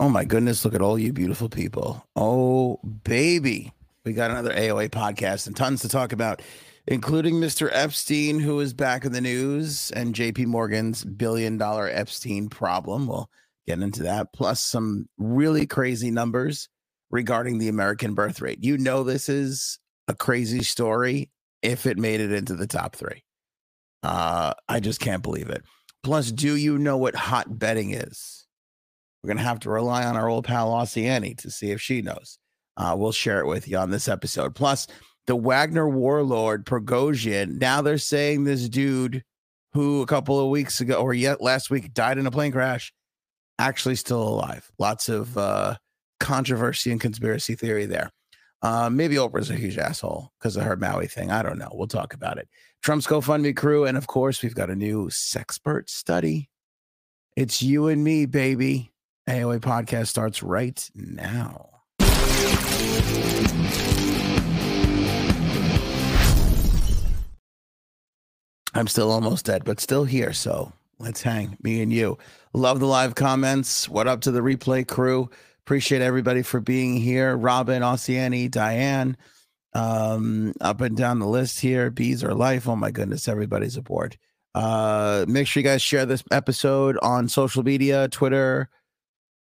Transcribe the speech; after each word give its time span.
Oh 0.00 0.08
my 0.08 0.24
goodness, 0.24 0.64
look 0.64 0.74
at 0.74 0.82
all 0.82 0.96
you 0.98 1.12
beautiful 1.12 1.48
people. 1.48 2.06
Oh, 2.14 2.78
baby. 3.02 3.72
We 4.04 4.12
got 4.12 4.30
another 4.30 4.52
AOA 4.52 4.90
podcast 4.90 5.48
and 5.48 5.56
tons 5.56 5.82
to 5.82 5.88
talk 5.88 6.12
about, 6.12 6.40
including 6.86 7.34
Mr. 7.34 7.68
Epstein, 7.72 8.38
who 8.38 8.60
is 8.60 8.72
back 8.72 9.04
in 9.04 9.12
the 9.12 9.20
news, 9.20 9.90
and 9.90 10.14
JP 10.14 10.46
Morgan's 10.46 11.04
billion 11.04 11.58
dollar 11.58 11.88
Epstein 11.88 12.48
problem. 12.48 13.08
We'll 13.08 13.28
get 13.66 13.80
into 13.80 14.04
that, 14.04 14.32
plus 14.32 14.60
some 14.62 15.08
really 15.18 15.66
crazy 15.66 16.12
numbers 16.12 16.68
regarding 17.10 17.58
the 17.58 17.68
American 17.68 18.14
birth 18.14 18.40
rate. 18.40 18.62
You 18.62 18.78
know, 18.78 19.02
this 19.02 19.28
is 19.28 19.80
a 20.06 20.14
crazy 20.14 20.62
story 20.62 21.28
if 21.60 21.86
it 21.86 21.98
made 21.98 22.20
it 22.20 22.30
into 22.30 22.54
the 22.54 22.68
top 22.68 22.94
three. 22.94 23.24
Uh, 24.04 24.54
I 24.68 24.78
just 24.78 25.00
can't 25.00 25.24
believe 25.24 25.50
it. 25.50 25.64
Plus, 26.04 26.30
do 26.30 26.54
you 26.54 26.78
know 26.78 26.96
what 26.96 27.16
hot 27.16 27.58
bedding 27.58 27.90
is? 27.90 28.46
We're 29.28 29.34
going 29.34 29.44
to 29.44 29.48
have 29.50 29.60
to 29.60 29.70
rely 29.70 30.06
on 30.06 30.16
our 30.16 30.26
old 30.26 30.46
pal 30.46 30.70
Ossiani 30.70 31.36
to 31.36 31.50
see 31.50 31.70
if 31.70 31.82
she 31.82 32.00
knows. 32.00 32.38
Uh, 32.78 32.94
we'll 32.96 33.12
share 33.12 33.40
it 33.40 33.46
with 33.46 33.68
you 33.68 33.76
on 33.76 33.90
this 33.90 34.08
episode. 34.08 34.54
Plus, 34.54 34.86
the 35.26 35.36
Wagner 35.36 35.86
warlord 35.86 36.64
Prigozhin. 36.64 37.60
Now 37.60 37.82
they're 37.82 37.98
saying 37.98 38.44
this 38.44 38.70
dude 38.70 39.22
who 39.74 40.00
a 40.00 40.06
couple 40.06 40.40
of 40.40 40.48
weeks 40.48 40.80
ago 40.80 40.94
or 40.94 41.12
yet 41.12 41.42
last 41.42 41.68
week 41.68 41.92
died 41.92 42.16
in 42.16 42.26
a 42.26 42.30
plane 42.30 42.52
crash 42.52 42.90
actually 43.58 43.96
still 43.96 44.22
alive. 44.22 44.70
Lots 44.78 45.10
of 45.10 45.36
uh, 45.36 45.76
controversy 46.20 46.90
and 46.90 46.98
conspiracy 46.98 47.54
theory 47.54 47.84
there. 47.84 48.10
Uh, 48.62 48.88
maybe 48.88 49.16
Oprah's 49.16 49.50
a 49.50 49.56
huge 49.56 49.76
asshole 49.76 50.32
because 50.40 50.56
of 50.56 50.62
her 50.62 50.76
Maui 50.76 51.06
thing. 51.06 51.30
I 51.30 51.42
don't 51.42 51.58
know. 51.58 51.68
We'll 51.74 51.86
talk 51.86 52.14
about 52.14 52.38
it. 52.38 52.48
Trump's 52.82 53.06
GoFundMe 53.06 53.54
crew. 53.54 53.84
And 53.84 53.98
of 53.98 54.06
course, 54.06 54.42
we've 54.42 54.54
got 54.54 54.70
a 54.70 54.74
new 54.74 55.10
sexpert 55.10 55.90
study. 55.90 56.48
It's 57.36 57.62
you 57.62 57.88
and 57.88 58.02
me, 58.02 58.24
baby. 58.24 58.90
AOA 59.28 59.60
podcast 59.60 60.06
starts 60.06 60.42
right 60.42 60.90
now. 60.94 61.68
I'm 68.74 68.86
still 68.86 69.10
almost 69.10 69.44
dead, 69.44 69.64
but 69.64 69.80
still 69.80 70.04
here. 70.04 70.32
So 70.32 70.72
let's 70.98 71.20
hang, 71.20 71.58
me 71.62 71.82
and 71.82 71.92
you. 71.92 72.16
Love 72.54 72.80
the 72.80 72.86
live 72.86 73.16
comments. 73.16 73.86
What 73.86 74.08
up 74.08 74.22
to 74.22 74.30
the 74.30 74.40
replay 74.40 74.88
crew? 74.88 75.28
Appreciate 75.66 76.00
everybody 76.00 76.40
for 76.40 76.60
being 76.60 76.96
here. 76.96 77.36
Robin, 77.36 77.82
Ossiani, 77.82 78.50
Diane, 78.50 79.14
um, 79.74 80.54
up 80.62 80.80
and 80.80 80.96
down 80.96 81.18
the 81.18 81.26
list 81.26 81.60
here. 81.60 81.90
Bees 81.90 82.24
are 82.24 82.34
life. 82.34 82.66
Oh 82.66 82.76
my 82.76 82.90
goodness, 82.90 83.28
everybody's 83.28 83.76
aboard. 83.76 84.16
Uh, 84.54 85.26
make 85.28 85.46
sure 85.46 85.60
you 85.60 85.68
guys 85.68 85.82
share 85.82 86.06
this 86.06 86.24
episode 86.30 86.96
on 87.02 87.28
social 87.28 87.62
media, 87.62 88.08
Twitter, 88.08 88.70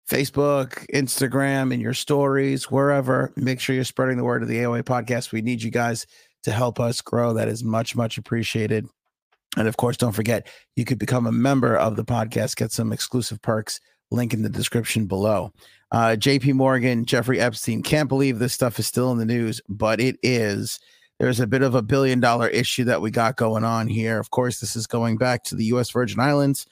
Facebook, 0.08 0.86
Instagram, 0.92 1.72
in 1.72 1.80
your 1.80 1.94
stories, 1.94 2.70
wherever. 2.70 3.32
Make 3.36 3.60
sure 3.60 3.74
you're 3.74 3.84
spreading 3.84 4.16
the 4.16 4.24
word 4.24 4.42
of 4.42 4.48
the 4.48 4.56
AOA 4.56 4.84
podcast. 4.84 5.32
We 5.32 5.42
need 5.42 5.62
you 5.62 5.70
guys 5.70 6.06
to 6.44 6.50
help 6.50 6.80
us 6.80 7.02
grow. 7.02 7.34
That 7.34 7.48
is 7.48 7.62
much, 7.62 7.94
much 7.94 8.16
appreciated. 8.16 8.86
And 9.56 9.68
of 9.68 9.76
course, 9.76 9.96
don't 9.96 10.12
forget, 10.12 10.48
you 10.76 10.84
could 10.84 10.98
become 10.98 11.26
a 11.26 11.32
member 11.32 11.76
of 11.76 11.96
the 11.96 12.04
podcast, 12.04 12.56
get 12.56 12.72
some 12.72 12.92
exclusive 12.92 13.42
perks. 13.42 13.80
Link 14.10 14.32
in 14.32 14.40
the 14.40 14.48
description 14.48 15.04
below. 15.04 15.52
Uh, 15.92 16.16
JP 16.18 16.54
Morgan, 16.54 17.04
Jeffrey 17.04 17.38
Epstein. 17.38 17.82
Can't 17.82 18.08
believe 18.08 18.38
this 18.38 18.54
stuff 18.54 18.78
is 18.78 18.86
still 18.86 19.12
in 19.12 19.18
the 19.18 19.26
news, 19.26 19.60
but 19.68 20.00
it 20.00 20.16
is. 20.22 20.80
There's 21.18 21.40
a 21.40 21.46
bit 21.46 21.60
of 21.60 21.74
a 21.74 21.82
billion 21.82 22.18
dollar 22.18 22.48
issue 22.48 22.84
that 22.84 23.02
we 23.02 23.10
got 23.10 23.36
going 23.36 23.64
on 23.64 23.86
here. 23.86 24.18
Of 24.18 24.30
course, 24.30 24.60
this 24.60 24.76
is 24.76 24.86
going 24.86 25.18
back 25.18 25.44
to 25.44 25.54
the 25.54 25.66
U.S. 25.66 25.90
Virgin 25.90 26.20
Islands 26.20 26.66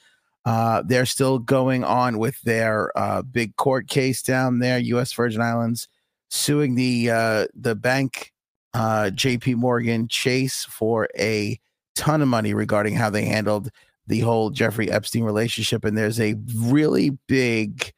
uh, 0.47 0.81
they're 0.85 1.05
still 1.05 1.39
going 1.39 1.83
on 1.83 2.19
with 2.19 2.41
their 2.43 2.97
uh, 2.97 3.21
big 3.21 3.57
court 3.57 3.89
case 3.89 4.21
down 4.21 4.59
there, 4.59 4.79
U.S. 4.79 5.11
Virgin 5.11 5.41
Islands, 5.41 5.89
suing 6.29 6.75
the 6.75 7.11
uh, 7.11 7.47
the 7.53 7.75
bank, 7.75 8.31
uh, 8.73 9.09
J.P. 9.09 9.55
Morgan 9.55 10.07
Chase, 10.07 10.63
for 10.63 11.09
a 11.19 11.59
ton 11.95 12.21
of 12.21 12.29
money 12.29 12.53
regarding 12.53 12.95
how 12.95 13.09
they 13.09 13.25
handled 13.25 13.69
the 14.07 14.21
whole 14.21 14.49
Jeffrey 14.49 14.89
Epstein 14.89 15.25
relationship. 15.25 15.83
And 15.83 15.97
there's 15.97 16.21
a 16.21 16.35
really 16.55 17.09
big 17.27 17.91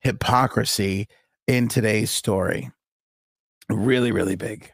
hypocrisy 0.00 1.06
in 1.46 1.68
today's 1.68 2.10
story, 2.10 2.72
really, 3.68 4.10
really 4.10 4.34
big. 4.34 4.68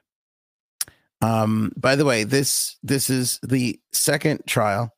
Um, 1.21 1.71
by 1.77 1.97
the 1.97 2.06
way, 2.06 2.25
this 2.25 2.78
this 2.83 3.11
is 3.11 3.39
the 3.43 3.78
second 3.93 4.41
trial 4.47 4.94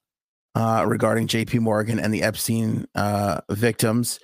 uh, 0.54 0.84
regarding 0.86 1.26
JP 1.28 1.60
Morgan 1.60 1.98
and 1.98 2.12
the 2.12 2.22
Epstein 2.22 2.86
uh, 2.94 3.40
victims. 3.50 4.20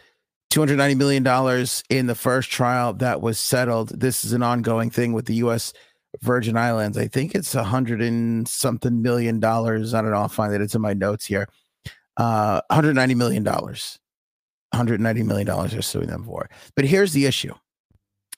$290 0.51 0.97
million 0.97 1.67
in 1.91 2.07
the 2.07 2.15
first 2.15 2.51
trial 2.51 2.95
that 2.95 3.21
was 3.21 3.39
settled. 3.39 3.89
This 4.01 4.25
is 4.25 4.33
an 4.33 4.43
ongoing 4.43 4.91
thing 4.91 5.13
with 5.13 5.27
the 5.27 5.35
U.S. 5.37 5.75
Virgin 6.23 6.57
Islands. 6.57 6.97
I 6.97 7.07
think 7.07 7.35
it's 7.35 7.55
a 7.55 7.65
hundred 7.65 8.01
and 8.01 8.49
something 8.49 9.03
million 9.03 9.41
dollars. 9.41 9.93
I 9.93 10.01
don't 10.01 10.11
know. 10.11 10.17
I'll 10.17 10.29
find 10.29 10.55
it. 10.55 10.63
It's 10.63 10.75
in 10.75 10.81
my 10.81 10.95
notes 10.95 11.27
here. 11.27 11.49
Uh, 12.17 12.63
$190 12.73 13.15
million. 13.15 13.45
$190 13.45 15.25
million 15.25 15.69
they're 15.69 15.83
suing 15.83 16.09
them 16.09 16.25
for. 16.25 16.49
But 16.75 16.87
here's 16.87 17.13
the 17.13 17.27
issue. 17.27 17.55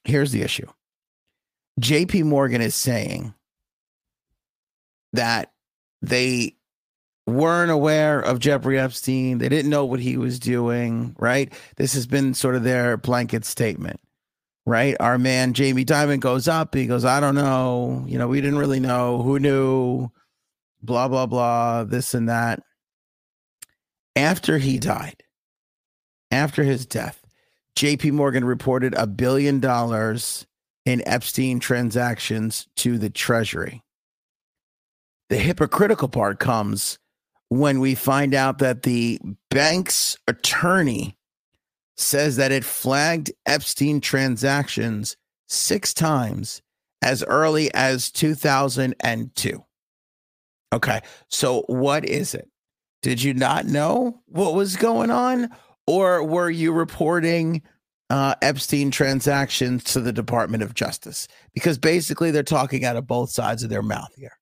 Here's 0.04 0.32
the 0.32 0.42
issue. 0.42 0.66
JP 1.80 2.24
Morgan 2.24 2.60
is 2.60 2.74
saying 2.74 3.34
that 5.12 5.52
they 6.02 6.56
weren't 7.30 7.70
aware 7.70 8.20
of 8.20 8.38
Jeffrey 8.38 8.78
Epstein. 8.78 9.38
They 9.38 9.48
didn't 9.48 9.70
know 9.70 9.84
what 9.84 10.00
he 10.00 10.16
was 10.16 10.38
doing, 10.38 11.14
right? 11.18 11.52
This 11.76 11.94
has 11.94 12.06
been 12.06 12.34
sort 12.34 12.54
of 12.54 12.62
their 12.62 12.96
blanket 12.96 13.44
statement, 13.44 14.00
right? 14.66 14.96
Our 15.00 15.18
man 15.18 15.52
Jamie 15.52 15.84
Dimon 15.84 16.20
goes 16.20 16.48
up. 16.48 16.74
He 16.74 16.86
goes, 16.86 17.04
I 17.04 17.20
don't 17.20 17.34
know. 17.34 18.04
You 18.06 18.18
know, 18.18 18.28
we 18.28 18.40
didn't 18.40 18.58
really 18.58 18.80
know. 18.80 19.22
Who 19.22 19.38
knew? 19.38 20.10
Blah, 20.82 21.08
blah, 21.08 21.26
blah, 21.26 21.84
this 21.84 22.14
and 22.14 22.28
that. 22.28 22.62
After 24.16 24.58
he 24.58 24.78
died, 24.78 25.22
after 26.30 26.62
his 26.62 26.86
death, 26.86 27.20
JP 27.76 28.12
Morgan 28.12 28.44
reported 28.44 28.94
a 28.94 29.06
billion 29.06 29.60
dollars 29.60 30.46
in 30.84 31.02
Epstein 31.06 31.60
transactions 31.60 32.66
to 32.76 32.98
the 32.98 33.10
Treasury. 33.10 33.82
The 35.28 35.36
hypocritical 35.36 36.08
part 36.08 36.40
comes 36.40 36.98
when 37.50 37.80
we 37.80 37.94
find 37.94 38.32
out 38.32 38.58
that 38.58 38.84
the 38.84 39.20
bank's 39.50 40.16
attorney 40.26 41.16
says 41.96 42.36
that 42.36 42.52
it 42.52 42.64
flagged 42.64 43.30
Epstein 43.44 44.00
transactions 44.00 45.16
six 45.48 45.92
times 45.92 46.62
as 47.02 47.24
early 47.24 47.72
as 47.74 48.10
2002. 48.10 49.64
Okay, 50.72 51.00
so 51.28 51.62
what 51.66 52.04
is 52.04 52.34
it? 52.34 52.48
Did 53.02 53.22
you 53.22 53.34
not 53.34 53.66
know 53.66 54.22
what 54.26 54.54
was 54.54 54.76
going 54.76 55.10
on? 55.10 55.48
Or 55.88 56.22
were 56.22 56.50
you 56.50 56.70
reporting 56.70 57.62
uh, 58.10 58.36
Epstein 58.42 58.92
transactions 58.92 59.82
to 59.84 60.00
the 60.00 60.12
Department 60.12 60.62
of 60.62 60.74
Justice? 60.74 61.26
Because 61.52 61.78
basically 61.78 62.30
they're 62.30 62.44
talking 62.44 62.84
out 62.84 62.96
of 62.96 63.08
both 63.08 63.30
sides 63.30 63.64
of 63.64 63.70
their 63.70 63.82
mouth 63.82 64.14
here 64.16 64.36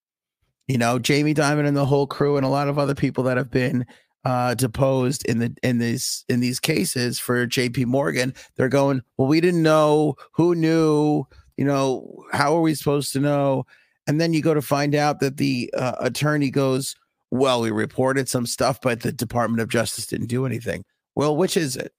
you 0.68 0.78
know, 0.78 0.98
Jamie 0.98 1.34
Dimon 1.34 1.66
and 1.66 1.76
the 1.76 1.86
whole 1.86 2.06
crew 2.06 2.36
and 2.36 2.44
a 2.46 2.50
lot 2.50 2.68
of 2.68 2.78
other 2.78 2.94
people 2.94 3.24
that 3.24 3.38
have 3.38 3.50
been 3.50 3.86
uh, 4.24 4.54
deposed 4.54 5.24
in 5.24 5.38
the 5.38 5.54
in 5.62 5.78
these 5.78 6.24
in 6.28 6.40
these 6.40 6.60
cases 6.60 7.18
for 7.18 7.46
JP 7.46 7.86
Morgan, 7.86 8.34
they're 8.56 8.68
going, 8.68 9.02
well, 9.16 9.28
we 9.28 9.40
didn't 9.40 9.62
know, 9.62 10.14
who 10.32 10.54
knew, 10.54 11.24
you 11.56 11.64
know, 11.64 12.24
how 12.32 12.54
are 12.54 12.60
we 12.60 12.74
supposed 12.74 13.12
to 13.14 13.20
know? 13.20 13.64
And 14.06 14.20
then 14.20 14.32
you 14.32 14.42
go 14.42 14.54
to 14.54 14.62
find 14.62 14.94
out 14.94 15.20
that 15.20 15.38
the 15.38 15.72
uh, 15.76 15.96
attorney 16.00 16.50
goes, 16.50 16.94
well, 17.30 17.60
we 17.60 17.70
reported 17.70 18.28
some 18.28 18.46
stuff, 18.46 18.80
but 18.80 19.00
the 19.00 19.12
Department 19.12 19.60
of 19.60 19.68
Justice 19.68 20.06
didn't 20.06 20.28
do 20.28 20.46
anything. 20.46 20.84
Well, 21.14 21.36
which 21.36 21.56
is 21.56 21.76
it? 21.76 21.92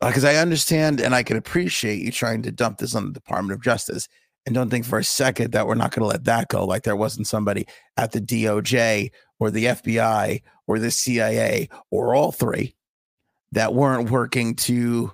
Because 0.00 0.24
uh, 0.24 0.28
I 0.28 0.36
understand 0.36 1.00
and 1.00 1.14
I 1.14 1.22
can 1.22 1.36
appreciate 1.36 2.02
you 2.02 2.10
trying 2.10 2.42
to 2.42 2.52
dump 2.52 2.78
this 2.78 2.94
on 2.94 3.06
the 3.06 3.12
Department 3.12 3.56
of 3.56 3.62
Justice 3.62 4.08
and 4.46 4.54
don't 4.54 4.70
think 4.70 4.84
for 4.84 4.98
a 4.98 5.04
second 5.04 5.52
that 5.52 5.66
we're 5.66 5.74
not 5.74 5.92
going 5.92 6.02
to 6.02 6.08
let 6.08 6.24
that 6.24 6.48
go. 6.48 6.64
Like 6.64 6.82
there 6.82 6.96
wasn't 6.96 7.26
somebody 7.26 7.66
at 7.96 8.12
the 8.12 8.20
DOJ 8.20 9.10
or 9.38 9.50
the 9.50 9.66
FBI 9.66 10.42
or 10.66 10.78
the 10.78 10.90
CIA 10.90 11.68
or 11.90 12.14
all 12.14 12.32
three 12.32 12.74
that 13.52 13.74
weren't 13.74 14.10
working 14.10 14.54
to 14.56 15.12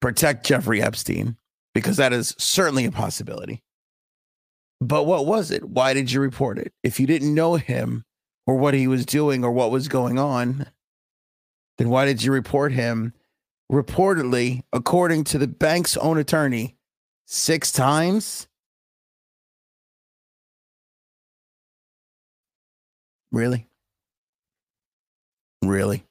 protect 0.00 0.46
Jeffrey 0.46 0.82
Epstein, 0.82 1.36
because 1.74 1.96
that 1.96 2.12
is 2.12 2.34
certainly 2.38 2.84
a 2.84 2.90
possibility. 2.90 3.62
But 4.80 5.04
what 5.04 5.26
was 5.26 5.50
it? 5.50 5.64
Why 5.64 5.94
did 5.94 6.10
you 6.10 6.20
report 6.20 6.58
it? 6.58 6.72
If 6.82 7.00
you 7.00 7.06
didn't 7.06 7.34
know 7.34 7.56
him 7.56 8.04
or 8.46 8.56
what 8.56 8.74
he 8.74 8.86
was 8.86 9.06
doing 9.06 9.44
or 9.44 9.52
what 9.52 9.70
was 9.70 9.88
going 9.88 10.18
on, 10.18 10.66
then 11.78 11.88
why 11.88 12.04
did 12.04 12.22
you 12.22 12.32
report 12.32 12.72
him? 12.72 13.12
Reportedly, 13.70 14.62
according 14.72 15.24
to 15.24 15.38
the 15.38 15.46
bank's 15.46 15.96
own 15.96 16.18
attorney, 16.18 16.76
six 17.26 17.70
times 17.70 18.47
Really? 23.30 23.66
Really? 25.62 26.04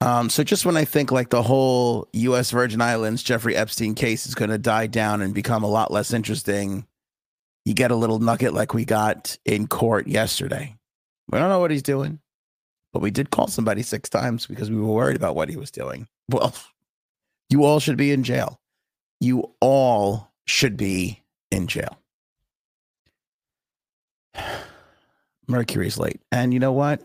Um, 0.00 0.30
so 0.30 0.42
just 0.42 0.66
when 0.66 0.76
I 0.76 0.84
think 0.84 1.12
like 1.12 1.30
the 1.30 1.42
whole 1.42 2.08
U.S. 2.12 2.50
Virgin 2.50 2.80
Islands 2.80 3.22
Jeffrey 3.22 3.54
Epstein 3.54 3.94
case 3.94 4.26
is 4.26 4.34
going 4.34 4.50
to 4.50 4.58
die 4.58 4.88
down 4.88 5.22
and 5.22 5.32
become 5.32 5.62
a 5.62 5.68
lot 5.68 5.92
less 5.92 6.12
interesting, 6.12 6.86
you 7.64 7.72
get 7.72 7.92
a 7.92 7.96
little 7.96 8.18
nugget 8.18 8.52
like 8.52 8.74
we 8.74 8.84
got 8.84 9.38
in 9.44 9.68
court 9.68 10.08
yesterday. 10.08 10.74
We 11.30 11.38
don't 11.38 11.48
know 11.48 11.60
what 11.60 11.70
he's 11.70 11.84
doing, 11.84 12.18
but 12.92 13.00
we 13.00 13.12
did 13.12 13.30
call 13.30 13.46
somebody 13.46 13.82
six 13.82 14.08
times 14.08 14.46
because 14.46 14.70
we 14.70 14.76
were 14.76 14.92
worried 14.92 15.16
about 15.16 15.36
what 15.36 15.48
he 15.48 15.56
was 15.56 15.70
doing. 15.70 16.08
Well, 16.30 16.54
you 17.50 17.64
all 17.64 17.78
should 17.78 17.98
be 17.98 18.10
in 18.10 18.22
jail. 18.24 18.58
You 19.20 19.52
all 19.60 20.32
should 20.46 20.78
be 20.78 21.22
in 21.50 21.66
jail. 21.66 21.98
Mercury's 25.52 25.98
late. 25.98 26.20
And 26.32 26.52
you 26.52 26.58
know 26.58 26.72
what? 26.72 27.02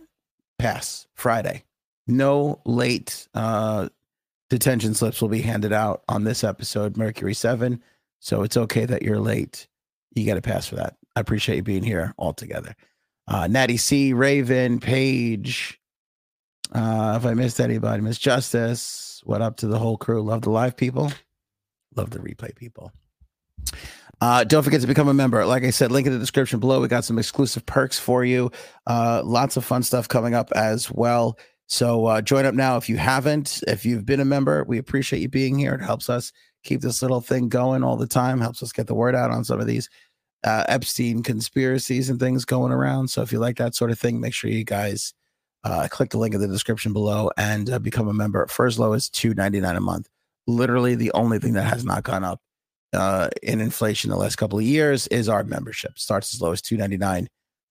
Pass 0.57 1.05
Friday 1.13 1.63
no 2.07 2.61
late 2.65 3.27
uh, 3.33 3.89
detention 4.49 4.94
slips 4.94 5.21
will 5.21 5.29
be 5.29 5.41
handed 5.41 5.73
out 5.73 6.03
on 6.07 6.23
this 6.23 6.44
episode, 6.44 6.97
Mercury 6.97 7.33
7. 7.33 7.81
So 8.19 8.44
it's 8.44 8.57
okay 8.57 8.85
that 8.85 9.03
you're 9.03 9.19
late. 9.19 9.67
You 10.15 10.25
got 10.25 10.35
to 10.35 10.41
pass 10.41 10.67
for 10.67 10.75
that. 10.75 10.95
I 11.15 11.19
appreciate 11.19 11.57
you 11.57 11.63
being 11.63 11.83
here 11.83 12.13
all 12.17 12.33
together. 12.33 12.75
Uh, 13.27 13.47
Natty 13.47 13.77
C, 13.77 14.13
Raven, 14.13 14.79
Paige. 14.79 15.79
Uh, 16.71 17.17
if 17.19 17.25
I 17.25 17.33
missed 17.33 17.59
anybody, 17.59 18.01
Miss 18.01 18.17
Justice, 18.17 19.21
what 19.25 19.41
up 19.41 19.57
to 19.57 19.67
the 19.67 19.79
whole 19.79 19.97
crew? 19.97 20.21
Love 20.21 20.41
the 20.41 20.49
live 20.49 20.75
people, 20.75 21.11
love 21.95 22.09
the 22.09 22.19
replay 22.19 22.55
people. 22.55 22.91
Uh, 24.19 24.44
don't 24.44 24.64
forget 24.64 24.81
to 24.81 24.88
become 24.88 25.08
a 25.08 25.14
member. 25.14 25.46
Like 25.46 25.64
I 25.64 25.69
said, 25.69 25.92
link 25.92 26.08
in 26.08 26.14
the 26.14 26.19
description 26.19 26.60
below. 26.60 26.81
We 26.81 26.88
got 26.88 27.06
some 27.06 27.19
exclusive 27.19 27.66
perks 27.66 28.00
for 28.00 28.25
you. 28.25 28.52
Uh, 28.88 29.22
lots 29.24 29.58
of 29.58 29.66
fun 29.66 29.84
stuff 29.84 30.08
coming 30.08 30.34
up 30.34 30.52
as 30.54 30.90
well. 30.92 31.38
So 31.68 32.06
uh, 32.08 32.22
join 32.22 32.46
up 32.46 32.56
now 32.56 32.78
if 32.78 32.90
you 32.90 32.98
haven't. 32.98 33.62
If 33.68 33.86
you've 33.86 34.06
been 34.06 34.19
a 34.19 34.25
member, 34.25 34.64
we 34.64 34.78
appreciate 34.78 35.22
you 35.22 35.30
being 35.30 35.60
here. 35.60 35.74
It 35.75 35.84
helps 35.84 36.10
us 36.10 36.31
keep 36.64 36.81
this 36.81 37.02
little 37.02 37.22
thing 37.22 37.50
going 37.50 37.84
all 37.84 37.98
the 37.98 38.08
time. 38.08 38.40
Helps 38.40 38.64
us 38.64 38.72
get 38.72 38.88
the 38.88 38.96
word 38.96 39.14
out 39.14 39.31
on 39.31 39.44
some 39.44 39.60
of 39.60 39.68
these 39.68 39.90
uh, 40.44 40.64
Epstein 40.68 41.22
conspiracies 41.22 42.10
and 42.10 42.19
things 42.19 42.46
going 42.46 42.72
around. 42.72 43.10
So 43.10 43.22
if 43.22 43.31
you 43.31 43.40
like 43.40 43.58
that 43.58 43.75
sort 43.75 43.92
of 43.92 44.00
thing, 44.00 44.19
make 44.19 44.34
sure 44.34 44.50
you 44.50 44.64
guys 44.64 45.14
uh, 45.64 45.88
click 45.92 46.12
the 46.12 46.18
link 46.18 46.34
in 46.34 46.42
the 46.42 46.48
description 46.48 46.94
below 46.94 47.30
and 47.38 47.69
uh, 47.69 47.80
become 47.80 48.08
a 48.08 48.14
member. 48.14 48.48
For 48.48 48.66
as 48.66 48.80
low 48.80 48.94
as 48.94 49.10
two 49.10 49.34
ninety 49.34 49.60
nine 49.60 49.75
a 49.75 49.81
month. 49.81 50.08
Literally, 50.48 50.96
the 50.96 51.12
only 51.12 51.38
thing 51.38 51.54
that 51.54 51.68
has 51.68 51.84
not 51.84 52.04
gone 52.04 52.24
up 52.24 52.40
uh, 52.94 53.30
in 53.44 53.62
inflation 53.62 54.10
the 54.10 54.18
last 54.18 54.38
couple 54.38 54.60
of 54.60 54.66
years 54.66 55.07
is 55.07 55.30
our 55.30 55.44
membership. 55.44 55.98
Starts 56.00 56.34
as 56.34 56.42
low 56.42 56.51
as 56.51 56.62
two 56.62 56.78
ninety 56.78 56.98
nine 56.98 57.28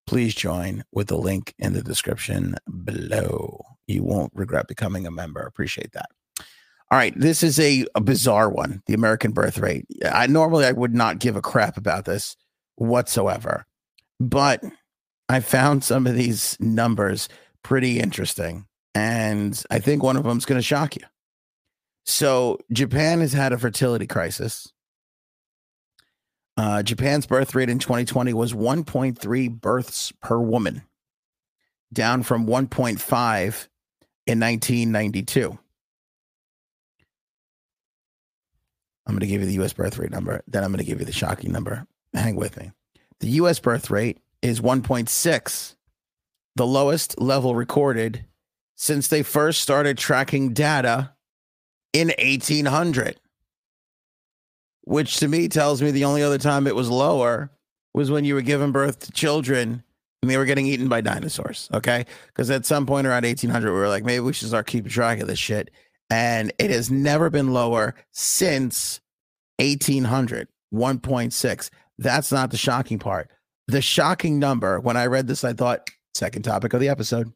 please 0.07 0.35
join 0.35 0.85
with 0.93 1.09
the 1.09 1.19
link 1.19 1.55
in 1.59 1.73
the 1.73 1.83
description 1.83 2.55
below. 2.85 3.61
You 3.87 4.03
won't 4.03 4.33
regret 4.35 4.69
becoming 4.69 5.07
a 5.07 5.11
member. 5.11 5.41
Appreciate 5.41 5.93
that. 5.93 6.07
All 6.91 6.99
right, 6.99 7.19
this 7.19 7.43
is 7.43 7.59
a, 7.59 7.85
a 7.97 8.01
bizarre 8.01 8.49
one, 8.49 8.83
the 8.87 8.95
American 8.95 9.33
birth 9.33 9.59
rate. 9.59 9.87
I 10.09 10.29
normally 10.29 10.65
I 10.65 10.73
would 10.73 10.95
not 10.95 11.19
give 11.19 11.35
a 11.35 11.43
crap 11.43 11.77
about 11.77 12.05
this 12.05 12.37
whatsoever. 12.77 13.67
But 14.21 14.63
I 15.29 15.41
found 15.41 15.83
some 15.83 16.07
of 16.07 16.15
these 16.15 16.57
numbers 16.61 17.29
pretty 17.65 17.99
interesting 17.99 18.67
and 18.95 19.63
I 19.71 19.81
think 19.81 20.03
one 20.03 20.17
of 20.17 20.23
them 20.23 20.39
is 20.39 20.47
going 20.47 20.59
to 20.59 20.67
shock 20.67 20.97
you. 20.97 21.03
So, 22.07 22.59
Japan 22.73 23.21
has 23.21 23.33
had 23.33 23.53
a 23.53 23.59
fertility 23.59 24.07
crisis 24.07 24.73
uh, 26.57 26.83
Japan's 26.83 27.27
birth 27.27 27.55
rate 27.55 27.69
in 27.69 27.79
2020 27.79 28.33
was 28.33 28.53
1.3 28.53 29.61
births 29.61 30.13
per 30.23 30.39
woman, 30.39 30.83
down 31.93 32.23
from 32.23 32.47
1.5 32.47 33.69
in 34.27 34.41
1992. 34.41 35.59
I'm 39.07 39.15
going 39.15 39.21
to 39.21 39.27
give 39.27 39.41
you 39.41 39.47
the 39.47 39.65
US 39.65 39.73
birth 39.73 39.99
rate 39.99 40.11
number. 40.11 40.43
Then 40.49 40.65
I'm 40.65 40.71
going 40.71 40.79
to 40.79 40.85
give 40.85 40.99
you 40.99 41.07
the 41.07 41.13
shocking 41.13 41.53
number. 41.53 41.87
Hang 42.13 42.37
with 42.37 42.57
me. 42.57 42.73
The 43.21 43.29
US 43.29 43.61
birth 43.61 43.91
rate 43.91 44.19
is 44.43 44.61
1.6, 44.61 45.77
the 46.57 46.67
lowest 46.67 47.21
level 47.21 47.55
recorded 47.55 48.25
since 48.75 49.09
they 49.09 49.23
first 49.23 49.63
started 49.63 49.97
tracking 49.97 50.53
data 50.53 51.13
in 51.93 52.09
1800 52.19 53.19
which 54.87 55.19
to 55.19 55.29
me 55.29 55.49
tells 55.49 55.83
me 55.83 55.91
the 55.91 56.05
only 56.05 56.23
other 56.23 56.39
time 56.39 56.67
it 56.67 56.75
was 56.75 56.89
lower 56.89 57.51
was 57.93 58.11
when 58.11 58.25
you 58.25 58.35
were 58.35 58.43
giving 58.43 58.73
birth 58.73 59.01
to 59.01 59.13
children 59.13 59.83
and 60.23 60.31
they 60.31 60.37
were 60.37 60.45
getting 60.45 60.67
eaten 60.67 60.89
by 60.89 61.01
dinosaurs. 61.01 61.69
Okay. 61.75 62.07
Because 62.29 62.51
at 62.51 62.65
some 62.65 62.87
point 62.87 63.07
around 63.07 63.25
1800, 63.25 63.71
we 63.71 63.79
were 63.79 63.89
like, 63.89 64.05
maybe 64.05 64.21
we 64.21 64.33
should 64.33 64.49
start 64.49 64.67
keeping 64.67 64.91
track 64.91 65.21
of 65.21 65.29
this 65.29 65.39
shit. 65.39 65.71
And 66.09 66.53
it 66.59 66.71
has 66.71 66.91
never 66.91 67.31
been 67.31 67.53
lower 67.53 67.95
since 68.13 69.01
1800, 69.59 70.49
1.6. 70.73 71.71
That's 71.99 72.33
not 72.33 72.51
the 72.51 72.57
shocking 72.57 72.99
part. 72.99 73.31
The 73.69 73.83
shocking 73.83 74.39
number, 74.39 74.79
when 74.81 74.97
I 74.97 75.07
read 75.07 75.27
this, 75.27 75.45
I 75.45 75.53
thought, 75.53 75.91
second 76.15 76.43
topic 76.43 76.73
of 76.73 76.81
the 76.81 76.89
episode 76.89 77.33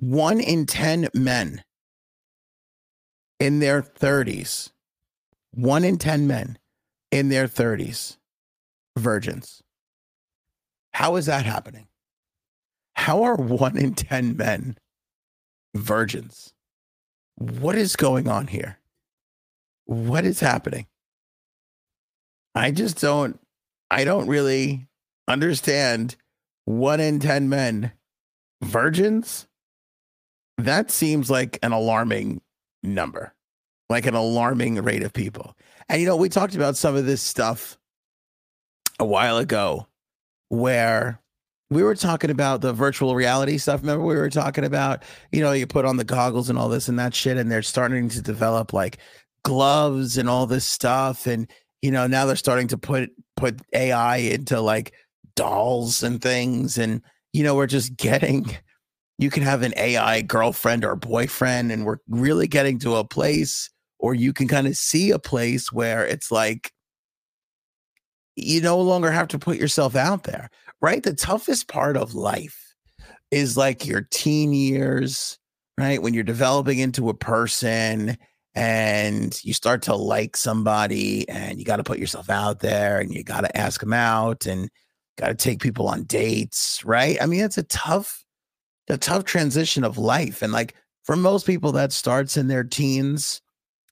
one 0.00 0.40
in 0.40 0.66
10 0.66 1.08
men 1.14 1.62
in 3.40 3.58
their 3.58 3.82
30s 3.82 4.70
one 5.52 5.84
in 5.84 5.98
10 5.98 6.26
men 6.26 6.58
in 7.10 7.28
their 7.28 7.48
30s 7.48 8.16
virgins. 8.96 9.62
How 10.92 11.16
is 11.16 11.26
that 11.26 11.46
happening? 11.46 11.88
How 12.94 13.22
are 13.22 13.36
one 13.36 13.76
in 13.76 13.94
10 13.94 14.36
men 14.36 14.76
virgins? 15.74 16.52
What 17.36 17.76
is 17.76 17.96
going 17.96 18.28
on 18.28 18.48
here? 18.48 18.78
What 19.84 20.24
is 20.24 20.40
happening? 20.40 20.86
I 22.54 22.72
just 22.72 23.00
don't, 23.00 23.38
I 23.90 24.04
don't 24.04 24.26
really 24.26 24.88
understand 25.28 26.16
one 26.64 27.00
in 27.00 27.20
10 27.20 27.48
men 27.48 27.92
virgins. 28.62 29.46
That 30.56 30.90
seems 30.90 31.30
like 31.30 31.58
an 31.62 31.72
alarming 31.72 32.42
number 32.82 33.32
like 33.88 34.06
an 34.06 34.14
alarming 34.14 34.76
rate 34.76 35.02
of 35.02 35.12
people. 35.12 35.56
And 35.88 36.00
you 36.00 36.06
know, 36.06 36.16
we 36.16 36.28
talked 36.28 36.54
about 36.54 36.76
some 36.76 36.96
of 36.96 37.06
this 37.06 37.22
stuff 37.22 37.78
a 38.98 39.04
while 39.04 39.38
ago 39.38 39.86
where 40.48 41.20
we 41.70 41.82
were 41.82 41.94
talking 41.94 42.30
about 42.30 42.60
the 42.60 42.72
virtual 42.72 43.14
reality 43.14 43.58
stuff. 43.58 43.80
Remember, 43.80 44.04
we 44.04 44.16
were 44.16 44.30
talking 44.30 44.64
about, 44.64 45.02
you 45.32 45.40
know, 45.40 45.52
you 45.52 45.66
put 45.66 45.84
on 45.84 45.96
the 45.96 46.04
goggles 46.04 46.48
and 46.48 46.58
all 46.58 46.68
this 46.68 46.88
and 46.88 46.98
that 46.98 47.14
shit, 47.14 47.36
and 47.36 47.50
they're 47.50 47.62
starting 47.62 48.08
to 48.10 48.22
develop 48.22 48.72
like 48.72 48.98
gloves 49.42 50.16
and 50.16 50.28
all 50.28 50.46
this 50.46 50.64
stuff. 50.64 51.26
And, 51.26 51.50
you 51.82 51.90
know, 51.90 52.06
now 52.06 52.26
they're 52.26 52.36
starting 52.36 52.68
to 52.68 52.78
put 52.78 53.10
put 53.36 53.60
AI 53.74 54.16
into 54.16 54.60
like 54.60 54.94
dolls 55.36 56.02
and 56.02 56.20
things. 56.20 56.78
And, 56.78 57.02
you 57.32 57.44
know, 57.44 57.54
we're 57.54 57.66
just 57.66 57.96
getting 57.96 58.56
you 59.18 59.30
can 59.30 59.42
have 59.42 59.62
an 59.62 59.74
AI 59.76 60.22
girlfriend 60.22 60.84
or 60.84 60.94
boyfriend, 60.96 61.72
and 61.72 61.84
we're 61.84 61.98
really 62.08 62.46
getting 62.46 62.78
to 62.80 62.96
a 62.96 63.04
place 63.04 63.68
or 63.98 64.14
you 64.14 64.32
can 64.32 64.48
kind 64.48 64.66
of 64.66 64.76
see 64.76 65.10
a 65.10 65.18
place 65.18 65.72
where 65.72 66.06
it's 66.06 66.30
like 66.30 66.72
you 68.36 68.60
no 68.60 68.80
longer 68.80 69.10
have 69.10 69.28
to 69.28 69.38
put 69.38 69.58
yourself 69.58 69.96
out 69.96 70.24
there, 70.24 70.48
right? 70.80 71.02
The 71.02 71.14
toughest 71.14 71.68
part 71.68 71.96
of 71.96 72.14
life 72.14 72.74
is 73.30 73.56
like 73.56 73.86
your 73.86 74.06
teen 74.10 74.52
years, 74.52 75.38
right? 75.76 76.00
When 76.00 76.14
you're 76.14 76.22
developing 76.22 76.78
into 76.78 77.08
a 77.08 77.14
person 77.14 78.16
and 78.54 79.38
you 79.44 79.52
start 79.52 79.82
to 79.82 79.94
like 79.94 80.36
somebody 80.36 81.28
and 81.28 81.58
you 81.58 81.64
got 81.64 81.76
to 81.76 81.84
put 81.84 81.98
yourself 81.98 82.30
out 82.30 82.60
there 82.60 82.98
and 83.00 83.12
you 83.12 83.22
got 83.24 83.42
to 83.42 83.56
ask 83.56 83.80
them 83.80 83.92
out 83.92 84.46
and 84.46 84.70
got 85.16 85.28
to 85.28 85.34
take 85.34 85.60
people 85.60 85.88
on 85.88 86.04
dates, 86.04 86.82
right? 86.84 87.18
I 87.20 87.26
mean, 87.26 87.40
it's 87.40 87.58
a 87.58 87.64
tough, 87.64 88.24
a 88.88 88.96
tough 88.96 89.24
transition 89.24 89.84
of 89.84 89.98
life. 89.98 90.42
And 90.42 90.52
like 90.52 90.74
for 91.02 91.16
most 91.16 91.46
people, 91.46 91.72
that 91.72 91.92
starts 91.92 92.36
in 92.36 92.48
their 92.48 92.64
teens 92.64 93.40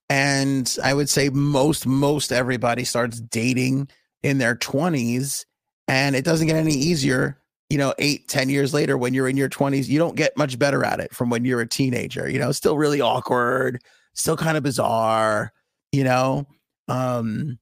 and 0.08 0.76
I 0.82 0.94
would 0.94 1.08
say 1.08 1.28
most 1.30 1.86
most 1.86 2.32
everybody 2.32 2.84
starts 2.84 3.20
dating 3.20 3.88
in 4.22 4.38
their 4.38 4.54
20s 4.54 5.44
and 5.88 6.16
it 6.16 6.24
doesn't 6.24 6.46
get 6.46 6.56
any 6.56 6.74
easier 6.74 7.38
you 7.70 7.78
know 7.78 7.94
eight 7.98 8.28
ten 8.28 8.48
years 8.48 8.72
later 8.72 8.96
when 8.96 9.14
you're 9.14 9.28
in 9.28 9.36
your 9.36 9.48
20s 9.48 9.88
you 9.88 9.98
don't 9.98 10.16
get 10.16 10.36
much 10.36 10.58
better 10.58 10.84
at 10.84 11.00
it 11.00 11.14
from 11.14 11.30
when 11.30 11.44
you're 11.44 11.60
a 11.60 11.68
teenager 11.68 12.28
you 12.28 12.38
know? 12.38 12.52
Still 12.52 12.76
really 12.76 13.00
awkward 13.00 13.82
still 14.14 14.36
kind 14.36 14.56
of 14.56 14.62
bizarre 14.62 15.52
you 15.92 16.04
know? 16.04 16.46
Um 16.88 17.58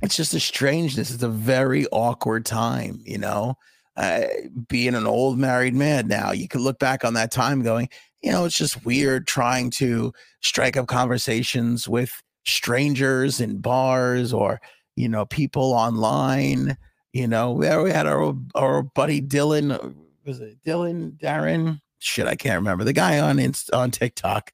it's 0.00 0.16
just 0.16 0.32
a 0.32 0.38
strangeness. 0.38 1.10
It's 1.10 1.24
a 1.24 1.28
very 1.28 1.86
awkward 1.88 2.44
time 2.44 3.00
you 3.04 3.18
know 3.18 3.56
uh, 3.98 4.22
being 4.68 4.94
an 4.94 5.06
old 5.06 5.38
married 5.38 5.74
man 5.74 6.08
now 6.08 6.32
you 6.32 6.48
can 6.48 6.62
look 6.62 6.78
back 6.78 7.04
on 7.04 7.14
that 7.14 7.30
time 7.30 7.62
going 7.62 7.88
you 8.22 8.32
know, 8.32 8.44
it's 8.44 8.56
just 8.56 8.84
weird 8.84 9.26
trying 9.26 9.70
to 9.70 10.12
strike 10.40 10.76
up 10.76 10.86
conversations 10.86 11.88
with 11.88 12.22
strangers 12.44 13.40
in 13.40 13.60
bars 13.60 14.32
or, 14.32 14.60
you 14.96 15.08
know, 15.08 15.24
people 15.26 15.72
online. 15.72 16.76
You 17.12 17.28
know, 17.28 17.52
we 17.52 17.66
had 17.66 18.06
our 18.06 18.34
our 18.54 18.82
buddy 18.82 19.22
Dylan, 19.22 19.72
uh, 19.72 19.90
was 20.24 20.40
it 20.40 20.62
Dylan 20.64 21.18
Darren? 21.18 21.80
shit, 22.00 22.28
I 22.28 22.36
can't 22.36 22.56
remember 22.56 22.84
the 22.84 22.92
guy 22.92 23.18
on 23.18 23.38
Inst- 23.40 23.72
on 23.72 23.90
TikTok 23.90 24.52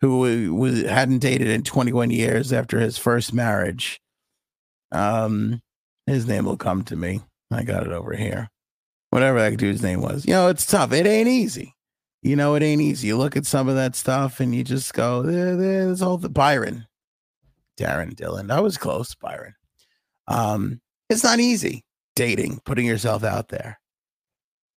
who 0.00 0.54
was 0.54 0.82
hadn't 0.82 1.20
dated 1.20 1.48
in 1.48 1.62
21 1.62 2.10
years 2.10 2.52
after 2.52 2.80
his 2.80 2.98
first 2.98 3.32
marriage. 3.32 4.00
Um, 4.90 5.62
his 6.06 6.26
name 6.26 6.44
will 6.44 6.56
come 6.56 6.82
to 6.84 6.96
me. 6.96 7.20
I 7.50 7.62
got 7.62 7.86
it 7.86 7.92
over 7.92 8.14
here. 8.14 8.50
Whatever 9.12 9.40
that 9.40 9.58
dude's 9.58 9.82
name 9.82 10.00
was. 10.00 10.24
You 10.24 10.32
know, 10.32 10.48
it's 10.48 10.64
tough. 10.64 10.90
It 10.90 11.06
ain't 11.06 11.28
easy. 11.28 11.76
You 12.22 12.34
know, 12.34 12.54
it 12.54 12.62
ain't 12.62 12.80
easy. 12.80 13.08
You 13.08 13.18
look 13.18 13.36
at 13.36 13.44
some 13.44 13.68
of 13.68 13.74
that 13.74 13.94
stuff 13.94 14.40
and 14.40 14.54
you 14.54 14.64
just 14.64 14.94
go, 14.94 15.20
there, 15.20 15.54
there's 15.54 16.00
all 16.00 16.16
the 16.16 16.30
Byron, 16.30 16.86
Darren 17.78 18.16
Dillon. 18.16 18.46
That 18.46 18.62
was 18.62 18.78
close, 18.78 19.14
Byron. 19.14 19.54
Um, 20.28 20.80
it's 21.10 21.22
not 21.22 21.40
easy 21.40 21.84
dating, 22.16 22.60
putting 22.64 22.86
yourself 22.86 23.22
out 23.22 23.48
there. 23.48 23.78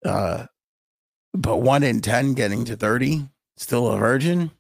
Uh, 0.02 0.46
but 1.34 1.58
one 1.58 1.82
in 1.82 2.00
10 2.00 2.32
getting 2.32 2.64
to 2.64 2.74
30, 2.74 3.28
still 3.58 3.88
a 3.88 3.98
virgin. 3.98 4.48
Too 4.48 4.54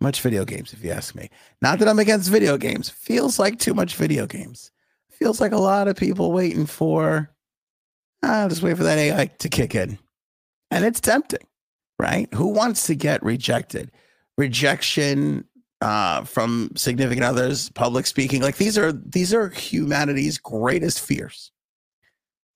much 0.00 0.20
video 0.20 0.44
games, 0.44 0.72
if 0.72 0.82
you 0.82 0.90
ask 0.90 1.14
me. 1.14 1.30
Not 1.62 1.78
that 1.78 1.86
I'm 1.86 2.00
against 2.00 2.28
video 2.28 2.56
games. 2.56 2.90
Feels 2.90 3.38
like 3.38 3.60
too 3.60 3.72
much 3.72 3.94
video 3.94 4.26
games. 4.26 4.72
Feels 5.18 5.40
like 5.40 5.52
a 5.52 5.58
lot 5.58 5.88
of 5.88 5.96
people 5.96 6.32
waiting 6.32 6.66
for, 6.66 7.30
ah, 8.22 8.46
just 8.48 8.62
wait 8.62 8.76
for 8.76 8.84
that 8.84 8.98
AI 8.98 9.26
to 9.26 9.48
kick 9.48 9.74
in. 9.74 9.98
And 10.70 10.84
it's 10.84 11.00
tempting, 11.00 11.46
right? 11.98 12.32
Who 12.34 12.48
wants 12.48 12.86
to 12.86 12.94
get 12.94 13.22
rejected? 13.22 13.90
Rejection 14.36 15.44
uh, 15.80 16.24
from 16.24 16.70
significant 16.76 17.24
others, 17.24 17.70
public 17.70 18.06
speaking. 18.06 18.42
Like 18.42 18.56
these 18.56 18.78
are 18.78 18.92
these 18.92 19.34
are 19.34 19.48
humanity's 19.48 20.38
greatest 20.38 21.00
fears. 21.00 21.50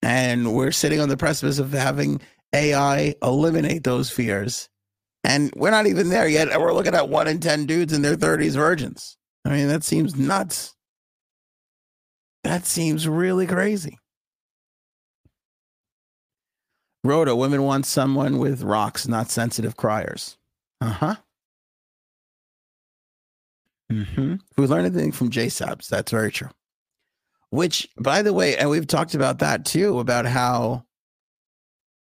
And 0.02 0.54
we're 0.54 0.73
sitting 0.73 1.00
on 1.00 1.09
the 1.09 1.16
precipice 1.16 1.59
of 1.59 1.73
having 1.73 2.21
AI 2.52 3.14
eliminate 3.23 3.85
those 3.85 4.11
fears 4.11 4.69
and 5.25 5.52
we're 5.57 5.71
not 5.71 5.87
even 5.87 6.09
there 6.09 6.26
yet. 6.26 6.49
We're 6.61 6.75
looking 6.75 6.95
at 6.95 7.09
one 7.09 7.28
in 7.28 7.38
10 7.38 7.66
dudes 7.66 7.92
in 7.92 8.02
their 8.02 8.16
30s 8.16 8.54
virgins. 8.54 9.16
I 9.45 9.50
mean, 9.50 9.69
that 9.69 9.85
seems 9.85 10.16
nuts. 10.16 10.75
That 12.44 12.66
seems 12.66 13.06
really 13.06 13.46
crazy. 13.46 13.99
Rhoda, 17.04 17.34
women 17.34 17.62
want 17.62 17.87
someone 17.87 18.38
with 18.38 18.62
rocks, 18.62 19.08
not 19.08 19.30
sensitive 19.30 19.76
criers. 19.76 20.38
Uh 20.80 20.90
huh. 20.90 21.14
Mm-hmm. 23.90 24.37
We 24.56 24.66
learned 24.66 24.87
anything 24.87 25.12
from 25.12 25.30
JSABs. 25.30 25.88
That's 25.88 26.11
very 26.11 26.30
true. 26.30 26.50
Which, 27.50 27.88
by 27.99 28.22
the 28.22 28.32
way, 28.32 28.56
and 28.56 28.70
we've 28.70 28.87
talked 28.87 29.14
about 29.14 29.40
that 29.40 29.64
too, 29.64 29.99
about 29.99 30.26
how 30.26 30.87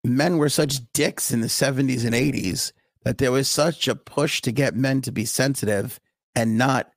men 0.03 0.37
were 0.37 0.49
such 0.49 0.79
dicks 0.93 1.31
in 1.31 1.41
the 1.41 1.47
70s 1.47 2.05
and 2.05 2.15
80s 2.15 2.71
that 3.03 3.17
there 3.17 3.31
was 3.31 3.49
such 3.49 3.87
a 3.87 3.95
push 3.95 4.41
to 4.41 4.51
get 4.51 4.75
men 4.75 5.01
to 5.01 5.11
be 5.11 5.25
sensitive 5.25 5.99
and 6.35 6.57
not 6.57 6.91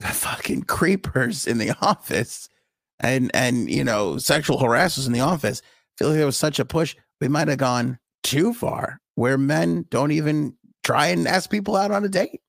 fucking 0.00 0.62
creepers 0.62 1.46
in 1.46 1.58
the 1.58 1.72
office 1.82 2.48
and 3.02 3.30
and 3.34 3.70
you 3.70 3.84
know 3.84 4.18
sexual 4.18 4.58
harassers 4.58 5.06
in 5.06 5.12
the 5.12 5.20
office 5.20 5.60
I 5.64 5.98
feel 5.98 6.08
like 6.08 6.16
there 6.16 6.26
was 6.26 6.36
such 6.36 6.58
a 6.58 6.64
push. 6.64 6.96
We 7.20 7.28
might 7.28 7.48
have 7.48 7.58
gone 7.58 7.98
too 8.22 8.54
far 8.54 9.00
where 9.14 9.36
men 9.36 9.84
don't 9.90 10.12
even 10.12 10.56
try 10.82 11.08
and 11.08 11.28
ask 11.28 11.50
people 11.50 11.76
out 11.76 11.90
on 11.90 12.04
a 12.04 12.08
date 12.08 12.40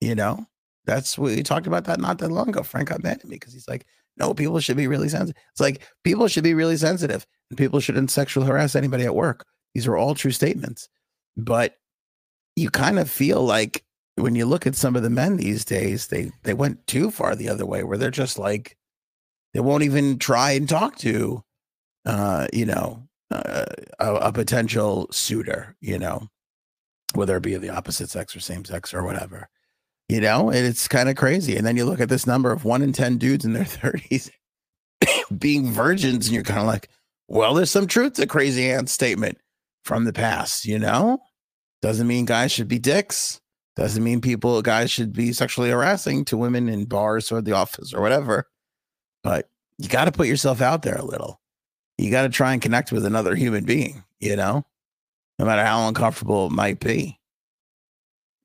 you 0.00 0.14
know? 0.14 0.46
That's 0.86 1.18
we 1.18 1.42
talked 1.42 1.66
about 1.66 1.84
that 1.84 2.00
not 2.00 2.18
that 2.18 2.32
long 2.32 2.48
ago. 2.48 2.62
Frank 2.62 2.88
got 2.88 3.02
mad 3.02 3.18
at 3.18 3.24
me 3.24 3.36
because 3.36 3.52
he's 3.52 3.68
like 3.68 3.86
no 4.16 4.34
people 4.34 4.58
should 4.60 4.76
be 4.76 4.86
really 4.86 5.08
sensitive 5.08 5.40
it's 5.52 5.60
like 5.60 5.82
people 6.04 6.26
should 6.26 6.42
be 6.42 6.52
really 6.52 6.76
sensitive 6.76 7.24
and 7.48 7.56
people 7.56 7.80
shouldn't 7.80 8.10
sexually 8.10 8.46
harass 8.46 8.74
anybody 8.74 9.04
at 9.04 9.14
work. 9.14 9.46
These 9.74 9.86
are 9.86 9.96
all 9.96 10.14
true 10.14 10.32
statements. 10.32 10.88
But 11.36 11.76
you 12.56 12.70
kind 12.70 12.98
of 12.98 13.10
feel 13.10 13.42
like 13.42 13.84
when 14.16 14.34
you 14.34 14.46
look 14.46 14.66
at 14.66 14.74
some 14.74 14.96
of 14.96 15.02
the 15.02 15.10
men 15.10 15.36
these 15.36 15.64
days, 15.64 16.08
they 16.08 16.32
they 16.42 16.54
went 16.54 16.86
too 16.86 17.10
far 17.10 17.36
the 17.36 17.48
other 17.48 17.66
way, 17.66 17.84
where 17.84 17.98
they're 17.98 18.10
just 18.10 18.38
like 18.38 18.76
they 19.54 19.60
won't 19.60 19.82
even 19.82 20.18
try 20.18 20.52
and 20.52 20.68
talk 20.68 20.96
to, 20.98 21.42
uh, 22.06 22.46
you 22.52 22.66
know, 22.66 23.02
uh, 23.30 23.64
a, 23.98 24.14
a, 24.14 24.32
potential 24.32 25.08
suitor, 25.12 25.76
you 25.80 25.98
know, 25.98 26.28
whether 27.14 27.36
it 27.36 27.42
be 27.42 27.54
of 27.54 27.62
the 27.62 27.70
opposite 27.70 28.10
sex 28.10 28.34
or 28.34 28.40
same 28.40 28.64
sex 28.64 28.92
or 28.92 29.04
whatever, 29.04 29.48
you 30.08 30.20
know, 30.20 30.50
and 30.50 30.66
it's 30.66 30.88
kind 30.88 31.08
of 31.08 31.16
crazy. 31.16 31.56
And 31.56 31.64
then 31.66 31.76
you 31.76 31.84
look 31.84 32.00
at 32.00 32.08
this 32.08 32.26
number 32.26 32.50
of 32.50 32.64
one 32.64 32.82
in 32.82 32.92
ten 32.92 33.18
dudes 33.18 33.44
in 33.44 33.52
their 33.52 33.64
thirties 33.64 34.30
being 35.36 35.70
virgins, 35.70 36.26
and 36.26 36.34
you're 36.34 36.42
kind 36.42 36.60
of 36.60 36.66
like, 36.66 36.88
well, 37.28 37.54
there's 37.54 37.70
some 37.70 37.86
truth 37.86 38.14
to 38.14 38.26
crazy 38.26 38.70
aunt 38.70 38.90
statement 38.90 39.38
from 39.84 40.04
the 40.04 40.12
past, 40.12 40.64
you 40.66 40.78
know. 40.78 41.18
Doesn't 41.82 42.08
mean 42.08 42.24
guys 42.24 42.52
should 42.52 42.68
be 42.68 42.78
dicks. 42.78 43.40
Doesn't 43.76 44.02
mean 44.02 44.20
people 44.20 44.60
guys 44.62 44.90
should 44.90 45.12
be 45.12 45.32
sexually 45.32 45.70
harassing 45.70 46.24
to 46.26 46.36
women 46.36 46.68
in 46.68 46.84
bars 46.84 47.30
or 47.32 47.40
the 47.40 47.52
office 47.52 47.94
or 47.94 48.02
whatever. 48.02 48.46
But 49.22 49.48
you 49.78 49.88
got 49.88 50.06
to 50.06 50.12
put 50.12 50.26
yourself 50.26 50.60
out 50.60 50.82
there 50.82 50.96
a 50.96 51.04
little. 51.04 51.40
You 51.98 52.10
got 52.10 52.22
to 52.22 52.28
try 52.28 52.52
and 52.52 52.62
connect 52.62 52.92
with 52.92 53.04
another 53.04 53.34
human 53.34 53.64
being, 53.64 54.02
you 54.20 54.36
know, 54.36 54.64
no 55.38 55.44
matter 55.44 55.64
how 55.64 55.86
uncomfortable 55.86 56.46
it 56.46 56.52
might 56.52 56.80
be. 56.80 57.18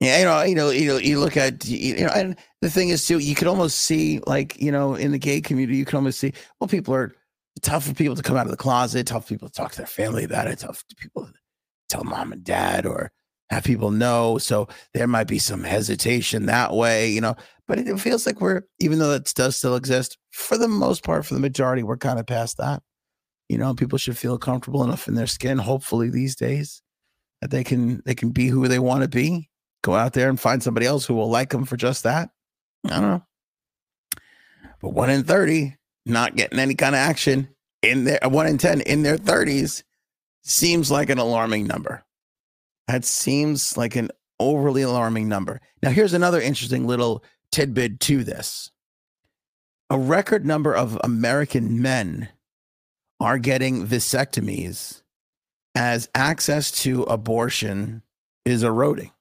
Yeah, 0.02 0.20
you 0.20 0.26
know, 0.26 0.42
you 0.44 0.56
know, 0.56 0.70
you 0.72 0.88
know, 0.88 0.98
you 0.98 1.20
look 1.20 1.38
at 1.38 1.66
you 1.66 2.06
know, 2.06 2.12
and 2.14 2.36
the 2.62 2.70
thing 2.70 2.90
is 2.90 3.08
too, 3.08 3.20
you 3.20 3.34
could 3.34 3.48
almost 3.48 3.78
see 3.78 4.20
like, 4.28 4.60
you 4.62 4.72
know, 4.72 4.94
in 4.96 5.12
the 5.12 5.18
gay 5.18 5.40
community, 5.40 5.78
you 5.78 5.86
can 5.86 5.96
almost 5.96 6.20
see, 6.20 6.34
well, 6.60 6.68
people 6.68 6.94
are 6.94 7.16
tough 7.62 7.86
for 7.86 7.94
people 7.94 8.16
to 8.16 8.22
come 8.22 8.36
out 8.36 8.46
of 8.46 8.52
the 8.52 8.58
closet, 8.58 9.08
tough 9.08 9.30
people 9.30 9.48
to 9.48 9.54
talk 9.54 9.72
to 9.72 9.78
their 9.78 9.88
family 9.88 10.26
about 10.26 10.48
it, 10.48 10.60
tough 10.60 10.84
people 10.98 11.26
to 11.26 11.34
tell 11.88 12.04
mom 12.04 12.34
and 12.34 12.44
dad 12.44 12.86
or 12.86 13.12
have 13.50 13.64
people 13.64 13.92
know. 13.92 14.38
So 14.38 14.68
there 14.94 15.08
might 15.08 15.28
be 15.28 15.40
some 15.40 15.64
hesitation 15.64 16.48
that 16.48 16.74
way, 16.74 17.10
you 17.10 17.22
know. 17.22 17.36
But 17.68 17.80
it 17.80 18.00
feels 18.00 18.26
like 18.26 18.42
we're, 18.42 18.62
even 18.80 19.00
though 19.00 19.10
that 19.10 19.34
does 19.34 19.56
still 19.56 19.76
exist, 19.76 20.18
for 20.32 20.58
the 20.58 20.68
most 20.68 21.04
part, 21.04 21.26
for 21.26 21.34
the 21.34 21.40
majority, 21.40 21.82
we're 21.82 21.98
kind 21.98 22.20
of 22.20 22.28
past 22.28 22.58
that. 22.58 22.84
You 23.50 23.58
know, 23.58 23.74
people 23.74 23.98
should 23.98 24.18
feel 24.18 24.38
comfortable 24.38 24.84
enough 24.84 25.08
in 25.08 25.16
their 25.16 25.28
skin, 25.28 25.58
hopefully 25.58 26.10
these 26.10 26.36
days, 26.36 26.82
that 27.42 27.52
they 27.52 27.64
can 27.64 28.02
they 28.06 28.16
can 28.16 28.30
be 28.32 28.48
who 28.48 28.68
they 28.68 28.80
want 28.80 29.04
to 29.04 29.08
be. 29.08 29.50
Go 29.84 29.96
out 29.96 30.14
there 30.14 30.30
and 30.30 30.40
find 30.40 30.62
somebody 30.62 30.86
else 30.86 31.06
who 31.06 31.14
will 31.14 31.30
like 31.30 31.50
them 31.50 31.66
for 31.66 31.78
just 31.78 32.04
that. 32.04 32.30
I 32.86 32.90
don't 32.90 33.02
know. 33.02 33.24
But 34.82 34.94
one 34.94 35.10
in 35.10 35.24
30 35.24 35.76
not 36.06 36.36
getting 36.36 36.60
any 36.60 36.76
kind 36.76 36.96
of 36.96 37.00
action 37.00 37.50
in 37.82 38.04
their 38.04 38.24
uh, 38.24 38.30
one 38.30 38.48
in 38.48 38.58
10 38.58 38.82
in 38.82 39.04
their 39.04 39.18
30s 39.18 39.84
seems 40.44 40.92
like 40.92 41.10
an 41.10 41.18
alarming 41.18 41.68
number. 41.68 42.04
That 42.88 43.06
seems 43.06 43.78
like 43.78 43.96
an 43.96 44.10
overly 44.40 44.84
alarming 44.84 45.28
number. 45.28 45.62
Now, 45.82 45.90
here's 45.90 46.14
another 46.14 46.40
interesting 46.40 46.86
little 46.86 47.24
tidbit 47.52 48.00
to 48.02 48.24
this 48.24 48.72
a 49.90 50.00
record 50.00 50.46
number 50.46 50.76
of 50.76 51.00
American 51.04 51.82
men 51.82 52.30
are 53.20 53.38
getting 53.38 53.88
vasectomies 53.88 55.04
as 55.76 56.10
access 56.16 56.72
to 56.72 57.04
abortion 57.04 58.02
is 58.46 58.64
eroding. 58.64 59.12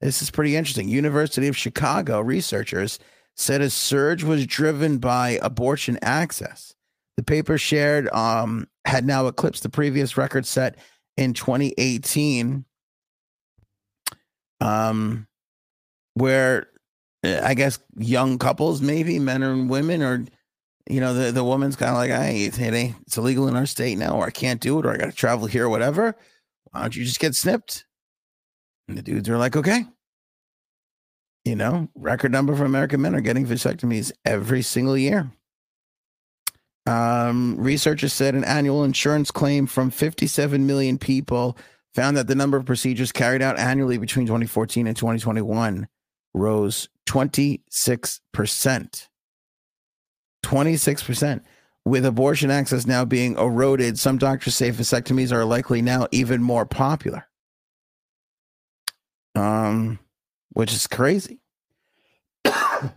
This 0.00 0.20
is 0.20 0.30
pretty 0.30 0.56
interesting. 0.56 0.88
University 0.88 1.48
of 1.48 1.56
Chicago 1.56 2.20
researchers 2.20 2.98
said 3.36 3.60
a 3.60 3.70
surge 3.70 4.24
was 4.24 4.46
driven 4.46 4.98
by 4.98 5.38
abortion 5.42 5.98
access. 6.02 6.74
The 7.16 7.22
paper 7.22 7.56
shared 7.56 8.08
um, 8.10 8.68
had 8.84 9.06
now 9.06 9.26
eclipsed 9.26 9.62
the 9.62 9.68
previous 9.68 10.16
record 10.16 10.44
set 10.44 10.76
in 11.16 11.34
2018, 11.34 12.64
um, 14.60 15.26
where 16.14 16.66
I 17.24 17.54
guess 17.54 17.78
young 17.96 18.38
couples, 18.38 18.82
maybe 18.82 19.18
men 19.18 19.42
and 19.42 19.70
women, 19.70 20.02
or 20.02 20.24
you 20.88 21.00
know, 21.00 21.14
the, 21.14 21.30
the 21.30 21.44
woman's 21.44 21.76
kind 21.76 21.90
of 21.90 21.96
like, 21.96 22.10
hey, 22.10 22.44
it 22.44 22.60
ain't, 22.60 22.96
it's 23.02 23.16
illegal 23.16 23.46
in 23.48 23.56
our 23.56 23.66
state 23.66 23.98
now, 23.98 24.16
or 24.16 24.26
I 24.26 24.30
can't 24.30 24.60
do 24.60 24.78
it, 24.78 24.86
or 24.86 24.90
I 24.90 24.96
got 24.96 25.06
to 25.06 25.12
travel 25.12 25.46
here, 25.46 25.68
whatever. 25.68 26.16
Why 26.70 26.80
don't 26.80 26.96
you 26.96 27.04
just 27.04 27.20
get 27.20 27.34
snipped? 27.34 27.84
And 28.88 28.98
the 28.98 29.02
dudes 29.02 29.28
are 29.28 29.38
like, 29.38 29.56
okay. 29.56 29.84
You 31.44 31.56
know, 31.56 31.88
record 31.94 32.32
number 32.32 32.54
for 32.56 32.64
American 32.64 33.00
men 33.00 33.14
are 33.14 33.20
getting 33.20 33.46
vasectomies 33.46 34.12
every 34.24 34.62
single 34.62 34.96
year. 34.96 35.30
Um, 36.86 37.56
researchers 37.58 38.12
said 38.12 38.34
an 38.34 38.44
annual 38.44 38.82
insurance 38.82 39.30
claim 39.30 39.66
from 39.66 39.90
57 39.90 40.66
million 40.66 40.98
people 40.98 41.56
found 41.94 42.16
that 42.16 42.26
the 42.26 42.34
number 42.34 42.56
of 42.56 42.66
procedures 42.66 43.12
carried 43.12 43.42
out 43.42 43.58
annually 43.58 43.98
between 43.98 44.26
2014 44.26 44.88
and 44.88 44.96
2021 44.96 45.86
rose 46.34 46.88
26%. 47.06 49.08
26%. 50.44 51.40
With 51.84 52.06
abortion 52.06 52.50
access 52.50 52.86
now 52.86 53.04
being 53.04 53.36
eroded, 53.36 53.98
some 53.98 54.16
doctors 54.16 54.54
say 54.54 54.70
vasectomies 54.70 55.32
are 55.32 55.44
likely 55.44 55.82
now 55.82 56.06
even 56.12 56.42
more 56.42 56.64
popular. 56.64 57.26
Um, 59.34 59.98
which 60.50 60.72
is 60.72 60.86
crazy. 60.86 61.40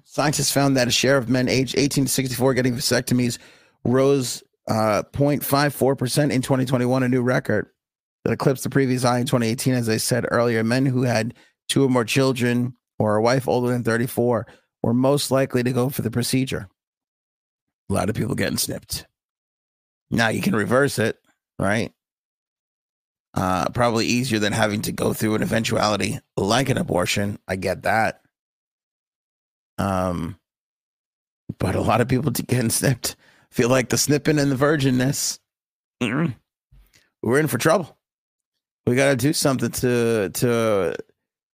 Scientists 0.04 0.52
found 0.52 0.78
that 0.78 0.88
a 0.88 0.92
share 0.92 1.18
of 1.18 1.30
men 1.30 1.48
aged 1.48 1.78
18 1.78 2.06
to 2.06 2.12
64 2.12 2.54
getting 2.54 2.76
vasectomies 2.76 3.40
rose 3.84 4.44
uh, 4.68 5.04
0.54% 5.14 6.32
in 6.32 6.42
2021, 6.42 7.04
a 7.04 7.10
new 7.10 7.22
record 7.22 7.68
that 8.24 8.34
eclipsed 8.34 8.64
the 8.64 8.70
previous 8.70 9.04
high 9.04 9.20
in 9.20 9.26
2018. 9.26 9.74
As 9.74 9.90
I 9.90 9.98
said 9.98 10.26
earlier, 10.30 10.64
men 10.64 10.86
who 10.86 11.04
had 11.04 11.34
two 11.70 11.86
or 11.86 11.90
more 11.90 12.06
children 12.06 12.76
or 13.00 13.16
a 13.16 13.22
wife 13.22 13.48
older 13.48 13.72
than 13.72 13.84
34 13.84 14.46
were 14.82 14.94
most 14.94 15.32
likely 15.32 15.64
to 15.64 15.72
go 15.72 15.90
for 15.90 16.02
the 16.02 16.12
procedure. 16.12 16.68
A 17.90 17.94
lot 17.94 18.10
of 18.10 18.16
people 18.16 18.36
getting 18.36 18.58
snipped. 18.58 19.06
Now 20.12 20.30
you 20.30 20.42
can 20.42 20.56
reverse 20.56 21.00
it, 21.00 21.18
right? 21.60 21.92
Uh, 23.34 23.68
probably 23.70 24.06
easier 24.06 24.40
than 24.40 24.54
having 24.54 24.82
to 24.84 24.92
go 24.92 25.14
through 25.14 25.36
an 25.36 25.44
eventuality 25.44 26.20
like 26.38 26.70
an 26.70 26.78
abortion. 26.78 27.38
I 27.48 27.58
get 27.58 27.84
that. 27.84 28.22
Um, 29.78 30.40
but 31.60 31.76
a 31.76 31.82
lot 31.82 32.02
of 32.02 32.08
people 32.08 32.32
getting 32.32 32.70
snipped 32.70 33.16
feel 33.52 33.70
like 33.70 33.90
the 33.90 33.98
snipping 33.98 34.40
and 34.40 34.52
the 34.52 34.56
virginness. 34.56 35.40
We're 37.22 37.40
in 37.40 37.48
for 37.48 37.58
trouble. 37.58 37.98
We 38.86 38.96
got 38.96 39.10
to 39.10 39.16
do 39.16 39.34
something 39.34 39.72
to 39.72 40.30
to 40.30 40.96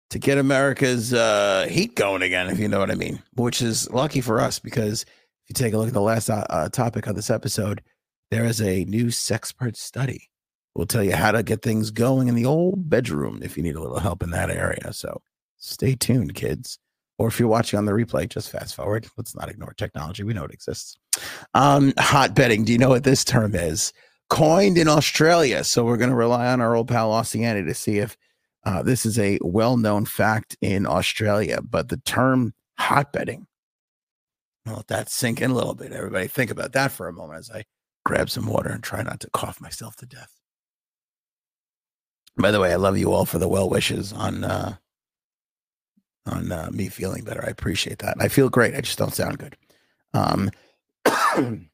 to 0.10 0.20
get 0.20 0.38
America's 0.38 1.14
uh, 1.14 1.68
heat 1.70 1.96
going 1.96 2.22
again, 2.22 2.50
if 2.50 2.60
you 2.60 2.68
know 2.68 2.80
what 2.80 2.92
I 2.92 2.96
mean. 2.96 3.22
Which 3.36 3.62
is 3.62 3.90
lucky 3.92 4.22
for 4.22 4.40
us 4.40 4.60
because 4.60 5.04
if 5.04 5.50
you 5.50 5.54
take 5.54 5.74
a 5.74 5.78
look 5.78 5.88
at 5.88 5.94
the 5.94 6.02
last 6.02 6.30
uh, 6.30 6.46
uh 6.50 6.70
topic 6.70 7.08
of 7.08 7.16
this 7.16 7.30
episode, 7.30 7.82
there 8.32 8.46
is 8.46 8.62
a 8.62 8.86
new 8.86 9.06
sexpert 9.08 9.76
study. 9.76 10.30
We'll 10.76 10.86
tell 10.86 11.04
you 11.04 11.16
how 11.16 11.32
to 11.32 11.44
get 11.44 11.62
things 11.62 11.92
going 11.92 12.28
in 12.28 12.36
the 12.36 12.46
old 12.46 12.90
bedroom 12.90 13.40
if 13.44 13.58
you 13.58 13.64
need 13.64 13.76
a 13.76 13.82
little 13.82 14.00
help 14.00 14.24
in 14.24 14.32
that 14.32 14.50
area. 14.50 14.94
So 14.94 15.22
stay 15.58 15.96
tuned, 15.96 16.36
kids. 16.36 16.80
Or 17.18 17.28
if 17.28 17.38
you're 17.38 17.50
watching 17.50 17.78
on 17.78 17.86
the 17.86 17.92
replay, 17.92 18.30
just 18.30 18.50
fast 18.50 18.76
forward. 18.76 19.06
Let's 19.18 19.36
not 19.36 19.50
ignore 19.50 19.74
technology. 19.74 20.24
We 20.24 20.34
know 20.34 20.46
it 20.46 20.54
exists. 20.54 20.98
Um, 21.54 21.92
hot 21.98 22.34
bedding. 22.34 22.64
Do 22.64 22.72
you 22.72 22.78
know 22.78 22.90
what 22.90 23.04
this 23.04 23.26
term 23.26 23.56
is? 23.56 23.92
Coined 24.30 24.78
in 24.78 24.88
Australia. 24.88 25.66
So 25.66 25.84
we're 25.84 25.98
going 25.98 26.12
to 26.12 26.16
rely 26.16 26.48
on 26.48 26.62
our 26.62 26.76
old 26.76 26.88
pal 26.88 27.12
Oceani 27.12 27.66
to 27.68 27.74
see 27.74 27.98
if 27.98 28.16
uh, 28.64 28.84
this 28.84 29.06
is 29.06 29.18
a 29.18 29.40
well 29.42 29.78
known 29.78 30.06
fact 30.06 30.58
in 30.62 30.86
Australia. 30.86 31.60
But 31.62 31.90
the 31.90 31.98
term 31.98 32.54
hot 32.78 33.14
bedding, 33.14 33.48
I'll 34.66 34.78
let 34.78 34.88
that 34.88 35.10
sink 35.10 35.42
in 35.42 35.52
a 35.52 35.56
little 35.56 35.76
bit. 35.76 35.92
Everybody 35.92 36.28
think 36.28 36.52
about 36.52 36.74
that 36.74 36.92
for 36.92 37.08
a 37.08 37.14
moment 37.14 37.40
as 37.40 37.52
I 37.52 37.64
grab 38.06 38.30
some 38.30 38.48
water 38.48 38.70
and 38.70 38.84
try 38.84 39.02
not 39.04 39.20
to 39.22 39.30
cough 39.32 39.62
myself 39.62 39.96
to 39.98 40.06
death. 40.06 40.40
By 42.38 42.52
the 42.52 42.60
way, 42.60 42.72
I 42.72 42.78
love 42.78 42.98
you 42.98 43.12
all 43.12 43.26
for 43.26 43.38
the 43.38 43.50
well 43.50 43.70
wishes 43.70 44.14
on 44.14 44.44
uh, 44.44 44.76
on 46.26 46.52
uh, 46.52 46.70
me 46.72 46.90
feeling 46.90 47.24
better. 47.24 47.44
I 47.46 47.50
appreciate 47.50 48.00
that. 48.00 48.18
I 48.20 48.28
feel 48.28 48.50
great. 48.50 48.76
I 48.76 48.82
just 48.82 48.98
don't 48.98 49.14
sound 49.14 49.40
good. 49.40 49.58
Um, 50.14 50.50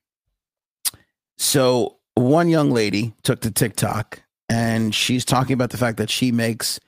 so 1.38 1.98
one 2.16 2.50
young 2.50 2.72
lady 2.72 3.14
took 3.24 3.42
to 3.42 3.52
TikTok 3.52 4.22
and 4.50 4.94
she's 4.94 5.26
talking 5.26 5.54
about 5.54 5.72
the 5.72 5.78
fact 5.78 5.98
that 5.98 6.10
she 6.10 6.32
makes 6.32 6.80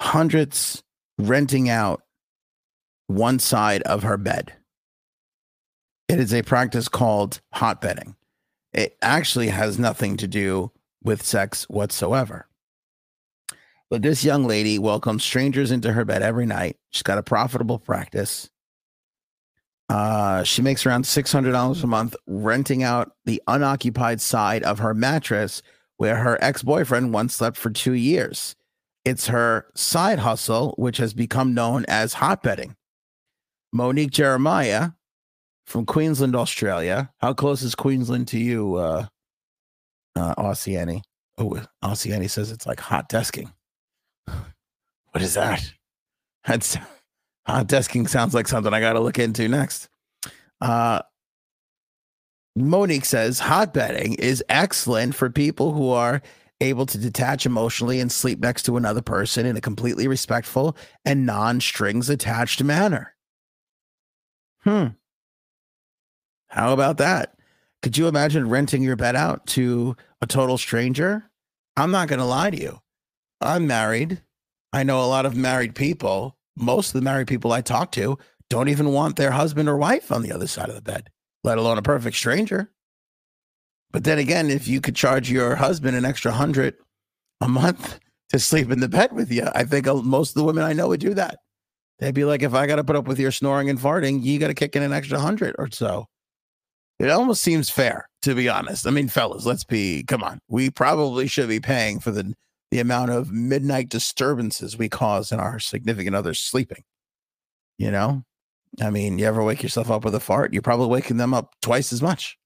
hundreds 0.00 0.82
renting 1.18 1.68
out 1.68 2.02
one 3.06 3.38
side 3.38 3.82
of 3.82 4.02
her 4.02 4.16
bed. 4.16 4.52
It 6.08 6.18
is 6.18 6.32
a 6.32 6.42
practice 6.42 6.88
called 6.88 7.40
hot 7.52 7.80
bedding. 7.80 8.16
It 8.72 8.96
actually 9.02 9.48
has 9.48 9.78
nothing 9.78 10.16
to 10.18 10.26
do 10.26 10.72
with 11.02 11.22
sex 11.22 11.64
whatsoever. 11.68 12.46
But 13.90 14.02
this 14.02 14.24
young 14.24 14.46
lady 14.46 14.78
welcomes 14.78 15.22
strangers 15.22 15.70
into 15.70 15.92
her 15.92 16.04
bed 16.04 16.22
every 16.22 16.46
night. 16.46 16.78
She's 16.90 17.02
got 17.02 17.18
a 17.18 17.22
profitable 17.22 17.78
practice. 17.78 18.48
Uh, 19.90 20.42
she 20.44 20.62
makes 20.62 20.86
around 20.86 21.04
$600 21.04 21.84
a 21.84 21.86
month 21.86 22.16
renting 22.26 22.82
out 22.82 23.12
the 23.26 23.42
unoccupied 23.46 24.22
side 24.22 24.62
of 24.62 24.78
her 24.78 24.94
mattress 24.94 25.62
where 26.02 26.16
her 26.16 26.36
ex 26.42 26.64
boyfriend 26.64 27.12
once 27.12 27.32
slept 27.32 27.56
for 27.56 27.70
two 27.70 27.92
years. 27.92 28.56
It's 29.04 29.28
her 29.28 29.66
side 29.76 30.18
hustle, 30.18 30.74
which 30.76 30.96
has 30.96 31.14
become 31.14 31.54
known 31.54 31.84
as 31.86 32.14
hot 32.14 32.42
bedding. 32.42 32.74
Monique 33.72 34.10
Jeremiah 34.10 34.90
from 35.64 35.86
Queensland, 35.86 36.34
Australia. 36.34 37.12
How 37.20 37.34
close 37.34 37.62
is 37.62 37.76
Queensland 37.76 38.26
to 38.28 38.38
you, 38.40 38.74
uh, 38.74 39.06
uh, 40.16 40.34
Oceani? 40.34 41.02
Oh, 41.38 41.62
Oceani 41.84 42.28
says 42.28 42.50
it's 42.50 42.66
like 42.66 42.80
hot 42.80 43.08
desking. 43.08 43.52
What 45.12 45.22
is 45.22 45.34
that? 45.34 45.72
That's 46.48 46.76
hot 47.46 47.68
desking 47.68 48.08
sounds 48.08 48.34
like 48.34 48.48
something 48.48 48.74
I 48.74 48.80
got 48.80 48.94
to 48.94 49.00
look 49.00 49.20
into 49.20 49.46
next. 49.46 49.88
Uh, 50.60 51.02
Monique 52.54 53.04
says 53.04 53.40
hot 53.40 53.72
bedding 53.72 54.14
is 54.14 54.44
excellent 54.48 55.14
for 55.14 55.30
people 55.30 55.72
who 55.72 55.90
are 55.90 56.22
able 56.60 56.86
to 56.86 56.98
detach 56.98 57.46
emotionally 57.46 57.98
and 57.98 58.12
sleep 58.12 58.38
next 58.40 58.62
to 58.64 58.76
another 58.76 59.02
person 59.02 59.46
in 59.46 59.56
a 59.56 59.60
completely 59.60 60.06
respectful 60.06 60.76
and 61.04 61.26
non 61.26 61.60
strings 61.60 62.08
attached 62.08 62.62
manner. 62.62 63.14
Hmm. 64.60 64.88
How 66.48 66.72
about 66.72 66.98
that? 66.98 67.34
Could 67.82 67.98
you 67.98 68.06
imagine 68.06 68.48
renting 68.48 68.82
your 68.82 68.94
bed 68.94 69.16
out 69.16 69.46
to 69.48 69.96
a 70.20 70.26
total 70.26 70.56
stranger? 70.56 71.24
I'm 71.76 71.90
not 71.90 72.08
going 72.08 72.20
to 72.20 72.24
lie 72.24 72.50
to 72.50 72.60
you. 72.60 72.80
I'm 73.40 73.66
married. 73.66 74.22
I 74.72 74.84
know 74.84 75.02
a 75.02 75.06
lot 75.06 75.26
of 75.26 75.34
married 75.34 75.74
people. 75.74 76.36
Most 76.56 76.88
of 76.88 77.00
the 77.00 77.04
married 77.04 77.26
people 77.26 77.52
I 77.52 77.60
talk 77.60 77.90
to 77.92 78.18
don't 78.48 78.68
even 78.68 78.92
want 78.92 79.16
their 79.16 79.32
husband 79.32 79.68
or 79.68 79.76
wife 79.76 80.12
on 80.12 80.22
the 80.22 80.32
other 80.32 80.46
side 80.46 80.68
of 80.68 80.74
the 80.74 80.82
bed, 80.82 81.08
let 81.44 81.58
alone 81.58 81.78
a 81.78 81.82
perfect 81.82 82.16
stranger. 82.16 82.70
But 83.90 84.04
then 84.04 84.18
again, 84.18 84.50
if 84.50 84.66
you 84.66 84.80
could 84.80 84.96
charge 84.96 85.30
your 85.30 85.54
husband 85.56 85.96
an 85.96 86.04
extra 86.04 86.32
hundred 86.32 86.76
a 87.40 87.48
month 87.48 87.98
to 88.30 88.38
sleep 88.38 88.70
in 88.70 88.80
the 88.80 88.88
bed 88.88 89.12
with 89.12 89.30
you, 89.30 89.46
I 89.54 89.64
think 89.64 89.86
uh, 89.86 89.96
most 89.96 90.30
of 90.30 90.34
the 90.36 90.44
women 90.44 90.64
I 90.64 90.72
know 90.72 90.88
would 90.88 91.00
do 91.00 91.14
that. 91.14 91.38
They'd 91.98 92.14
be 92.14 92.24
like, 92.24 92.42
if 92.42 92.54
I 92.54 92.66
got 92.66 92.76
to 92.76 92.84
put 92.84 92.96
up 92.96 93.06
with 93.06 93.18
your 93.18 93.30
snoring 93.30 93.68
and 93.68 93.78
farting, 93.78 94.22
you 94.22 94.38
got 94.38 94.48
to 94.48 94.54
kick 94.54 94.74
in 94.74 94.82
an 94.82 94.92
extra 94.92 95.20
hundred 95.20 95.54
or 95.58 95.68
so. 95.70 96.06
It 96.98 97.10
almost 97.10 97.42
seems 97.42 97.68
fair, 97.68 98.08
to 98.22 98.34
be 98.34 98.48
honest. 98.48 98.86
I 98.86 98.90
mean, 98.90 99.08
fellas, 99.08 99.44
let's 99.44 99.64
be, 99.64 100.04
come 100.04 100.22
on. 100.22 100.38
We 100.48 100.70
probably 100.70 101.26
should 101.26 101.48
be 101.48 101.60
paying 101.60 102.00
for 102.00 102.10
the 102.10 102.34
the 102.72 102.80
amount 102.80 103.10
of 103.10 103.30
midnight 103.30 103.90
disturbances 103.90 104.78
we 104.78 104.88
cause 104.88 105.30
in 105.30 105.38
our 105.38 105.60
significant 105.60 106.16
others 106.16 106.38
sleeping. 106.38 106.82
You 107.76 107.90
know, 107.90 108.22
I 108.80 108.90
mean, 108.90 109.18
you 109.18 109.26
ever 109.26 109.42
wake 109.42 109.62
yourself 109.62 109.90
up 109.90 110.04
with 110.04 110.14
a 110.14 110.20
fart? 110.20 110.52
You're 110.52 110.62
probably 110.62 110.86
waking 110.86 111.18
them 111.18 111.34
up 111.34 111.54
twice 111.60 111.92
as 111.92 112.00
much. 112.00 112.38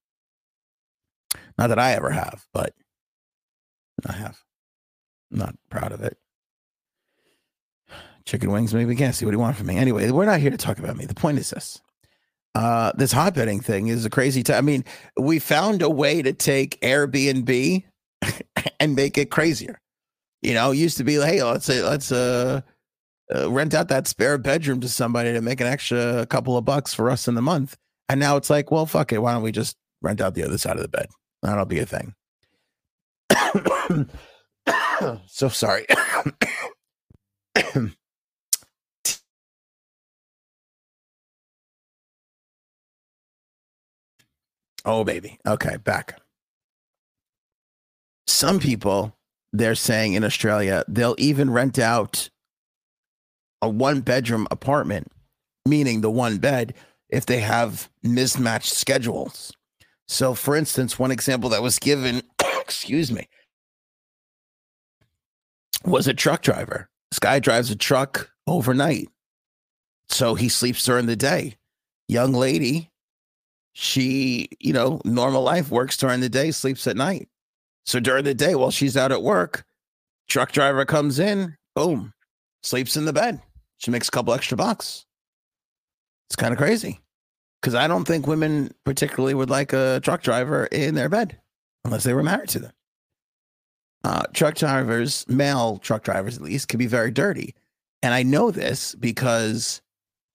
Not 1.58 1.68
that 1.68 1.78
I 1.78 1.92
ever 1.92 2.10
have, 2.10 2.46
but 2.52 2.74
I 4.06 4.12
have. 4.12 4.38
I'm 5.32 5.38
not 5.38 5.54
proud 5.70 5.92
of 5.92 6.02
it. 6.02 6.18
Chicken 8.24 8.50
wings, 8.50 8.74
maybe 8.74 8.96
can't 8.96 9.14
see 9.14 9.24
what 9.24 9.32
you 9.32 9.38
want 9.38 9.56
from 9.56 9.68
me. 9.68 9.76
Anyway, 9.76 10.10
we're 10.10 10.26
not 10.26 10.40
here 10.40 10.50
to 10.50 10.56
talk 10.56 10.78
about 10.78 10.96
me. 10.96 11.06
The 11.06 11.14
point 11.14 11.38
is 11.38 11.50
this. 11.50 11.80
Uh, 12.54 12.90
this 12.96 13.12
hot 13.12 13.34
bedding 13.34 13.60
thing 13.60 13.88
is 13.88 14.04
a 14.04 14.10
crazy 14.10 14.42
time. 14.42 14.56
I 14.56 14.60
mean, 14.62 14.84
we 15.18 15.38
found 15.38 15.82
a 15.82 15.90
way 15.90 16.22
to 16.22 16.32
take 16.32 16.80
Airbnb 16.80 17.84
and 18.80 18.96
make 18.96 19.18
it 19.18 19.30
crazier. 19.30 19.78
You 20.42 20.54
know, 20.54 20.70
used 20.70 20.96
to 20.98 21.04
be 21.04 21.18
like, 21.18 21.32
hey, 21.32 21.42
let's 21.42 21.66
say 21.66 21.82
let's 21.82 22.10
uh, 22.10 22.62
uh, 23.34 23.50
rent 23.50 23.74
out 23.74 23.88
that 23.88 24.06
spare 24.06 24.38
bedroom 24.38 24.80
to 24.80 24.88
somebody 24.88 25.32
to 25.32 25.40
make 25.40 25.60
an 25.60 25.66
extra 25.66 26.26
couple 26.26 26.56
of 26.56 26.64
bucks 26.64 26.94
for 26.94 27.10
us 27.10 27.26
in 27.28 27.34
the 27.34 27.42
month. 27.42 27.76
And 28.08 28.20
now 28.20 28.36
it's 28.36 28.50
like, 28.50 28.70
well, 28.70 28.86
fuck 28.86 29.12
it. 29.12 29.18
Why 29.18 29.32
don't 29.32 29.42
we 29.42 29.52
just 29.52 29.76
rent 30.00 30.20
out 30.20 30.34
the 30.34 30.44
other 30.44 30.58
side 30.58 30.76
of 30.76 30.82
the 30.82 30.88
bed? 30.88 31.06
That'll 31.42 31.64
be 31.64 31.80
a 31.80 31.86
thing. 31.86 32.14
so 35.26 35.48
sorry. 35.48 35.86
oh, 44.84 45.02
baby. 45.04 45.38
Okay, 45.46 45.76
back. 45.78 46.20
Some 48.28 48.58
people 48.60 49.16
they're 49.52 49.74
saying 49.74 50.12
in 50.14 50.24
Australia, 50.24 50.84
they'll 50.88 51.16
even 51.18 51.50
rent 51.50 51.78
out 51.78 52.28
a 53.66 53.68
one 53.68 54.00
bedroom 54.00 54.46
apartment, 54.50 55.10
meaning 55.66 56.00
the 56.00 56.10
one 56.10 56.38
bed, 56.38 56.72
if 57.08 57.26
they 57.26 57.40
have 57.40 57.90
mismatched 58.02 58.72
schedules. 58.72 59.52
So, 60.06 60.34
for 60.34 60.54
instance, 60.54 60.98
one 60.98 61.10
example 61.10 61.50
that 61.50 61.62
was 61.62 61.80
given, 61.80 62.22
excuse 62.60 63.10
me, 63.10 63.28
was 65.84 66.06
a 66.06 66.14
truck 66.14 66.42
driver. 66.42 66.88
This 67.10 67.18
guy 67.18 67.40
drives 67.40 67.70
a 67.70 67.76
truck 67.76 68.30
overnight. 68.46 69.08
So 70.08 70.36
he 70.36 70.48
sleeps 70.48 70.84
during 70.84 71.06
the 71.06 71.16
day. 71.16 71.56
Young 72.08 72.32
lady, 72.32 72.92
she, 73.72 74.48
you 74.60 74.72
know, 74.72 75.00
normal 75.04 75.42
life 75.42 75.70
works 75.70 75.96
during 75.96 76.20
the 76.20 76.28
day, 76.28 76.52
sleeps 76.52 76.86
at 76.86 76.96
night. 76.96 77.28
So 77.84 77.98
during 77.98 78.24
the 78.24 78.34
day 78.34 78.54
while 78.54 78.70
she's 78.70 78.96
out 78.96 79.10
at 79.10 79.22
work, 79.22 79.64
truck 80.28 80.52
driver 80.52 80.84
comes 80.84 81.18
in, 81.18 81.56
boom, 81.74 82.12
sleeps 82.62 82.96
in 82.96 83.04
the 83.04 83.12
bed. 83.12 83.40
She 83.78 83.90
makes 83.90 84.08
a 84.08 84.10
couple 84.10 84.32
extra 84.32 84.56
bucks. 84.56 85.04
It's 86.28 86.36
kind 86.36 86.52
of 86.52 86.58
crazy 86.58 87.00
because 87.60 87.74
I 87.74 87.86
don't 87.86 88.04
think 88.04 88.26
women 88.26 88.72
particularly 88.84 89.34
would 89.34 89.50
like 89.50 89.72
a 89.72 90.00
truck 90.02 90.22
driver 90.22 90.66
in 90.66 90.94
their 90.94 91.08
bed. 91.08 91.38
unless 91.86 92.04
they 92.04 92.14
were 92.14 92.22
married 92.22 92.48
to 92.50 92.58
them. 92.58 92.72
Uh, 94.04 94.22
truck 94.34 94.54
drivers, 94.54 95.24
male 95.28 95.78
truck 95.78 96.02
drivers 96.04 96.36
at 96.36 96.42
least, 96.42 96.68
can 96.68 96.78
be 96.78 96.86
very 96.86 97.10
dirty. 97.10 97.54
And 98.02 98.12
I 98.12 98.22
know 98.22 98.50
this 98.50 98.94
because 98.94 99.80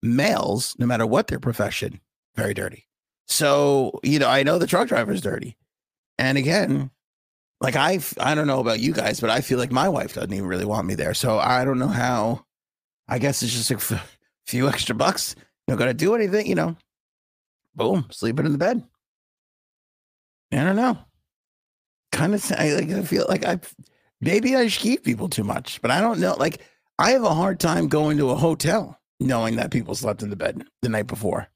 males, 0.01 0.75
no 0.80 0.86
matter 0.86 1.06
what 1.06 1.27
their 1.27 1.39
profession, 1.39 2.01
very 2.36 2.54
dirty. 2.54 2.88
So, 3.27 3.99
you 4.04 4.19
know, 4.19 4.27
I 4.27 4.43
know 4.43 4.58
the 4.58 4.67
truck 4.67 4.88
driver 4.88 5.13
is 5.13 5.21
dirty. 5.21 5.56
And 6.17 6.38
again, 6.38 6.89
like 7.62 7.75
I, 7.75 7.99
I 8.19 8.36
don't 8.36 8.47
know 8.47 8.60
about 8.60 8.80
you 8.80 8.93
guys, 8.93 9.19
but 9.21 9.30
I 9.30 9.41
feel 9.41 9.60
like 9.60 9.71
my 9.71 9.88
wife 9.88 10.15
doesn't 10.15 10.34
even 10.34 10.47
really 10.47 10.65
want 10.65 10.88
me 10.88 10.95
there. 10.95 11.13
So 11.13 11.38
I 11.39 11.63
don't 11.63 11.80
know 11.80 11.88
how. 11.88 12.45
I 13.12 13.19
guess 13.19 13.43
it's 13.43 13.52
just 13.52 13.71
a 13.71 13.76
f- 13.76 14.17
few 14.47 14.67
extra 14.67 14.95
bucks. 14.95 15.36
Not 15.67 15.78
gonna 15.78 15.93
do 15.93 16.15
anything, 16.15 16.47
you 16.47 16.56
know. 16.56 16.78
Boom, 17.76 18.08
sleeping 18.10 18.45
in 18.45 18.54
the 18.54 18.58
bed. 18.58 18.84
I 20.52 20.63
don't 20.63 20.76
know. 20.76 20.97
Kind 22.12 22.34
of, 22.34 22.52
I 22.58 22.74
like. 22.74 22.89
I 22.89 23.04
feel 23.04 23.26
like 23.30 23.45
I 23.45 23.60
maybe 24.19 24.56
I 24.56 24.67
keep 24.67 25.04
people 25.04 25.30
too 25.30 25.43
much, 25.43 25.82
but 25.82 25.91
I 25.91 26.02
don't 26.02 26.19
know. 26.19 26.36
Like 26.38 26.62
I 26.97 27.12
have 27.12 27.24
a 27.24 27.34
hard 27.34 27.60
time 27.60 27.88
going 27.88 28.17
to 28.17 28.32
a 28.32 28.36
hotel 28.36 29.00
knowing 29.19 29.58
that 29.58 29.71
people 29.71 29.93
slept 29.93 30.24
in 30.24 30.30
the 30.30 30.36
bed 30.36 30.63
the 30.82 30.89
night 30.89 31.08
before, 31.08 31.47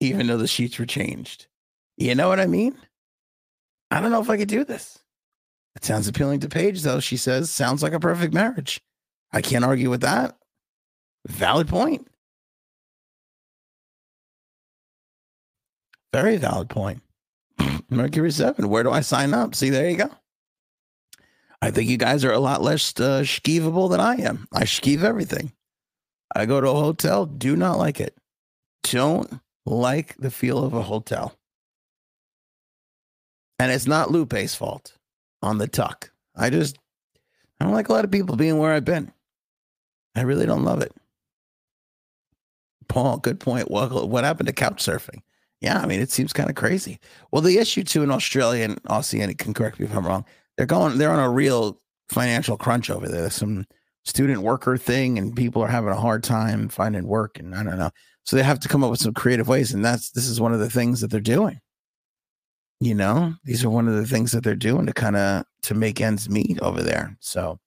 even 0.00 0.26
though 0.26 0.36
the 0.36 0.46
sheets 0.46 0.78
were 0.78 0.86
changed. 0.86 1.46
You 1.96 2.14
know 2.14 2.28
what 2.28 2.40
I 2.40 2.46
mean? 2.46 2.76
I 3.90 4.00
don't 4.00 4.12
know 4.12 4.20
if 4.20 4.30
I 4.30 4.36
could 4.36 4.48
do 4.48 4.64
this. 4.64 4.98
It 5.74 5.84
sounds 5.84 6.08
appealing 6.08 6.40
to 6.40 6.48
Paige, 6.48 6.82
though. 6.82 7.00
She 7.00 7.16
says, 7.16 7.50
sounds 7.50 7.82
like 7.82 7.92
a 7.92 8.00
perfect 8.00 8.34
marriage. 8.34 8.80
I 9.32 9.40
can't 9.40 9.64
argue 9.64 9.90
with 9.90 10.02
that. 10.02 10.36
Valid 11.28 11.68
point. 11.68 12.06
Very 16.12 16.36
valid 16.36 16.68
point. 16.70 17.02
Mercury 17.90 18.30
7, 18.30 18.68
where 18.68 18.82
do 18.82 18.90
I 18.90 19.00
sign 19.00 19.34
up? 19.34 19.54
See, 19.54 19.70
there 19.70 19.88
you 19.88 19.96
go. 19.96 20.10
I 21.60 21.70
think 21.70 21.90
you 21.90 21.96
guys 21.96 22.24
are 22.24 22.32
a 22.32 22.38
lot 22.38 22.62
less 22.62 22.92
uh, 22.98 23.22
skeevable 23.22 23.90
than 23.90 24.00
I 24.00 24.16
am. 24.16 24.46
I 24.52 24.62
skeeve 24.62 25.02
everything. 25.02 25.52
I 26.34 26.46
go 26.46 26.60
to 26.60 26.68
a 26.68 26.74
hotel, 26.74 27.26
do 27.26 27.56
not 27.56 27.78
like 27.78 28.00
it. 28.00 28.16
Don't 28.84 29.40
like 29.66 30.16
the 30.18 30.30
feel 30.30 30.62
of 30.62 30.72
a 30.72 30.82
hotel. 30.82 31.34
And 33.58 33.72
it's 33.72 33.86
not 33.86 34.10
Lupe's 34.10 34.54
fault 34.54 34.96
on 35.42 35.58
the 35.58 35.66
tuck. 35.66 36.12
I 36.36 36.50
just, 36.50 36.78
I 37.60 37.64
don't 37.64 37.74
like 37.74 37.88
a 37.88 37.92
lot 37.92 38.04
of 38.04 38.10
people 38.10 38.36
being 38.36 38.58
where 38.58 38.72
I've 38.72 38.84
been. 38.84 39.12
I 40.14 40.22
really 40.22 40.46
don't 40.46 40.64
love 40.64 40.80
it. 40.80 40.92
Paul, 42.88 43.18
good 43.18 43.40
point. 43.40 43.70
What, 43.70 44.08
what 44.08 44.24
happened 44.24 44.46
to 44.46 44.52
couch 44.52 44.84
surfing? 44.84 45.20
Yeah, 45.60 45.80
I 45.80 45.86
mean, 45.86 46.00
it 46.00 46.10
seems 46.10 46.32
kind 46.32 46.48
of 46.48 46.56
crazy. 46.56 47.00
Well, 47.32 47.42
the 47.42 47.58
issue 47.58 47.82
too 47.82 48.02
in 48.02 48.10
Australia 48.10 48.64
and 48.64 48.82
Aussie, 48.84 49.22
and 49.22 49.36
can 49.38 49.54
correct 49.54 49.80
me 49.80 49.86
if 49.86 49.96
I'm 49.96 50.06
wrong, 50.06 50.24
they're 50.56 50.66
going, 50.66 50.98
they're 50.98 51.10
on 51.10 51.18
a 51.18 51.30
real 51.30 51.80
financial 52.08 52.56
crunch 52.56 52.90
over 52.90 53.08
there. 53.08 53.30
Some 53.30 53.66
student 54.04 54.42
worker 54.42 54.76
thing, 54.76 55.18
and 55.18 55.36
people 55.36 55.62
are 55.62 55.68
having 55.68 55.90
a 55.90 56.00
hard 56.00 56.22
time 56.22 56.68
finding 56.68 57.06
work, 57.06 57.38
and 57.38 57.54
I 57.54 57.62
don't 57.62 57.78
know. 57.78 57.90
So 58.24 58.36
they 58.36 58.42
have 58.42 58.60
to 58.60 58.68
come 58.68 58.84
up 58.84 58.90
with 58.90 59.00
some 59.00 59.14
creative 59.14 59.48
ways, 59.48 59.72
and 59.72 59.84
that's 59.84 60.10
this 60.10 60.28
is 60.28 60.40
one 60.40 60.52
of 60.52 60.60
the 60.60 60.70
things 60.70 61.00
that 61.00 61.10
they're 61.10 61.20
doing. 61.20 61.60
You 62.80 62.94
know, 62.94 63.34
these 63.44 63.64
are 63.64 63.70
one 63.70 63.88
of 63.88 63.94
the 63.94 64.06
things 64.06 64.30
that 64.32 64.44
they're 64.44 64.54
doing 64.54 64.86
to 64.86 64.92
kind 64.92 65.16
of 65.16 65.44
to 65.62 65.74
make 65.74 66.00
ends 66.00 66.30
meet 66.30 66.60
over 66.60 66.82
there. 66.82 67.16
So 67.20 67.58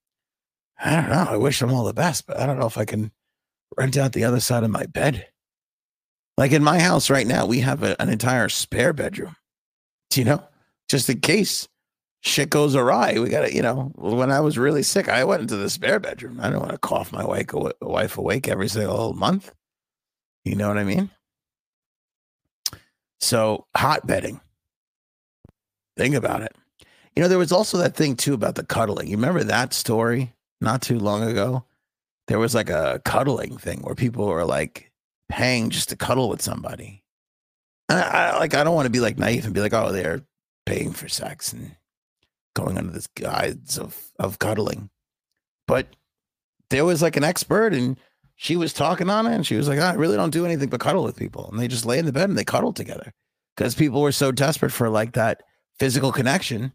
I 0.79 0.95
don't 0.95 1.09
know. 1.09 1.27
I 1.29 1.37
wish 1.37 1.59
them 1.59 1.73
all 1.73 1.83
the 1.83 1.93
best, 1.93 2.25
but 2.25 2.39
I 2.39 2.45
don't 2.45 2.59
know 2.59 2.67
if 2.67 2.77
I 2.77 2.85
can 2.85 3.11
rent 3.77 3.97
out 3.97 4.13
the 4.13 4.23
other 4.23 4.39
side 4.39 4.63
of 4.63 4.69
my 4.69 4.85
bed. 4.85 5.27
Like 6.37 6.51
in 6.51 6.63
my 6.63 6.79
house 6.79 7.09
right 7.09 7.27
now, 7.27 7.45
we 7.45 7.59
have 7.59 7.83
a, 7.83 7.99
an 8.01 8.09
entire 8.09 8.49
spare 8.49 8.93
bedroom. 8.93 9.35
You 10.13 10.25
know, 10.25 10.43
just 10.89 11.09
in 11.09 11.21
case 11.21 11.67
shit 12.21 12.49
goes 12.49 12.75
awry. 12.75 13.17
We 13.19 13.29
got 13.29 13.41
to, 13.41 13.53
you 13.53 13.61
know, 13.61 13.91
when 13.95 14.31
I 14.31 14.39
was 14.39 14.57
really 14.57 14.83
sick, 14.83 15.09
I 15.09 15.23
went 15.23 15.41
into 15.41 15.57
the 15.57 15.69
spare 15.69 15.99
bedroom. 15.99 16.39
I 16.41 16.49
don't 16.49 16.59
want 16.59 16.71
to 16.71 16.77
cough 16.77 17.11
my 17.11 17.25
wife, 17.25 17.47
wife 17.81 18.17
awake 18.17 18.47
every 18.47 18.69
single 18.69 19.13
month. 19.13 19.51
You 20.45 20.55
know 20.55 20.67
what 20.67 20.77
I 20.77 20.83
mean? 20.83 21.09
So, 23.19 23.67
hot 23.75 24.07
bedding. 24.07 24.41
Think 25.97 26.15
about 26.15 26.41
it. 26.41 26.55
You 27.15 27.21
know, 27.21 27.27
there 27.27 27.37
was 27.37 27.51
also 27.51 27.77
that 27.77 27.95
thing 27.95 28.15
too 28.15 28.33
about 28.33 28.55
the 28.55 28.63
cuddling. 28.63 29.07
You 29.07 29.17
remember 29.17 29.43
that 29.43 29.73
story 29.73 30.33
not 30.61 30.81
too 30.81 30.97
long 30.97 31.23
ago? 31.23 31.65
There 32.27 32.39
was 32.39 32.55
like 32.55 32.69
a 32.69 33.01
cuddling 33.03 33.57
thing 33.57 33.81
where 33.81 33.95
people 33.95 34.25
were 34.27 34.45
like 34.45 34.91
paying 35.29 35.69
just 35.69 35.89
to 35.89 35.95
cuddle 35.95 36.29
with 36.29 36.41
somebody. 36.41 37.03
And 37.89 37.99
I, 37.99 38.03
I 38.03 38.39
like 38.39 38.53
I 38.53 38.63
don't 38.63 38.75
want 38.75 38.85
to 38.85 38.91
be 38.91 38.99
like 38.99 39.17
naive 39.17 39.45
and 39.45 39.53
be 39.53 39.61
like, 39.61 39.73
oh, 39.73 39.91
they're 39.91 40.21
paying 40.65 40.93
for 40.93 41.09
sex 41.09 41.51
and 41.51 41.75
going 42.55 42.77
under 42.77 42.91
this 42.91 43.07
guise 43.07 43.77
of 43.77 44.11
of 44.19 44.39
cuddling. 44.39 44.89
But 45.67 45.87
there 46.69 46.85
was 46.85 47.01
like 47.01 47.17
an 47.17 47.23
expert 47.23 47.73
and 47.73 47.97
she 48.35 48.55
was 48.55 48.73
talking 48.73 49.09
on 49.09 49.27
it 49.27 49.35
and 49.35 49.45
she 49.45 49.55
was 49.55 49.67
like, 49.67 49.79
I 49.79 49.93
really 49.93 50.15
don't 50.15 50.31
do 50.31 50.45
anything 50.45 50.69
but 50.69 50.79
cuddle 50.79 51.03
with 51.03 51.15
people. 51.15 51.49
And 51.51 51.59
they 51.59 51.67
just 51.67 51.85
lay 51.85 51.99
in 51.99 52.05
the 52.05 52.11
bed 52.11 52.29
and 52.29 52.37
they 52.37 52.43
cuddle 52.43 52.73
together 52.73 53.13
because 53.55 53.75
people 53.75 54.01
were 54.01 54.11
so 54.11 54.31
desperate 54.31 54.71
for 54.71 54.89
like 54.89 55.13
that 55.13 55.43
physical 55.79 56.11
connection 56.11 56.73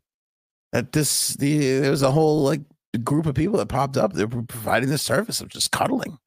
that 0.73 0.93
this 0.93 1.35
the 1.35 1.81
there 1.81 1.91
was 1.91 2.03
a 2.03 2.11
whole 2.11 2.43
like 2.43 2.61
group 2.99 3.27
of 3.27 3.35
people 3.35 3.59
that 3.59 3.69
popped 3.69 3.97
up 3.97 4.13
that 4.15 4.35
were 4.35 4.43
providing 4.43 4.89
the 4.89 4.99
service 4.99 5.41
of 5.41 5.49
just 5.49 5.71
cuddling 5.71 6.19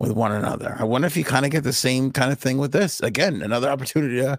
with 0.00 0.12
one 0.12 0.32
another. 0.32 0.76
I 0.78 0.84
wonder 0.84 1.06
if 1.06 1.16
you 1.16 1.24
kind 1.24 1.44
of 1.44 1.52
get 1.52 1.64
the 1.64 1.72
same 1.72 2.10
kind 2.10 2.32
of 2.32 2.38
thing 2.38 2.58
with 2.58 2.72
this. 2.72 3.00
Again, 3.00 3.40
another 3.42 3.68
opportunity 3.68 4.16
to 4.16 4.38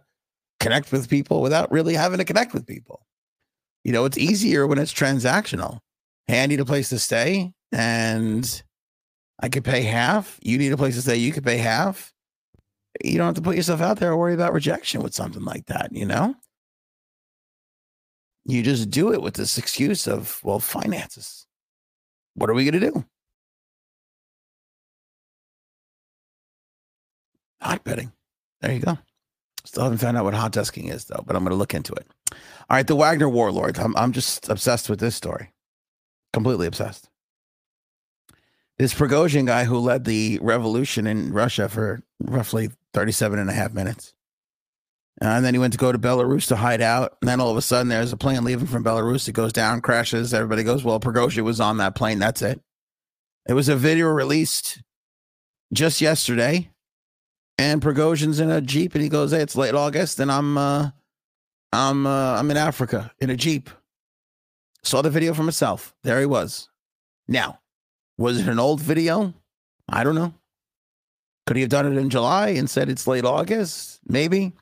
connect 0.59 0.91
with 0.91 1.09
people 1.09 1.41
without 1.41 1.71
really 1.71 1.93
having 1.93 2.17
to 2.17 2.25
connect 2.25 2.53
with 2.53 2.67
people. 2.67 3.05
You 3.83 3.91
know, 3.91 4.05
it's 4.05 4.17
easier 4.17 4.67
when 4.67 4.77
it's 4.77 4.93
transactional. 4.93 5.79
Hey, 6.27 6.43
I 6.43 6.45
need 6.45 6.59
a 6.59 6.65
place 6.65 6.89
to 6.89 6.99
stay 6.99 7.53
and 7.71 8.63
I 9.41 9.49
could 9.49 9.63
pay 9.63 9.81
half. 9.81 10.39
You 10.41 10.57
need 10.57 10.71
a 10.71 10.77
place 10.77 10.95
to 10.95 11.01
stay, 11.01 11.17
you 11.17 11.31
could 11.31 11.43
pay 11.43 11.57
half. 11.57 12.13
You 13.03 13.17
don't 13.17 13.27
have 13.27 13.35
to 13.35 13.41
put 13.41 13.55
yourself 13.55 13.81
out 13.81 13.99
there 13.99 14.11
or 14.11 14.17
worry 14.17 14.33
about 14.33 14.53
rejection 14.53 15.01
with 15.01 15.15
something 15.15 15.43
like 15.43 15.65
that, 15.65 15.91
you 15.91 16.05
know? 16.05 16.35
You 18.45 18.61
just 18.61 18.89
do 18.89 19.13
it 19.13 19.21
with 19.21 19.35
this 19.35 19.57
excuse 19.57 20.07
of, 20.07 20.39
well, 20.43 20.59
finances. 20.59 21.47
What 22.35 22.49
are 22.49 22.53
we 22.53 22.69
going 22.69 22.79
to 22.81 22.91
do? 22.91 23.05
Hot 27.61 27.83
bedding. 27.83 28.11
There 28.61 28.73
you 28.73 28.79
go. 28.79 28.97
Still 29.65 29.83
haven't 29.83 29.99
found 29.99 30.17
out 30.17 30.25
what 30.25 30.33
hot 30.33 30.51
desking 30.53 30.91
is, 30.91 31.05
though, 31.05 31.23
but 31.25 31.35
I'm 31.35 31.43
going 31.43 31.51
to 31.51 31.57
look 31.57 31.73
into 31.73 31.93
it. 31.93 32.05
All 32.31 32.37
right, 32.77 32.85
the 32.85 32.95
Wagner 32.95 33.29
warlord. 33.29 33.79
I'm, 33.79 33.95
I'm 33.95 34.11
just 34.11 34.49
obsessed 34.49 34.89
with 34.89 34.99
this 34.99 35.15
story. 35.15 35.51
Completely 36.33 36.67
obsessed. 36.67 37.09
This 38.77 38.93
Prigozhin 38.93 39.45
guy 39.45 39.65
who 39.65 39.77
led 39.77 40.03
the 40.03 40.39
revolution 40.41 41.07
in 41.07 41.31
Russia 41.31 41.69
for 41.69 42.01
roughly 42.19 42.71
37 42.93 43.39
and 43.39 43.49
a 43.49 43.53
half 43.53 43.73
minutes. 43.73 44.13
Uh, 45.23 45.37
and 45.37 45.45
then 45.45 45.53
he 45.53 45.59
went 45.59 45.71
to 45.71 45.79
go 45.79 45.89
to 45.91 45.97
Belarus 45.97 46.47
to 46.49 46.57
hide 46.57 46.81
out. 46.81 47.15
And 47.21 47.29
then 47.29 47.39
all 47.39 47.49
of 47.49 47.55
a 47.55 47.61
sudden, 47.61 47.87
there's 47.87 48.11
a 48.11 48.17
plane 48.17 48.43
leaving 48.43 48.67
from 48.67 48.83
Belarus. 48.83 49.29
It 49.29 49.31
goes 49.31 49.53
down, 49.53 49.79
crashes. 49.79 50.33
Everybody 50.33 50.63
goes, 50.63 50.83
Well, 50.83 50.99
Prigozhin 50.99 51.43
was 51.43 51.61
on 51.61 51.77
that 51.77 51.95
plane. 51.95 52.19
That's 52.19 52.41
it. 52.41 52.59
It 53.47 53.53
was 53.53 53.69
a 53.69 53.75
video 53.77 54.07
released 54.07 54.83
just 55.71 56.01
yesterday. 56.01 56.71
And 57.57 57.81
Prigozhin's 57.81 58.41
in 58.41 58.51
a 58.51 58.59
Jeep 58.59 58.95
and 58.95 59.03
he 59.03 59.07
goes, 59.07 59.31
Hey, 59.31 59.39
it's 59.39 59.55
late 59.55 59.75
August 59.75 60.19
and 60.19 60.29
I'm 60.29 60.57
uh, 60.57 60.89
I'm 61.71 62.05
uh, 62.05 62.37
I'm 62.37 62.51
in 62.51 62.57
Africa 62.57 63.11
in 63.19 63.29
a 63.29 63.37
Jeep. 63.37 63.69
Saw 64.83 65.01
the 65.01 65.09
video 65.09 65.33
for 65.33 65.43
myself. 65.43 65.95
There 66.03 66.19
he 66.19 66.25
was. 66.25 66.67
Now, 67.29 67.59
was 68.17 68.39
it 68.39 68.49
an 68.49 68.59
old 68.59 68.81
video? 68.81 69.33
I 69.87 70.03
don't 70.03 70.15
know. 70.15 70.33
Could 71.47 71.55
he 71.55 71.61
have 71.61 71.69
done 71.69 71.91
it 71.91 71.97
in 71.97 72.09
July 72.09 72.49
and 72.49 72.69
said 72.69 72.89
it's 72.89 73.07
late 73.07 73.23
August? 73.23 74.01
Maybe. 74.05 74.53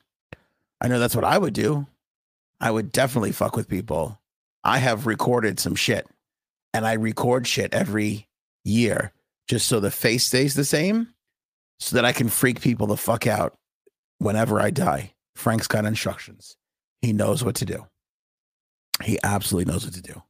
I 0.82 0.88
know 0.88 0.98
that's 0.98 1.14
what 1.14 1.24
I 1.24 1.38
would 1.38 1.54
do. 1.54 1.86
I 2.60 2.70
would 2.70 2.90
definitely 2.90 3.32
fuck 3.32 3.56
with 3.56 3.68
people. 3.68 4.18
I 4.64 4.78
have 4.78 5.06
recorded 5.06 5.60
some 5.60 5.76
shit 5.76 6.06
and 6.74 6.84
I 6.84 6.94
record 6.94 7.46
shit 7.46 7.72
every 7.72 8.28
year 8.64 9.12
just 9.48 9.68
so 9.68 9.80
the 9.80 9.90
face 9.90 10.24
stays 10.24 10.54
the 10.54 10.64
same 10.64 11.08
so 11.78 11.96
that 11.96 12.04
I 12.04 12.12
can 12.12 12.28
freak 12.28 12.60
people 12.60 12.88
the 12.88 12.96
fuck 12.96 13.26
out 13.26 13.56
whenever 14.18 14.60
I 14.60 14.70
die. 14.70 15.14
Frank's 15.36 15.66
got 15.68 15.84
instructions. 15.84 16.56
He 17.00 17.12
knows 17.12 17.44
what 17.44 17.54
to 17.56 17.64
do. 17.64 17.86
He 19.02 19.18
absolutely 19.22 19.72
knows 19.72 19.84
what 19.84 19.94
to 19.94 20.02
do. 20.02 20.22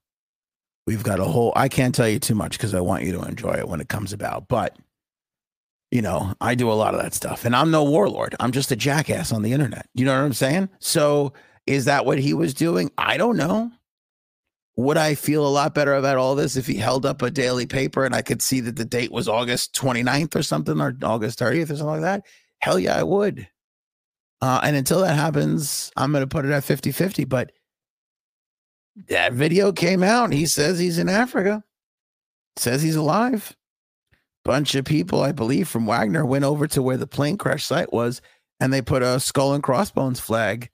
We've 0.86 1.02
got 1.02 1.20
a 1.20 1.24
whole, 1.24 1.52
I 1.56 1.68
can't 1.68 1.94
tell 1.94 2.08
you 2.08 2.18
too 2.18 2.34
much 2.34 2.58
because 2.58 2.74
I 2.74 2.80
want 2.80 3.04
you 3.04 3.12
to 3.12 3.22
enjoy 3.22 3.54
it 3.54 3.68
when 3.68 3.80
it 3.80 3.88
comes 3.88 4.12
about. 4.12 4.48
But, 4.48 4.76
you 5.92 6.00
know, 6.00 6.33
I 6.40 6.55
do 6.55 6.72
a 6.72 6.72
lot 6.72 6.94
of 6.94 7.02
that 7.02 7.12
stuff 7.12 7.44
and 7.44 7.55
I'm 7.55 7.70
no 7.70 7.85
warlord. 7.85 8.35
I'm 8.40 8.50
just 8.50 8.72
a 8.72 8.76
jackass 8.76 9.31
on 9.31 9.42
the 9.42 9.52
internet. 9.52 9.87
You 9.92 10.07
know 10.07 10.14
what 10.14 10.24
I'm 10.24 10.33
saying? 10.33 10.70
So 10.78 11.35
is 11.66 11.85
that 11.85 12.07
what 12.07 12.18
he 12.18 12.33
was 12.33 12.55
doing? 12.55 12.90
I 12.96 13.18
don't 13.18 13.37
know. 13.37 13.70
Would 14.76 14.96
I 14.96 15.14
feel 15.14 15.46
a 15.46 15.52
lot 15.52 15.74
better 15.74 15.94
about 15.94 16.16
all 16.16 16.35
this 16.35 16.57
if 16.57 16.66
he 16.66 16.76
held 16.76 17.05
up 17.05 17.20
a 17.20 17.31
daily 17.31 17.66
paper 17.66 18.07
and 18.07 18.14
I 18.14 18.22
could 18.22 18.40
see 18.40 18.61
that 18.61 18.76
the 18.76 18.87
date 18.87 19.12
was 19.12 19.28
August 19.28 19.74
29th 19.74 20.35
or 20.35 20.42
something 20.42 20.81
or 20.81 20.96
August 21.02 21.38
30th 21.38 21.64
or 21.64 21.76
something 21.76 21.87
like 21.87 22.00
that? 22.00 22.24
Hell 22.61 22.78
yeah, 22.78 22.98
I 22.98 23.02
would. 23.02 23.46
Uh, 24.40 24.61
and 24.62 24.74
until 24.74 25.02
that 25.02 25.14
happens, 25.14 25.92
I'm 25.94 26.11
going 26.11 26.22
to 26.22 26.26
put 26.26 26.46
it 26.46 26.52
at 26.52 26.64
50 26.64 26.90
50. 26.90 27.24
But 27.26 27.52
that 29.09 29.35
video 29.35 29.72
came 29.72 30.02
out. 30.02 30.33
He 30.33 30.46
says 30.46 30.78
he's 30.78 30.98
in 30.98 31.11
Africa, 31.11 31.62
says 32.57 32.81
he's 32.81 32.96
alive. 32.96 33.55
Bunch 34.44 34.74
of 34.74 34.85
people, 34.85 35.22
I 35.22 35.33
believe, 35.33 35.68
from 35.68 35.87
Wagner 35.87 36.26
went 36.26 36.44
over 36.44 36.66
to 36.68 36.83
where 36.83 36.96
the 36.96 37.07
plane 37.07 37.38
crash 37.38 37.64
site 37.64 37.92
was 37.92 38.20
and 38.59 38.72
they 38.72 38.83
put 38.83 39.02
a 39.02 39.20
skull 39.20 39.55
and 39.55 39.62
crossbones 39.62 40.20
flag 40.20 40.70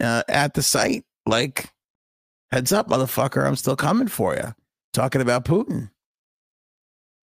uh, 0.00 0.22
at 0.28 0.54
the 0.54 0.62
site. 0.62 1.04
Like, 1.26 1.72
heads 2.50 2.72
up, 2.72 2.88
motherfucker, 2.88 3.46
I'm 3.46 3.56
still 3.56 3.76
coming 3.76 4.08
for 4.08 4.34
you. 4.34 4.54
Talking 4.92 5.20
about 5.20 5.44
Putin. 5.44 5.90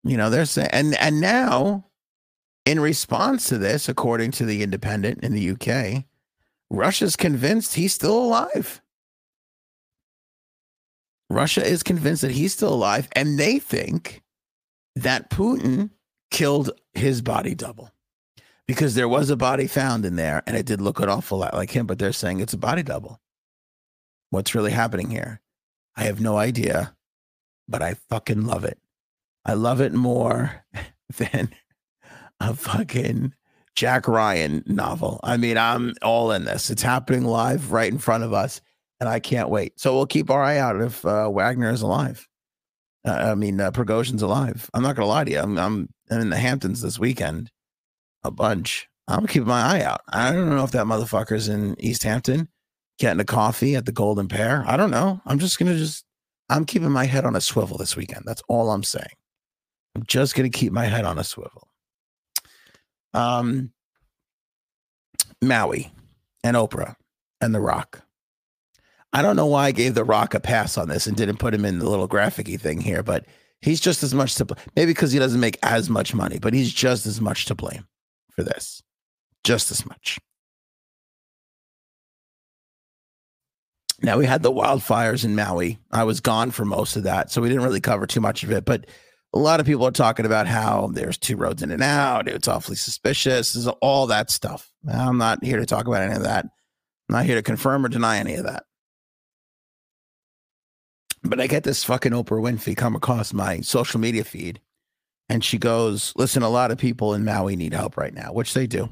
You 0.05 0.17
know, 0.17 0.31
they're 0.31 0.47
saying, 0.47 0.71
and, 0.73 0.97
and 0.97 1.21
now, 1.21 1.87
in 2.65 2.81
response 2.81 3.49
to 3.49 3.59
this, 3.59 3.89
according 3.89 4.33
to 4.33 4.45
the 4.45 4.63
Independent 4.63 5.23
in 5.23 5.35
the 5.35 5.51
UK, 5.51 6.05
Russia's 6.71 7.15
convinced 7.15 7.75
he's 7.75 7.93
still 7.93 8.25
alive. 8.25 8.81
Russia 11.31 11.65
is 11.65 11.83
convinced 11.83 12.23
that 12.23 12.33
he's 12.33 12.53
still 12.53 12.75
alive, 12.75 13.09
and 13.13 13.39
they 13.39 13.59
think 13.59 14.22
that 14.97 15.31
Putin 15.31 15.91
killed 16.31 16.71
his 16.93 17.23
body 17.23 17.55
double 17.55 17.91
because 18.67 18.95
there 18.95 19.09
was 19.09 19.31
a 19.31 19.37
body 19.37 19.67
found 19.67 20.05
in 20.05 20.17
there 20.17 20.43
and 20.47 20.57
it 20.57 20.67
did 20.67 20.81
look 20.81 21.01
an 21.01 21.09
awful 21.09 21.39
lot 21.39 21.55
like 21.55 21.71
him, 21.71 21.87
but 21.87 21.99
they're 21.99 22.13
saying 22.13 22.41
it's 22.41 22.53
a 22.53 22.59
body 22.59 22.83
double. 22.83 23.21
What's 24.31 24.55
really 24.55 24.71
happening 24.71 25.11
here? 25.11 25.41
I 25.97 26.05
have 26.05 26.21
no 26.21 26.39
idea, 26.39 26.95
but 27.69 27.83
I 27.83 27.95
fucking 28.09 28.47
love 28.47 28.65
it. 28.65 28.79
I 29.45 29.55
love 29.55 29.81
it 29.81 29.93
more 29.93 30.65
than 31.17 31.51
a 32.41 32.55
fucking 32.55 33.35
Jack 33.75 34.09
Ryan 34.09 34.63
novel. 34.67 35.21
I 35.23 35.37
mean, 35.37 35.59
I'm 35.59 35.95
all 36.03 36.33
in 36.33 36.45
this. 36.45 36.71
It's 36.71 36.83
happening 36.83 37.25
live 37.25 37.73
right 37.73 37.93
in 37.93 37.99
front 37.99 38.25
of 38.25 38.33
us 38.33 38.61
and 39.01 39.09
I 39.09 39.19
can't 39.19 39.49
wait. 39.49 39.81
So 39.81 39.95
we'll 39.95 40.07
keep 40.07 40.31
our 40.31 40.43
eye 40.43 40.59
out 40.59 40.81
if 40.81 41.05
uh, 41.05 41.29
Wagner 41.29 41.71
is 41.71 41.83
alive. 41.83 42.29
Uh, 43.05 43.11
I 43.11 43.35
mean, 43.35 43.61
uh, 43.61 43.71
Prigozhin's 43.71 44.23
alive. 44.23 44.71
I'm 44.75 44.83
not 44.83 44.97
gonna 44.97 45.09
lie 45.09 45.25
to 45.25 45.31
you. 45.31 45.39
I'm, 45.41 45.59
I'm 45.59 45.89
I'm 46.11 46.21
in 46.21 46.31
the 46.31 46.37
Hamptons 46.37 46.81
this 46.83 46.99
weekend, 46.99 47.51
a 48.23 48.31
bunch. 48.31 48.89
I'm 49.09 49.27
keeping 49.27 49.49
my 49.49 49.61
eye 49.61 49.83
out. 49.83 50.03
I 50.09 50.33
don't 50.33 50.51
know 50.51 50.65
if 50.65 50.71
that 50.73 50.87
motherfucker's 50.87 51.49
in 51.49 51.75
East 51.81 52.05
Hampton 52.05 52.49
getting 52.99 53.21
a 53.21 53.25
coffee 53.25 53.75
at 53.75 53.87
the 53.87 53.93
Golden 53.93 54.29
Pear. 54.29 54.65
I 54.67 54.77
don't 54.77 54.91
know. 54.91 55.21
I'm 55.27 55.39
just 55.39 55.59
gonna 55.59 55.77
just. 55.77 56.05
I'm 56.49 56.65
keeping 56.65 56.91
my 56.91 57.07
head 57.07 57.25
on 57.25 57.35
a 57.35 57.41
swivel 57.41 57.79
this 57.79 57.97
weekend. 57.97 58.25
That's 58.27 58.43
all 58.47 58.71
I'm 58.71 58.83
saying. 58.85 59.17
I'm 59.97 60.05
just 60.07 60.35
gonna 60.35 60.51
keep 60.51 60.73
my 60.73 60.85
head 60.85 61.05
on 61.05 61.19
a 61.19 61.25
swivel. 61.25 61.69
Um, 63.15 63.73
Maui 65.43 65.93
and 66.45 66.57
Oprah 66.57 66.95
and 67.41 67.55
The 67.55 67.61
Rock. 67.61 68.03
I 69.13 69.23
don't 69.23 69.37
know 69.37 69.47
why 69.47 69.67
I 69.67 69.73
gave 69.73 69.95
The 69.95 70.05
Rock 70.05 70.35
a 70.35 70.41
pass 70.41 70.79
on 70.79 70.89
this 70.89 71.07
and 71.07 71.17
didn't 71.17 71.37
put 71.39 71.55
him 71.55 71.65
in 71.65 71.79
the 71.79 71.89
little 71.89 72.09
graphicy 72.09 72.59
thing 72.59 72.81
here, 72.81 73.03
but 73.03 73.27
he's 73.61 73.81
just 73.81 74.03
as 74.03 74.15
much 74.15 74.37
to 74.37 74.45
blame. 74.47 74.65
Maybe 74.75 74.91
because 74.93 75.13
he 75.13 75.19
doesn't 75.19 75.41
make 75.41 75.59
as 75.63 75.91
much 75.91 76.15
money, 76.15 76.39
but 76.39 76.55
he's 76.55 76.73
just 76.73 77.07
as 77.07 77.21
much 77.21 77.45
to 77.47 77.55
blame 77.55 77.87
for 78.35 78.43
this. 78.43 78.83
Just 79.45 79.71
as 79.71 79.85
much. 79.85 80.19
Now 84.03 84.19
we 84.19 84.27
had 84.27 84.43
the 84.43 84.53
wildfires 84.53 85.25
in 85.25 85.37
Maui. 85.37 85.79
I 85.91 86.05
was 86.05 86.21
gone 86.21 86.51
for 86.51 86.65
most 86.65 86.97
of 86.97 87.05
that, 87.05 87.31
so 87.31 87.41
we 87.41 87.49
didn't 87.49 87.65
really 87.65 87.81
cover 87.81 88.07
too 88.07 88.21
much 88.21 88.43
of 88.43 88.51
it. 88.51 88.65
But 88.65 88.87
a 89.35 89.39
lot 89.39 89.61
of 89.61 89.67
people 89.67 89.87
are 89.87 89.93
talking 89.93 90.27
about 90.27 90.47
how 90.47 90.91
there's 90.93 91.19
two 91.19 91.37
roads 91.37 91.63
in 91.63 91.71
and 91.71 91.83
out. 91.83 92.29
It's 92.29 92.49
awfully 92.49 92.77
suspicious. 92.77 93.53
There's 93.53 93.69
all 93.81 94.09
that 94.09 94.31
stuff. 94.31 94.73
I'm 94.89 95.19
not 95.19 95.45
here 95.45 95.59
to 95.59 95.67
talk 95.67 95.87
about 95.87 96.03
any 96.03 96.15
of 96.15 96.25
that. 96.25 96.47
I'm 96.47 97.17
not 97.17 97.27
here 97.27 97.37
to 97.37 97.43
confirm 97.43 97.85
or 97.87 97.89
deny 97.89 98.19
any 98.19 98.35
of 98.35 98.45
that. 98.45 98.65
But 101.25 101.41
I 101.41 101.47
get 101.47 101.65
this 101.65 101.85
fucking 101.85 102.13
Oprah 102.13 102.41
Winfrey 102.43 102.77
come 102.77 102.97
across 102.97 103.33
my 103.33 103.61
social 103.61 104.01
media 104.01 104.25
feed, 104.25 104.61
and 105.29 105.45
she 105.45 105.59
goes, 105.59 106.13
"Listen, 106.17 106.43
a 106.43 106.49
lot 106.49 106.71
of 106.71 106.79
people 106.79 107.15
in 107.15 107.25
Maui 107.25 107.57
need 107.57 107.75
help 107.75 107.97
right 107.97 108.13
now, 108.13 108.33
which 108.33 108.55
they 108.55 108.67
do." 108.67 108.91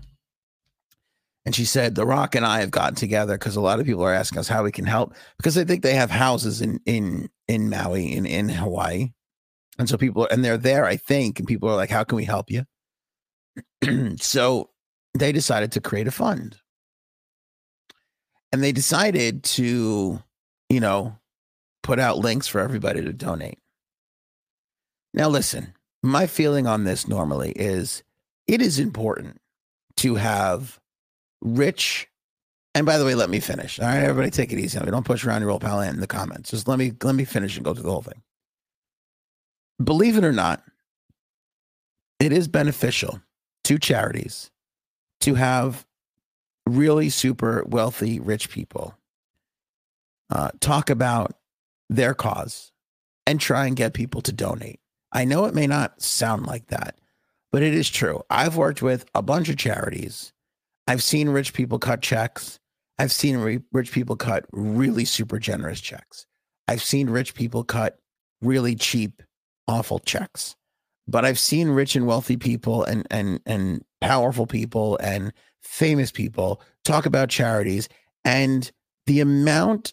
And 1.45 1.55
she 1.55 1.65
said, 1.65 1.95
"The 1.95 2.07
Rock 2.07 2.35
and 2.35 2.47
I 2.47 2.61
have 2.61 2.71
gotten 2.71 2.95
together 2.95 3.37
because 3.37 3.57
a 3.57 3.61
lot 3.61 3.81
of 3.81 3.87
people 3.87 4.05
are 4.05 4.15
asking 4.15 4.39
us 4.39 4.49
how 4.49 4.63
we 4.63 4.71
can 4.71 4.87
help 4.87 5.15
because 5.39 5.55
they 5.55 5.65
think 5.65 5.83
they 5.83 5.95
have 5.95 6.11
houses 6.11 6.61
in 6.61 6.81
in 6.87 7.31
in 7.49 7.69
Maui 7.69 8.13
in 8.13 8.27
in 8.27 8.49
Hawaii, 8.49 9.13
and 9.79 9.89
so 9.89 9.97
people 9.97 10.29
and 10.31 10.45
they're 10.45 10.59
there, 10.59 10.85
I 10.85 10.97
think, 10.97 11.39
and 11.39 11.49
people 11.49 11.69
are 11.69 11.77
like, 11.77 11.91
"How 11.91 12.05
can 12.05 12.17
we 12.17 12.25
help 12.25 12.51
you?" 12.51 12.65
so 14.19 14.71
they 15.15 15.33
decided 15.33 15.73
to 15.73 15.81
create 15.81 16.07
a 16.07 16.13
fund, 16.13 16.59
and 18.53 18.63
they 18.63 18.73
decided 18.73 19.43
to, 19.45 20.23
you 20.69 20.81
know, 20.81 21.20
put 21.91 21.99
out 21.99 22.19
links 22.19 22.47
for 22.47 22.61
everybody 22.61 23.03
to 23.03 23.13
donate. 23.13 23.59
Now, 25.13 25.29
listen, 25.29 25.75
my 26.05 26.29
feeling 26.29 26.69
on 26.69 26.85
this 26.85 27.09
normally 27.09 27.51
is 27.51 28.05
it 28.47 28.63
is 28.63 28.79
important 28.79 29.41
to 29.97 30.15
have 30.15 30.79
rich. 31.41 32.07
And 32.77 32.87
by 32.87 32.97
the 32.97 33.05
way, 33.05 33.17
let 33.17 33.29
me 33.29 33.41
finish. 33.41 33.81
All 33.81 33.89
right, 33.89 34.05
everybody, 34.05 34.31
take 34.31 34.53
it 34.53 34.61
easy. 34.61 34.79
Don't 34.79 35.05
push 35.05 35.25
around 35.25 35.43
your 35.43 35.51
old 35.51 35.63
pal 35.63 35.81
in 35.81 35.99
the 35.99 36.07
comments. 36.07 36.53
Just 36.53 36.69
let 36.69 36.79
me 36.79 36.93
let 37.03 37.17
me 37.17 37.25
finish 37.25 37.57
and 37.57 37.65
go 37.65 37.75
through 37.75 37.83
the 37.83 37.91
whole 37.91 38.03
thing. 38.03 38.23
Believe 39.83 40.17
it 40.17 40.23
or 40.23 40.33
not, 40.33 40.63
it 42.21 42.33
is 42.33 42.47
beneficial 42.47 43.21
to 43.65 43.81
charities 43.81 44.53
to 45.23 45.35
have 45.35 45.85
really 46.69 47.11
super 47.11 47.65
wealthy, 47.67 48.21
rich 48.21 48.49
people 48.49 48.95
uh, 50.31 50.51
talk 50.61 50.89
about 50.89 51.35
their 51.91 52.15
cause 52.15 52.73
and 53.27 53.39
try 53.41 53.67
and 53.67 53.77
get 53.77 53.93
people 53.93 54.23
to 54.23 54.33
donate. 54.33 54.81
I 55.13 55.25
know 55.25 55.45
it 55.45 55.55
may 55.55 55.67
not 55.67 56.01
sound 56.01 56.47
like 56.47 56.69
that, 56.69 56.99
but 57.53 57.63
it 57.63 57.75
is 57.75 57.91
true. 57.91 58.23
I've 58.31 58.57
worked 58.57 58.81
with 58.81 59.05
a 59.15 59.23
bunch 59.23 59.49
of 59.49 59.57
charities. 59.57 60.33
I've 60.87 61.03
seen 61.03 61.29
rich 61.29 61.53
people 61.53 61.79
cut 61.79 62.01
checks. 62.01 62.61
I've 62.99 63.13
seen 63.13 63.39
re- 63.39 63.61
rich 63.73 63.93
people 63.93 64.17
cut 64.17 64.47
really 64.53 65.05
super 65.05 65.39
generous 65.39 65.81
checks. 65.81 66.27
I've 66.69 66.83
seen 66.83 67.11
rich 67.11 67.35
people 67.35 67.65
cut 67.65 67.99
really 68.41 68.77
cheap, 68.77 69.23
awful 69.67 69.99
checks. 69.99 70.55
But 71.09 71.25
I've 71.25 71.39
seen 71.39 71.71
rich 71.71 71.97
and 71.97 72.07
wealthy 72.07 72.37
people 72.37 72.85
and 72.85 73.05
and 73.11 73.41
and 73.45 73.85
powerful 74.01 74.47
people 74.47 74.97
and 74.99 75.33
famous 75.61 76.13
people 76.13 76.63
talk 76.85 77.05
about 77.05 77.31
charities 77.31 77.89
and 78.25 78.71
the 79.07 79.21
amount 79.21 79.93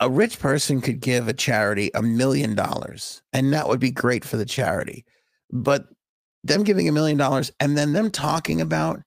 a, 0.00 0.10
rich 0.10 0.38
person 0.38 0.80
could 0.80 1.00
give 1.00 1.28
a 1.28 1.32
charity 1.32 1.90
a 1.94 2.02
million 2.02 2.54
dollars 2.54 3.22
and 3.32 3.52
that 3.52 3.68
would 3.68 3.80
be 3.80 3.90
great 3.90 4.24
for 4.24 4.36
the 4.36 4.44
charity. 4.44 5.04
But 5.50 5.86
them 6.42 6.64
giving 6.64 6.88
a 6.88 6.92
million 6.92 7.16
dollars 7.16 7.50
and 7.60 7.76
then 7.76 7.92
them 7.92 8.10
talking 8.10 8.60
about 8.60 9.00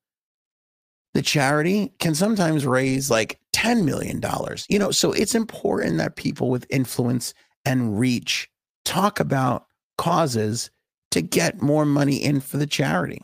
the 1.14 1.22
charity 1.22 1.94
can 2.00 2.16
sometimes 2.16 2.66
raise 2.66 3.10
like 3.10 3.40
$10 3.56 3.84
million. 3.84 4.22
You 4.70 4.80
know, 4.80 4.92
so 4.92 5.12
it's 5.12 5.36
important 5.36 5.98
that 5.98 6.16
people 6.16 6.50
with 6.50 6.66
influence 6.70 7.34
and 7.66 8.00
reach 8.00 8.50
talk 8.86 9.20
about 9.20 9.66
causes 9.98 10.70
to 11.12 11.22
get 11.22 11.62
more 11.62 11.86
money 11.86 12.18
in 12.18 12.40
for 12.40 12.58
the 12.58 12.68
charity. 12.68 13.22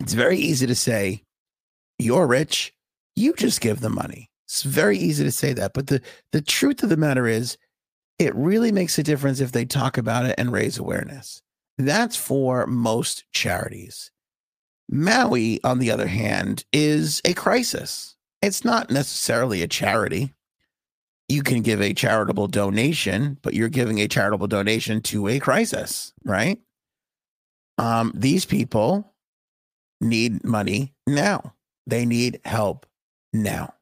It's 0.00 0.14
very 0.14 0.38
easy 0.38 0.66
to 0.66 0.74
say, 0.74 1.22
you're 1.98 2.26
rich, 2.26 2.74
you 3.14 3.34
just 3.34 3.60
give 3.60 3.80
the 3.80 3.90
money. 3.90 4.31
It's 4.52 4.64
very 4.64 4.98
easy 4.98 5.24
to 5.24 5.32
say 5.32 5.54
that, 5.54 5.72
but 5.72 5.86
the 5.86 6.02
the 6.32 6.42
truth 6.42 6.82
of 6.82 6.90
the 6.90 6.98
matter 6.98 7.26
is 7.26 7.56
it 8.18 8.34
really 8.34 8.70
makes 8.70 8.98
a 8.98 9.02
difference 9.02 9.40
if 9.40 9.52
they 9.52 9.64
talk 9.64 9.96
about 9.96 10.26
it 10.26 10.34
and 10.36 10.52
raise 10.52 10.76
awareness. 10.76 11.40
That's 11.78 12.16
for 12.16 12.66
most 12.66 13.24
charities. 13.32 14.10
Maui, 14.90 15.58
on 15.64 15.78
the 15.78 15.90
other 15.90 16.06
hand, 16.06 16.66
is 16.70 17.22
a 17.24 17.32
crisis. 17.32 18.14
It's 18.42 18.62
not 18.62 18.90
necessarily 18.90 19.62
a 19.62 19.66
charity. 19.68 20.34
You 21.30 21.42
can 21.42 21.62
give 21.62 21.80
a 21.80 21.94
charitable 21.94 22.48
donation, 22.48 23.38
but 23.40 23.54
you're 23.54 23.70
giving 23.70 24.00
a 24.00 24.06
charitable 24.06 24.48
donation 24.48 25.00
to 25.04 25.28
a 25.28 25.38
crisis, 25.38 26.12
right? 26.26 26.60
Um, 27.78 28.12
these 28.14 28.44
people 28.44 29.14
need 30.02 30.44
money 30.44 30.92
now. 31.06 31.54
They 31.86 32.04
need 32.04 32.42
help 32.44 32.84
now. 33.32 33.72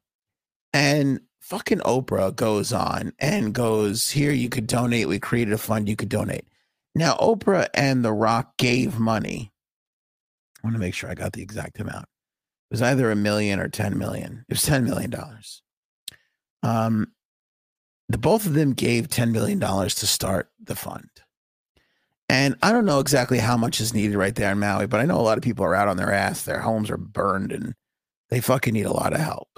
And 0.73 1.21
fucking 1.39 1.79
Oprah 1.79 2.35
goes 2.35 2.71
on 2.71 3.13
and 3.19 3.53
goes, 3.53 4.09
Here, 4.09 4.31
you 4.31 4.49
could 4.49 4.67
donate. 4.67 5.07
We 5.07 5.19
created 5.19 5.53
a 5.53 5.57
fund, 5.57 5.89
you 5.89 5.95
could 5.95 6.09
donate. 6.09 6.45
Now, 6.95 7.15
Oprah 7.15 7.67
and 7.73 8.03
The 8.03 8.13
Rock 8.13 8.57
gave 8.57 8.99
money. 8.99 9.51
I 10.63 10.67
want 10.67 10.75
to 10.75 10.79
make 10.79 10.93
sure 10.93 11.09
I 11.09 11.15
got 11.15 11.33
the 11.33 11.41
exact 11.41 11.79
amount. 11.79 12.03
It 12.03 12.73
was 12.75 12.81
either 12.81 13.11
a 13.11 13.15
million 13.15 13.59
or 13.59 13.67
10 13.67 13.97
million. 13.97 14.45
It 14.47 14.53
was 14.53 14.65
$10 14.65 14.83
million. 14.83 15.13
Um, 16.63 17.11
the 18.07 18.17
both 18.17 18.45
of 18.45 18.53
them 18.53 18.73
gave 18.73 19.07
$10 19.07 19.31
million 19.31 19.59
to 19.59 19.89
start 19.89 20.51
the 20.61 20.75
fund. 20.75 21.09
And 22.29 22.55
I 22.61 22.71
don't 22.71 22.85
know 22.85 22.99
exactly 22.99 23.39
how 23.39 23.57
much 23.57 23.81
is 23.81 23.93
needed 23.93 24.15
right 24.15 24.33
there 24.33 24.51
in 24.51 24.59
Maui, 24.59 24.87
but 24.87 25.01
I 25.01 25.05
know 25.05 25.19
a 25.19 25.21
lot 25.21 25.37
of 25.37 25.43
people 25.43 25.65
are 25.65 25.75
out 25.75 25.89
on 25.89 25.97
their 25.97 26.13
ass. 26.13 26.43
Their 26.43 26.61
homes 26.61 26.89
are 26.89 26.97
burned 26.97 27.51
and 27.51 27.73
they 28.29 28.39
fucking 28.39 28.73
need 28.73 28.85
a 28.85 28.93
lot 28.93 29.13
of 29.13 29.19
help. 29.19 29.50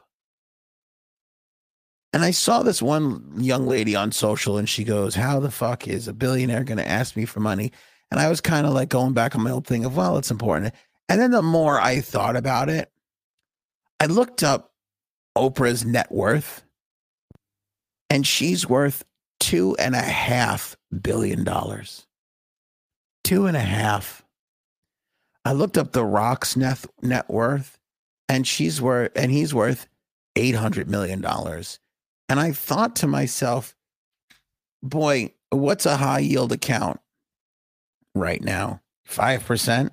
And 2.13 2.23
I 2.23 2.32
saw 2.32 2.62
this 2.62 2.82
one 2.82 3.34
young 3.38 3.67
lady 3.67 3.95
on 3.95 4.12
social 4.12 4.58
and 4.58 4.69
she 4.69 4.84
goes, 4.84 5.15
How 5.15 5.39
the 5.39 5.52
fuck 5.52 5.88
is 5.88 6.08
a 6.08 6.13
billionaire 6.13 6.63
going 6.63 6.78
to 6.78 6.88
ask 6.88 7.15
me 7.15 7.26
for 7.26 7.39
money? 7.39 7.71
And 8.12 8.19
I 8.19 8.30
was 8.30 8.39
kind 8.39 8.67
of 8.67 8.73
like 8.73 8.89
going 8.89 9.13
back 9.13 9.36
on 9.36 9.41
my 9.41 9.52
old 9.52 9.65
thing 9.65 9.84
of, 9.84 9.97
Well, 9.97 10.17
it's 10.17 10.32
important. 10.32 10.73
And 11.10 11.19
then 11.19 11.32
the 11.32 11.41
more 11.41 11.82
I 11.82 12.02
thought 12.02 12.36
about 12.36 12.69
it, 12.69 12.91
I 13.99 14.06
looked 14.06 14.43
up 14.43 14.71
Oprah's 15.38 15.84
net 15.84 16.12
worth 16.12 16.63
and 18.10 18.26
she's 18.28 18.69
worth 18.69 19.04
two 19.39 19.76
and 19.80 19.95
a 19.95 20.02
half 20.02 20.78
billion 21.02 21.43
dollars. 21.43 22.06
Two 23.23 23.47
and 23.47 23.58
a 23.58 23.62
half. 23.62 24.23
I 25.45 25.54
looked 25.54 25.78
up 25.78 25.91
The 25.91 26.06
Rock's 26.06 26.56
net, 26.56 26.86
net 27.02 27.30
worth 27.30 27.80
and 28.30 28.47
she's 28.47 28.82
worth, 28.82 29.12
and 29.15 29.32
he's 29.32 29.54
worth 29.54 29.88
$800 30.36 30.88
million. 30.88 31.23
And 32.29 32.39
I 32.39 32.51
thought 32.51 32.95
to 32.97 33.07
myself, 33.07 33.75
boy, 34.81 35.33
what's 35.49 35.86
a 35.86 35.97
high 35.97 36.19
yield 36.19 36.51
account 36.51 36.99
right 38.15 38.41
now? 38.41 38.81
5%. 39.09 39.91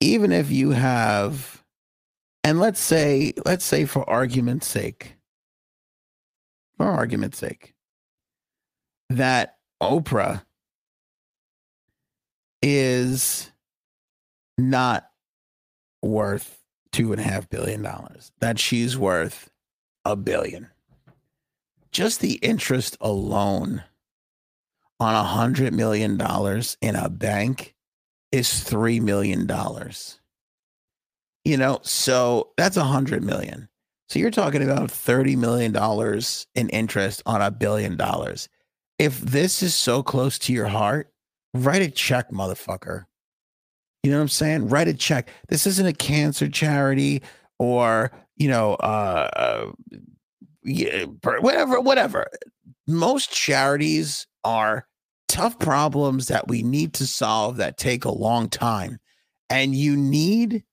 Even 0.00 0.32
if 0.32 0.50
you 0.50 0.70
have, 0.70 1.62
and 2.42 2.58
let's 2.58 2.80
say, 2.80 3.32
let's 3.44 3.64
say 3.64 3.84
for 3.84 4.08
argument's 4.08 4.66
sake, 4.66 5.16
for 6.76 6.86
argument's 6.86 7.38
sake, 7.38 7.74
that 9.10 9.58
Oprah 9.82 10.42
is 12.62 13.50
not 14.56 15.08
worth 16.02 16.62
two 16.92 17.12
and 17.12 17.20
a 17.20 17.24
half 17.24 17.48
billion 17.48 17.82
dollars, 17.82 18.32
that 18.40 18.58
she's 18.58 18.96
worth 18.96 19.50
a 20.04 20.16
billion 20.16 20.68
just 21.92 22.20
the 22.20 22.34
interest 22.34 22.96
alone 23.00 23.84
on 24.98 25.14
a 25.14 25.24
hundred 25.24 25.72
million 25.72 26.16
dollars 26.16 26.76
in 26.80 26.94
a 26.94 27.08
bank 27.08 27.74
is 28.32 28.62
three 28.62 29.00
million 29.00 29.46
dollars. 29.46 30.20
You 31.44 31.56
know, 31.56 31.80
so 31.82 32.50
that's 32.56 32.76
a 32.76 32.84
hundred 32.84 33.24
million. 33.24 33.68
So 34.08 34.18
you're 34.18 34.30
talking 34.30 34.62
about 34.62 34.90
thirty 34.90 35.36
million 35.36 35.72
dollars 35.72 36.46
in 36.54 36.68
interest 36.68 37.22
on 37.26 37.40
a 37.40 37.50
billion 37.50 37.96
dollars. 37.96 38.48
If 38.98 39.20
this 39.20 39.62
is 39.62 39.74
so 39.74 40.02
close 40.02 40.38
to 40.40 40.52
your 40.52 40.66
heart, 40.66 41.10
write 41.54 41.82
a 41.82 41.90
check, 41.90 42.30
motherfucker. 42.30 43.06
You 44.02 44.10
know 44.10 44.18
what 44.18 44.22
I'm 44.22 44.28
saying? 44.28 44.68
Write 44.68 44.88
a 44.88 44.94
check. 44.94 45.28
This 45.48 45.66
isn't 45.66 45.86
a 45.86 45.92
cancer 45.92 46.48
charity 46.48 47.22
or 47.58 48.10
you 48.36 48.48
know 48.48 48.74
uh, 48.74 49.30
uh 49.32 49.70
yeah, 50.62 51.04
whatever, 51.04 51.80
whatever. 51.80 52.26
Most 52.86 53.32
charities 53.32 54.26
are 54.44 54.86
tough 55.28 55.58
problems 55.58 56.28
that 56.28 56.48
we 56.48 56.62
need 56.62 56.92
to 56.94 57.06
solve 57.06 57.56
that 57.56 57.76
take 57.76 58.04
a 58.04 58.10
long 58.10 58.48
time. 58.48 58.98
And 59.48 59.74
you 59.74 59.96
need 59.96 60.64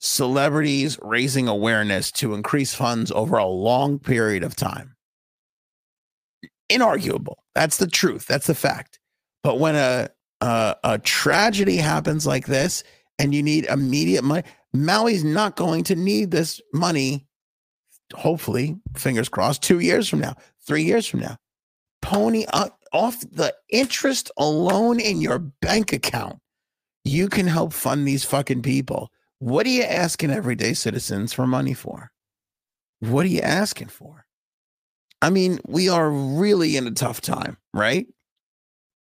celebrities 0.00 0.98
raising 1.02 1.48
awareness 1.48 2.10
to 2.12 2.34
increase 2.34 2.74
funds 2.74 3.10
over 3.12 3.36
a 3.36 3.46
long 3.46 3.98
period 3.98 4.42
of 4.42 4.56
time. 4.56 4.96
Inarguable. 6.70 7.36
That's 7.54 7.76
the 7.76 7.86
truth. 7.86 8.26
That's 8.26 8.46
the 8.46 8.54
fact. 8.54 8.98
But 9.42 9.58
when 9.60 9.76
a, 9.76 10.08
a, 10.40 10.76
a 10.84 10.98
tragedy 10.98 11.76
happens 11.76 12.26
like 12.26 12.46
this 12.46 12.82
and 13.18 13.34
you 13.34 13.42
need 13.42 13.66
immediate 13.66 14.24
money, 14.24 14.44
Maui's 14.74 15.24
not 15.24 15.56
going 15.56 15.84
to 15.84 15.94
need 15.94 16.30
this 16.30 16.60
money 16.72 17.26
hopefully, 18.12 18.76
fingers 18.96 19.28
crossed, 19.28 19.62
two 19.62 19.80
years 19.80 20.08
from 20.08 20.20
now, 20.20 20.34
three 20.66 20.82
years 20.82 21.06
from 21.06 21.20
now. 21.20 21.36
Pony 22.02 22.44
up 22.52 22.78
off 22.92 23.20
the 23.20 23.54
interest 23.70 24.30
alone 24.36 25.00
in 25.00 25.20
your 25.20 25.38
bank 25.38 25.92
account. 25.92 26.38
You 27.04 27.28
can 27.28 27.46
help 27.46 27.72
fund 27.72 28.06
these 28.06 28.24
fucking 28.24 28.62
people. 28.62 29.10
What 29.38 29.66
are 29.66 29.70
you 29.70 29.82
asking 29.82 30.30
everyday 30.30 30.74
citizens 30.74 31.32
for 31.32 31.46
money 31.46 31.74
for? 31.74 32.10
What 33.00 33.26
are 33.26 33.30
you 33.30 33.40
asking 33.40 33.88
for? 33.88 34.24
I 35.20 35.30
mean, 35.30 35.58
we 35.66 35.88
are 35.88 36.10
really 36.10 36.76
in 36.76 36.86
a 36.86 36.92
tough 36.92 37.20
time, 37.20 37.56
right? 37.72 38.06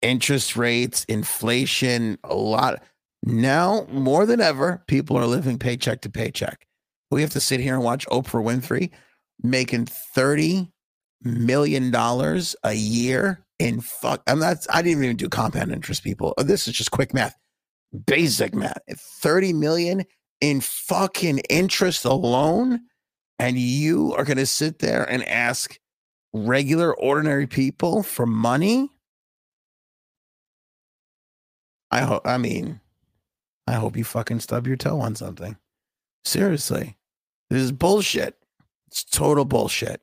Interest 0.03 0.57
rates, 0.57 1.05
inflation, 1.05 2.19
a 2.25 2.35
lot. 2.35 2.83
Now, 3.23 3.87
more 3.91 4.27
than 4.27 4.41
ever, 4.41 4.83
people 4.87 5.17
are 5.17 5.27
living 5.27 5.59
paycheck 5.59 6.03
to 6.03 6.11
paycheck. 6.11 6.66
We 7.11 7.21
have 7.23 7.31
to 7.31 7.41
sit 7.41 7.61
here 7.61 7.75
and 7.75 7.85
watch 7.85 8.07
Oprah 8.07 8.45
Winfrey 8.45 8.91
making 9.43 9.87
thirty 9.87 10.73
million 11.23 11.91
dollars 11.91 12.57
a 12.65 12.73
year 12.75 13.45
in 13.59 13.81
fuck. 13.81 14.23
I'm 14.27 14.39
not. 14.39 14.67
I 14.71 14.83
didn't 14.83 15.05
even 15.05 15.17
do 15.17 15.29
compound 15.29 15.73
interest, 15.73 16.03
people. 16.03 16.35
Oh, 16.39 16.43
this 16.43 16.67
is 16.67 16.75
just 16.75 16.91
quick 16.91 17.15
math, 17.15 17.35
basic 18.07 18.55
math. 18.55 18.79
Thirty 19.21 19.53
million 19.53 20.05
in 20.41 20.61
fucking 20.61 21.39
interest 21.51 22.05
alone, 22.05 22.81
and 23.39 23.59
you 23.59 24.15
are 24.15 24.25
going 24.25 24.37
to 24.37 24.47
sit 24.47 24.81
there 24.81 25.05
and 25.05 25.23
ask 25.25 25.79
regular, 26.33 26.95
ordinary 26.95 27.47
people 27.47 28.03
for 28.03 28.27
money. 28.27 28.91
I 31.91 32.01
hope. 32.01 32.27
I 32.27 32.37
mean, 32.37 32.81
I 33.67 33.75
hope 33.75 33.97
you 33.97 34.05
fucking 34.05 34.41
stub 34.41 34.67
your 34.67 34.77
toe 34.77 35.01
on 35.01 35.15
something. 35.15 35.57
Seriously. 36.27 36.97
This 37.51 37.63
is 37.63 37.73
bullshit. 37.73 38.37
It's 38.89 39.05
total 39.05 39.45
bullshit. 39.45 40.01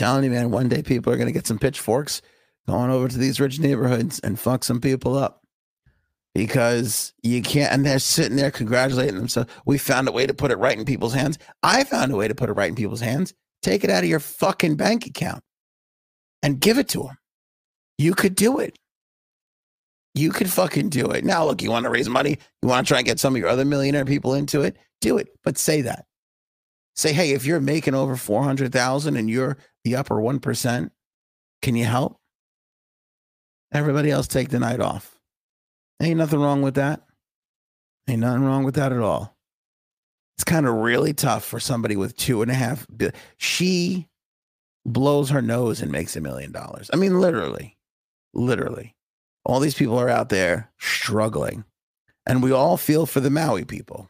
telling 0.00 0.24
you, 0.24 0.30
man, 0.30 0.50
one 0.50 0.66
day 0.66 0.82
people 0.82 1.12
are 1.12 1.16
going 1.16 1.26
to 1.26 1.32
get 1.32 1.46
some 1.46 1.58
pitchforks 1.58 2.22
going 2.66 2.90
over 2.90 3.06
to 3.06 3.18
these 3.18 3.38
rich 3.38 3.60
neighborhoods 3.60 4.18
and 4.20 4.40
fuck 4.40 4.64
some 4.64 4.80
people 4.80 5.14
up 5.14 5.42
because 6.34 7.12
you 7.22 7.42
can't. 7.42 7.70
And 7.70 7.84
they're 7.84 7.98
sitting 7.98 8.38
there 8.38 8.50
congratulating 8.50 9.16
themselves. 9.16 9.52
We 9.66 9.76
found 9.76 10.08
a 10.08 10.12
way 10.12 10.26
to 10.26 10.32
put 10.32 10.52
it 10.52 10.56
right 10.56 10.78
in 10.78 10.86
people's 10.86 11.12
hands. 11.12 11.38
I 11.62 11.84
found 11.84 12.12
a 12.12 12.16
way 12.16 12.28
to 12.28 12.34
put 12.34 12.48
it 12.48 12.54
right 12.54 12.70
in 12.70 12.76
people's 12.76 13.02
hands. 13.02 13.34
Take 13.60 13.84
it 13.84 13.90
out 13.90 14.02
of 14.02 14.08
your 14.08 14.20
fucking 14.20 14.76
bank 14.76 15.04
account 15.04 15.44
and 16.42 16.58
give 16.58 16.78
it 16.78 16.88
to 16.90 17.02
them. 17.02 17.18
You 17.98 18.14
could 18.14 18.34
do 18.34 18.58
it. 18.58 18.78
You 20.14 20.30
could 20.30 20.50
fucking 20.50 20.88
do 20.88 21.06
it. 21.10 21.24
Now, 21.24 21.44
look, 21.44 21.62
you 21.62 21.70
want 21.70 21.84
to 21.84 21.90
raise 21.90 22.08
money, 22.08 22.38
you 22.62 22.68
want 22.68 22.86
to 22.86 22.90
try 22.90 22.98
and 22.98 23.06
get 23.06 23.20
some 23.20 23.34
of 23.34 23.40
your 23.40 23.48
other 23.48 23.64
millionaire 23.64 24.04
people 24.04 24.34
into 24.34 24.62
it, 24.62 24.76
do 25.00 25.18
it. 25.18 25.28
But 25.44 25.56
say 25.56 25.82
that. 25.82 26.06
Say, 26.96 27.12
hey, 27.12 27.30
if 27.30 27.46
you're 27.46 27.60
making 27.60 27.94
over 27.94 28.16
400,000 28.16 29.16
and 29.16 29.30
you're 29.30 29.56
the 29.84 29.96
upper 29.96 30.16
1%, 30.16 30.90
can 31.62 31.76
you 31.76 31.84
help? 31.84 32.18
Everybody 33.72 34.10
else 34.10 34.26
take 34.26 34.48
the 34.48 34.58
night 34.58 34.80
off. 34.80 35.16
Ain't 36.02 36.18
nothing 36.18 36.40
wrong 36.40 36.62
with 36.62 36.74
that. 36.74 37.02
Ain't 38.08 38.20
nothing 38.20 38.44
wrong 38.44 38.64
with 38.64 38.74
that 38.74 38.92
at 38.92 38.98
all. 38.98 39.36
It's 40.36 40.44
kind 40.44 40.66
of 40.66 40.74
really 40.74 41.12
tough 41.12 41.44
for 41.44 41.60
somebody 41.60 41.96
with 41.96 42.16
two 42.16 42.42
and 42.42 42.50
a 42.50 42.54
half. 42.54 42.86
She 43.36 44.08
blows 44.84 45.30
her 45.30 45.42
nose 45.42 45.80
and 45.80 45.92
makes 45.92 46.16
a 46.16 46.20
million 46.20 46.50
dollars. 46.50 46.90
I 46.92 46.96
mean, 46.96 47.20
literally, 47.20 47.76
literally 48.34 48.96
all 49.44 49.60
these 49.60 49.74
people 49.74 49.98
are 49.98 50.08
out 50.08 50.28
there 50.28 50.70
struggling 50.78 51.64
and 52.26 52.42
we 52.42 52.52
all 52.52 52.76
feel 52.76 53.06
for 53.06 53.20
the 53.20 53.30
maui 53.30 53.64
people. 53.64 54.08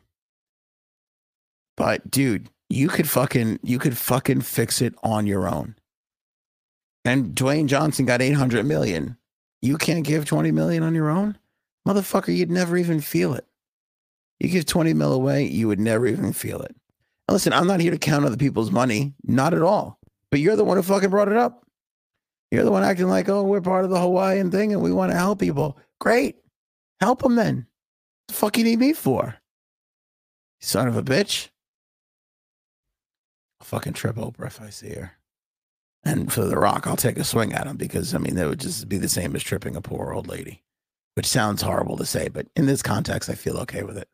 But 1.77 2.11
dude 2.11 2.49
you 2.69 2.89
could 2.89 3.09
fucking 3.09 3.59
you 3.63 3.79
could 3.79 3.97
fucking 3.97 4.43
fix 4.43 4.81
it 4.81 4.95
on 5.03 5.27
your 5.27 5.49
own. 5.49 5.75
And 7.05 7.35
dwayne 7.35 7.67
johnson 7.67 8.07
got 8.07 8.23
800 8.23 8.65
million. 8.67 9.17
You 9.63 9.77
can't 9.77 10.05
give 10.05 10.25
20 10.25 10.51
million 10.53 10.83
on 10.83 10.95
your 10.95 11.11
own? 11.11 11.39
Motherfucker 11.87 12.35
you'd 12.35 12.51
never 12.51 12.77
even 12.77 13.01
feel 13.01 13.35
it. 13.35 13.47
You 14.39 14.49
give 14.49 14.67
20 14.67 14.95
mil 14.95 15.13
away 15.13 15.45
you 15.45 15.69
would 15.69 15.81
never 15.81 16.07
even 16.07 16.33
feel 16.33 16.61
it. 16.61 16.75
Now 17.29 17.35
listen 17.35 17.53
i'm 17.53 17.67
not 17.67 17.81
here 17.81 17.93
to 17.93 17.99
count 17.99 18.25
other 18.25 18.37
people's 18.37 18.71
money. 18.71 19.15
Not 19.25 19.55
at 19.55 19.63
all. 19.63 19.99
But 20.31 20.41
you're 20.41 20.57
the 20.57 20.65
one 20.65 20.77
who 20.77 20.83
fucking 20.83 21.11
brought 21.11 21.29
it 21.29 21.37
up 21.37 21.65
you're 22.51 22.65
the 22.65 22.71
one 22.71 22.83
acting 22.83 23.09
like, 23.09 23.29
oh, 23.29 23.43
we're 23.43 23.61
part 23.61 23.85
of 23.85 23.91
the 23.91 24.01
Hawaiian 24.01 24.51
thing 24.51 24.73
and 24.73 24.83
we 24.83 24.93
want 24.93 25.13
to 25.13 25.19
help 25.19 25.39
people. 25.39 25.79
Great. 26.01 26.37
Help 27.01 27.23
them 27.23 27.37
then. 27.37 27.57
What 27.57 28.29
the 28.29 28.35
fuck 28.35 28.59
you 28.59 28.65
need 28.65 28.79
me 28.79 28.93
for? 28.93 29.37
Son 30.61 30.89
of 30.89 30.97
a 30.97 31.03
bitch. 31.03 31.49
I'll 33.61 33.67
fucking 33.67 33.93
trip 33.93 34.17
Oprah 34.17 34.47
if 34.47 34.61
I 34.61 34.71
see 34.71 34.95
her. 34.95 35.13
And 36.03 36.33
for 36.33 36.45
The 36.45 36.57
Rock, 36.57 36.87
I'll 36.87 36.97
take 36.97 37.19
a 37.19 37.25
swing 37.25 37.53
at 37.53 37.67
him 37.67 37.77
because, 37.77 38.15
I 38.15 38.19
mean, 38.19 38.35
that 38.37 38.49
would 38.49 38.61
just 38.61 38.89
be 38.89 38.97
the 38.97 39.09
same 39.09 39.37
as 39.37 39.43
tripping 39.43 39.77
a 39.77 39.83
poor 39.83 40.13
old 40.13 40.29
lady, 40.29 40.63
which 41.15 41.27
sounds 41.27 41.63
horrible 41.63 41.97
to 41.99 42.07
say, 42.07 42.29
but 42.29 42.47
in 42.57 42.67
this 42.67 42.83
context, 42.83 43.29
I 43.29 43.35
feel 43.35 43.59
okay 43.59 43.83
with 43.83 43.99
it. 43.99 44.09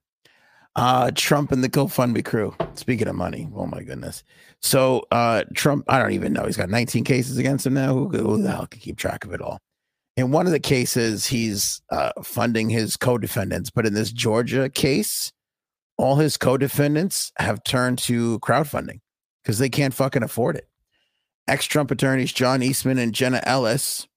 Uh, 0.77 1.11
Trump 1.15 1.53
and 1.53 1.65
the 1.65 1.71
GoFundMe 1.71 2.23
crew. 2.23 2.55
Speaking 2.75 3.09
of 3.09 3.17
money, 3.17 3.49
oh 3.55 3.67
my 3.67 3.83
goodness. 3.83 4.23
So 4.61 5.07
uh, 5.11 5.45
Trump, 5.55 5.87
I 5.89 5.99
don't 5.99 6.13
even 6.13 6.35
know. 6.35 6.45
He's 6.45 6.59
got 6.59 6.69
19 6.69 7.03
cases 7.03 7.39
against 7.39 7.67
him 7.67 7.75
now. 7.75 7.95
Who, 7.95 8.09
who 8.11 8.43
the 8.43 8.51
hell 8.51 8.67
can 8.67 8.81
keep 8.81 8.99
track 8.99 9.25
of 9.25 9.33
it 9.33 9.41
all? 9.41 9.59
In 10.19 10.33
one 10.33 10.45
of 10.47 10.53
the 10.53 10.61
cases, 10.61 11.27
he's 11.27 11.81
uh, 11.91 12.13
funding 12.23 12.69
his 12.69 12.97
co-defendants, 12.97 13.71
but 13.71 13.87
in 13.87 13.95
this 13.95 14.13
Georgia 14.13 14.69
case, 14.69 15.33
all 15.97 16.17
his 16.17 16.37
co-defendants 16.37 17.33
have 17.39 17.65
turned 17.65 17.99
to 18.01 18.39
crowdfunding 18.41 19.01
because 19.43 19.59
they 19.59 19.71
can't 19.71 19.95
fucking 19.95 20.23
afford 20.23 20.57
it. 20.57 20.69
Ex-Trump 21.49 21.91
attorneys 21.91 22.33
John 22.33 22.63
Eastman 22.63 22.99
and 22.99 23.15
Jenna 23.15 23.41
Ellis, 23.45 24.09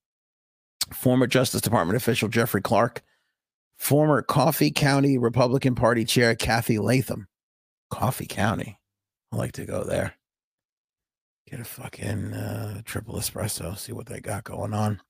former 0.93 1.28
Justice 1.28 1.62
Department 1.62 1.95
official 1.95 2.28
Jeffrey 2.28 2.62
Clark, 2.62 3.01
former 3.80 4.21
Coffee 4.21 4.69
County 4.69 5.17
Republican 5.17 5.73
Party 5.73 6.05
Chair 6.05 6.36
Cathy 6.36 6.77
Latham. 6.77 7.27
Coffee 7.89 8.27
County. 8.27 8.77
I 9.32 9.38
like 9.38 9.53
to 9.53 9.65
go 9.65 9.84
there. 9.84 10.13
Get 11.49 11.59
a 11.59 11.65
fucking 11.65 12.34
uh, 12.34 12.82
triple 12.86 13.15
espresso, 13.15 13.75
see 13.75 13.91
what 13.91 14.05
they 14.05 14.19
got 14.19 14.43
going 14.43 14.71
on. 14.73 15.01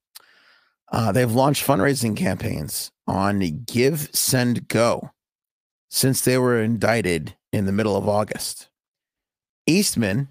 Uh, 0.92 1.12
they've 1.12 1.32
launched 1.32 1.68
fundraising 1.68 2.16
campaigns 2.16 2.92
on 3.06 3.42
GiveSendGo 3.42 5.10
since 5.90 6.22
they 6.22 6.38
were 6.38 6.62
indicted 6.62 7.36
in 7.52 7.66
the 7.66 7.72
middle 7.72 7.98
of 7.98 8.08
August. 8.08 8.70
Eastman 9.66 10.30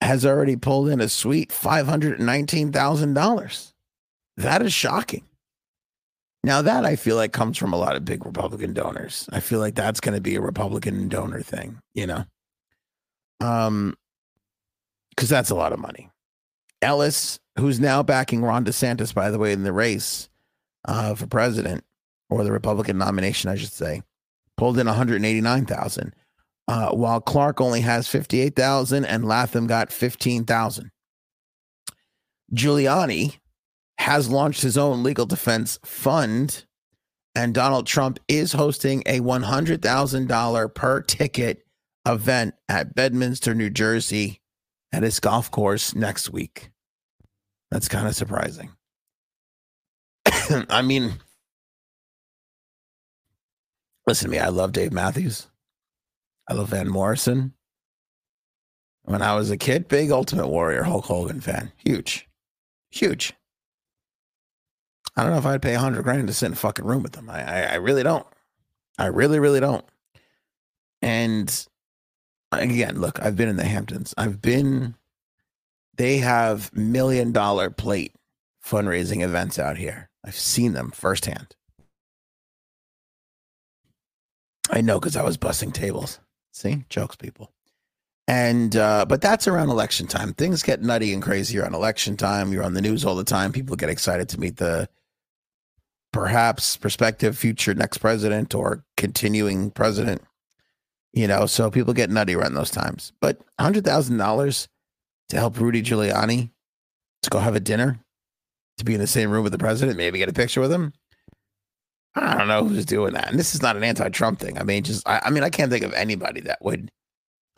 has 0.00 0.24
already 0.26 0.56
pulled 0.56 0.88
in 0.88 1.00
a 1.00 1.08
sweet 1.08 1.50
$519,000. 1.50 3.72
That 4.36 4.62
is 4.62 4.72
shocking. 4.72 5.24
Now, 6.46 6.62
that 6.62 6.84
I 6.84 6.94
feel 6.94 7.16
like 7.16 7.32
comes 7.32 7.58
from 7.58 7.72
a 7.72 7.76
lot 7.76 7.96
of 7.96 8.04
big 8.04 8.24
Republican 8.24 8.72
donors. 8.72 9.28
I 9.32 9.40
feel 9.40 9.58
like 9.58 9.74
that's 9.74 9.98
going 9.98 10.14
to 10.14 10.20
be 10.20 10.36
a 10.36 10.40
Republican 10.40 11.08
donor 11.08 11.42
thing, 11.42 11.80
you 11.92 12.06
know? 12.06 12.24
Um, 13.40 13.96
because 15.10 15.28
that's 15.28 15.50
a 15.50 15.56
lot 15.56 15.72
of 15.72 15.80
money. 15.80 16.08
Ellis, 16.80 17.40
who's 17.58 17.80
now 17.80 18.04
backing 18.04 18.42
Ron 18.42 18.64
DeSantis, 18.64 19.12
by 19.12 19.28
the 19.32 19.40
way, 19.40 19.50
in 19.50 19.64
the 19.64 19.72
race 19.72 20.28
uh, 20.84 21.16
for 21.16 21.26
president 21.26 21.82
or 22.30 22.44
the 22.44 22.52
Republican 22.52 22.96
nomination, 22.96 23.50
I 23.50 23.56
should 23.56 23.72
say, 23.72 24.04
pulled 24.56 24.78
in 24.78 24.86
189,000, 24.86 26.14
uh, 26.68 26.90
while 26.90 27.20
Clark 27.20 27.60
only 27.60 27.80
has 27.80 28.06
58,000 28.06 29.04
and 29.04 29.24
Latham 29.24 29.66
got 29.66 29.90
15,000. 29.90 30.92
Giuliani 32.54 33.40
has 33.98 34.28
launched 34.28 34.62
his 34.62 34.76
own 34.78 35.02
legal 35.02 35.26
defense 35.26 35.78
fund, 35.84 36.64
and 37.34 37.54
Donald 37.54 37.86
Trump 37.86 38.18
is 38.28 38.52
hosting 38.52 39.02
a 39.06 39.20
$100,000 39.20 40.74
per 40.74 41.00
ticket 41.02 41.66
event 42.06 42.54
at 42.68 42.94
Bedminster, 42.94 43.54
New 43.54 43.70
Jersey, 43.70 44.40
at 44.92 45.02
his 45.02 45.20
golf 45.20 45.50
course 45.50 45.94
next 45.94 46.30
week. 46.30 46.70
That's 47.70 47.88
kind 47.88 48.06
of 48.06 48.14
surprising. 48.14 48.70
I 50.70 50.82
mean, 50.82 51.14
listen 54.06 54.26
to 54.26 54.30
me. 54.30 54.38
I 54.38 54.48
love 54.48 54.72
Dave 54.72 54.92
Matthews. 54.92 55.48
I 56.48 56.54
love 56.54 56.68
Van 56.68 56.88
Morrison. 56.88 57.54
When 59.02 59.22
I 59.22 59.34
was 59.34 59.50
a 59.50 59.56
kid, 59.56 59.88
big 59.88 60.10
Ultimate 60.10 60.48
Warrior 60.48 60.84
Hulk 60.84 61.04
Hogan 61.04 61.40
fan. 61.40 61.72
Huge. 61.76 62.28
Huge. 62.90 63.34
I 65.16 65.22
don't 65.22 65.32
know 65.32 65.38
if 65.38 65.46
I'd 65.46 65.62
pay 65.62 65.74
a 65.74 65.80
hundred 65.80 66.02
grand 66.02 66.26
to 66.26 66.34
sit 66.34 66.46
in 66.46 66.52
a 66.52 66.56
fucking 66.56 66.84
room 66.84 67.02
with 67.02 67.12
them. 67.12 67.30
I, 67.30 67.42
I, 67.42 67.62
I 67.62 67.74
really 67.76 68.02
don't. 68.02 68.26
I 68.98 69.06
really, 69.06 69.38
really 69.38 69.60
don't. 69.60 69.84
And 71.02 71.66
again, 72.52 73.00
look, 73.00 73.20
I've 73.22 73.36
been 73.36 73.48
in 73.48 73.56
the 73.56 73.64
Hamptons. 73.64 74.14
I've 74.16 74.40
been. 74.42 74.94
They 75.96 76.18
have 76.18 76.74
million 76.76 77.32
dollar 77.32 77.70
plate 77.70 78.14
fundraising 78.62 79.22
events 79.22 79.58
out 79.58 79.78
here. 79.78 80.10
I've 80.24 80.34
seen 80.36 80.74
them 80.74 80.90
firsthand. 80.90 81.54
I 84.70 84.80
know 84.82 84.98
because 84.98 85.16
I 85.16 85.22
was 85.22 85.38
bussing 85.38 85.72
tables. 85.72 86.18
See, 86.52 86.84
jokes, 86.90 87.16
people. 87.16 87.52
And 88.28 88.74
uh, 88.76 89.06
but 89.06 89.20
that's 89.20 89.46
around 89.46 89.70
election 89.70 90.06
time. 90.06 90.34
Things 90.34 90.62
get 90.62 90.82
nutty 90.82 91.12
and 91.14 91.22
crazy 91.22 91.58
around 91.58 91.74
election 91.74 92.16
time. 92.16 92.52
You're 92.52 92.64
on 92.64 92.74
the 92.74 92.82
news 92.82 93.04
all 93.04 93.14
the 93.14 93.24
time. 93.24 93.52
People 93.52 93.76
get 93.76 93.88
excited 93.88 94.28
to 94.30 94.40
meet 94.40 94.56
the 94.56 94.88
perhaps 96.16 96.78
prospective 96.78 97.36
future 97.36 97.74
next 97.74 97.98
president 97.98 98.54
or 98.54 98.82
continuing 98.96 99.70
president. 99.70 100.22
You 101.12 101.28
know, 101.28 101.44
so 101.44 101.70
people 101.70 101.92
get 101.92 102.10
nutty 102.10 102.34
around 102.34 102.54
those 102.54 102.70
times. 102.70 103.12
But 103.20 103.38
hundred 103.60 103.84
thousand 103.84 104.16
dollars 104.16 104.66
to 105.28 105.36
help 105.36 105.60
Rudy 105.60 105.82
Giuliani 105.82 106.50
to 107.22 107.30
go 107.30 107.38
have 107.38 107.54
a 107.54 107.60
dinner, 107.60 107.98
to 108.78 108.84
be 108.84 108.94
in 108.94 109.00
the 109.00 109.06
same 109.06 109.30
room 109.30 109.42
with 109.42 109.52
the 109.52 109.58
president, 109.58 109.98
maybe 109.98 110.18
get 110.18 110.28
a 110.28 110.32
picture 110.32 110.60
with 110.60 110.72
him. 110.72 110.94
I 112.14 112.38
don't 112.38 112.48
know 112.48 112.64
who's 112.64 112.86
doing 112.86 113.12
that. 113.12 113.28
And 113.28 113.38
this 113.38 113.54
is 113.54 113.60
not 113.60 113.76
an 113.76 113.84
anti-Trump 113.84 114.38
thing. 114.38 114.58
I 114.58 114.62
mean, 114.62 114.84
just 114.84 115.06
I, 115.06 115.20
I 115.24 115.30
mean, 115.30 115.42
I 115.42 115.50
can't 115.50 115.70
think 115.70 115.84
of 115.84 115.92
anybody 115.92 116.40
that 116.42 116.58
would. 116.62 116.90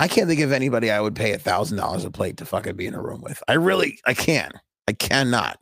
I 0.00 0.08
can't 0.08 0.28
think 0.28 0.40
of 0.40 0.50
anybody 0.50 0.90
I 0.90 1.00
would 1.00 1.14
pay 1.14 1.32
a 1.32 1.38
thousand 1.38 1.78
dollars 1.78 2.04
a 2.04 2.10
plate 2.10 2.38
to 2.38 2.44
fucking 2.44 2.74
be 2.74 2.86
in 2.86 2.94
a 2.94 3.02
room 3.02 3.20
with. 3.20 3.40
I 3.46 3.52
really, 3.52 4.00
I 4.04 4.14
can. 4.14 4.50
I 4.88 4.94
cannot. 4.94 5.60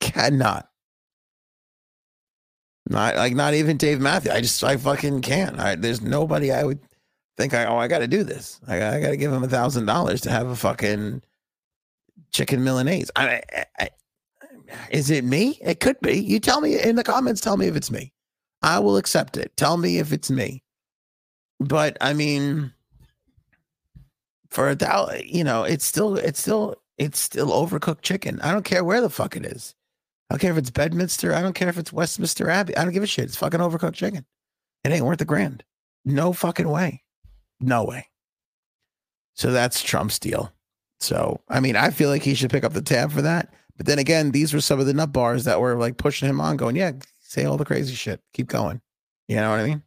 Cannot. 0.00 0.68
Not 2.88 3.16
like 3.16 3.34
not 3.34 3.54
even 3.54 3.76
Dave 3.76 4.00
Matthews. 4.00 4.32
I 4.32 4.40
just 4.40 4.64
I 4.64 4.76
fucking 4.76 5.22
can't. 5.22 5.58
I, 5.58 5.76
there's 5.76 6.02
nobody 6.02 6.50
I 6.50 6.64
would 6.64 6.80
think 7.36 7.54
I 7.54 7.64
oh 7.66 7.76
I 7.76 7.88
got 7.88 8.00
to 8.00 8.08
do 8.08 8.24
this. 8.24 8.60
I, 8.66 8.76
I 8.76 9.00
got 9.00 9.10
to 9.10 9.16
give 9.16 9.32
him 9.32 9.44
a 9.44 9.48
thousand 9.48 9.86
dollars 9.86 10.20
to 10.22 10.30
have 10.30 10.48
a 10.48 10.56
fucking 10.56 11.22
chicken 12.32 12.64
Milanese. 12.64 13.10
I, 13.14 13.42
I, 13.78 13.90
is 14.90 15.10
it 15.10 15.24
me? 15.24 15.58
It 15.62 15.80
could 15.80 16.00
be. 16.00 16.18
You 16.18 16.40
tell 16.40 16.60
me 16.60 16.80
in 16.80 16.96
the 16.96 17.04
comments. 17.04 17.40
Tell 17.40 17.56
me 17.56 17.66
if 17.66 17.76
it's 17.76 17.90
me. 17.90 18.12
I 18.62 18.78
will 18.78 18.96
accept 18.96 19.36
it. 19.36 19.56
Tell 19.56 19.76
me 19.76 19.98
if 19.98 20.12
it's 20.12 20.30
me. 20.30 20.62
But 21.60 21.96
I 22.00 22.12
mean, 22.12 22.72
for 24.50 24.68
a 24.68 24.74
dollar, 24.76 25.18
you 25.18 25.44
know, 25.44 25.64
it's 25.64 25.84
still, 25.84 26.16
it's 26.16 26.40
still, 26.40 26.76
it's 26.98 27.18
still 27.18 27.48
overcooked 27.48 28.02
chicken. 28.02 28.40
I 28.40 28.52
don't 28.52 28.64
care 28.64 28.84
where 28.84 29.00
the 29.00 29.10
fuck 29.10 29.36
it 29.36 29.44
is. 29.44 29.74
I 30.32 30.36
don't 30.36 30.40
care 30.40 30.52
if 30.52 30.56
it's 30.56 30.70
Bedminster. 30.70 31.34
I 31.34 31.42
don't 31.42 31.52
care 31.52 31.68
if 31.68 31.76
it's 31.76 31.92
Westminster 31.92 32.48
Abbey. 32.48 32.74
I 32.74 32.84
don't 32.84 32.94
give 32.94 33.02
a 33.02 33.06
shit. 33.06 33.26
It's 33.26 33.36
fucking 33.36 33.60
overcooked 33.60 33.92
chicken. 33.92 34.24
It 34.82 34.90
ain't 34.90 35.04
worth 35.04 35.20
a 35.20 35.26
grand. 35.26 35.62
No 36.06 36.32
fucking 36.32 36.70
way. 36.70 37.02
No 37.60 37.84
way. 37.84 38.06
So 39.34 39.52
that's 39.52 39.82
Trump's 39.82 40.18
deal. 40.18 40.50
So, 41.00 41.42
I 41.50 41.60
mean, 41.60 41.76
I 41.76 41.90
feel 41.90 42.08
like 42.08 42.22
he 42.22 42.32
should 42.32 42.50
pick 42.50 42.64
up 42.64 42.72
the 42.72 42.80
tab 42.80 43.12
for 43.12 43.20
that. 43.20 43.52
But 43.76 43.84
then 43.84 43.98
again, 43.98 44.30
these 44.30 44.54
were 44.54 44.62
some 44.62 44.80
of 44.80 44.86
the 44.86 44.94
nut 44.94 45.12
bars 45.12 45.44
that 45.44 45.60
were 45.60 45.76
like 45.76 45.98
pushing 45.98 46.30
him 46.30 46.40
on, 46.40 46.56
going, 46.56 46.76
yeah, 46.76 46.92
say 47.20 47.44
all 47.44 47.58
the 47.58 47.66
crazy 47.66 47.94
shit. 47.94 48.22
Keep 48.32 48.46
going. 48.46 48.80
You 49.28 49.36
know 49.36 49.50
what 49.50 49.60
I 49.60 49.66
mean? 49.66 49.82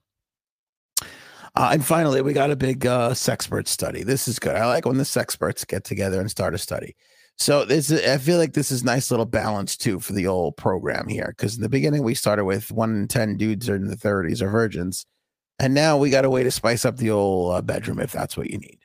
Uh, 1.55 1.69
and 1.71 1.83
finally, 1.83 2.21
we 2.21 2.33
got 2.33 2.51
a 2.51 2.55
big 2.55 2.85
uh, 2.85 3.13
sexpert 3.13 3.67
study. 3.67 4.03
This 4.03 4.27
is 4.27 4.37
good. 4.37 4.55
I 4.55 4.67
like 4.67 4.85
when 4.85 4.99
the 4.99 5.05
sexperts 5.05 5.65
get 5.65 5.85
together 5.85 6.21
and 6.21 6.29
start 6.29 6.53
a 6.53 6.59
study. 6.59 6.95
So 7.37 7.65
this, 7.65 7.91
I 7.91 8.17
feel 8.17 8.37
like 8.37 8.53
this 8.53 8.71
is 8.71 8.83
nice 8.83 9.11
little 9.11 9.25
balance 9.25 9.75
too 9.75 9.99
for 9.99 10.13
the 10.13 10.27
old 10.27 10.55
program 10.55 11.07
here. 11.07 11.33
Because 11.35 11.55
in 11.55 11.61
the 11.61 11.69
beginning, 11.69 12.03
we 12.03 12.15
started 12.15 12.45
with 12.45 12.71
one 12.71 12.95
in 12.95 13.07
ten 13.07 13.37
dudes 13.37 13.69
are 13.69 13.75
in 13.75 13.87
the 13.87 13.97
thirties 13.97 14.41
or 14.41 14.49
virgins, 14.49 15.05
and 15.59 15.73
now 15.73 15.97
we 15.97 16.09
got 16.09 16.25
a 16.25 16.29
way 16.29 16.43
to 16.43 16.51
spice 16.51 16.85
up 16.85 16.97
the 16.97 17.11
old 17.11 17.53
uh, 17.53 17.61
bedroom 17.61 17.99
if 17.99 18.11
that's 18.11 18.37
what 18.37 18.49
you 18.49 18.57
need. 18.57 18.79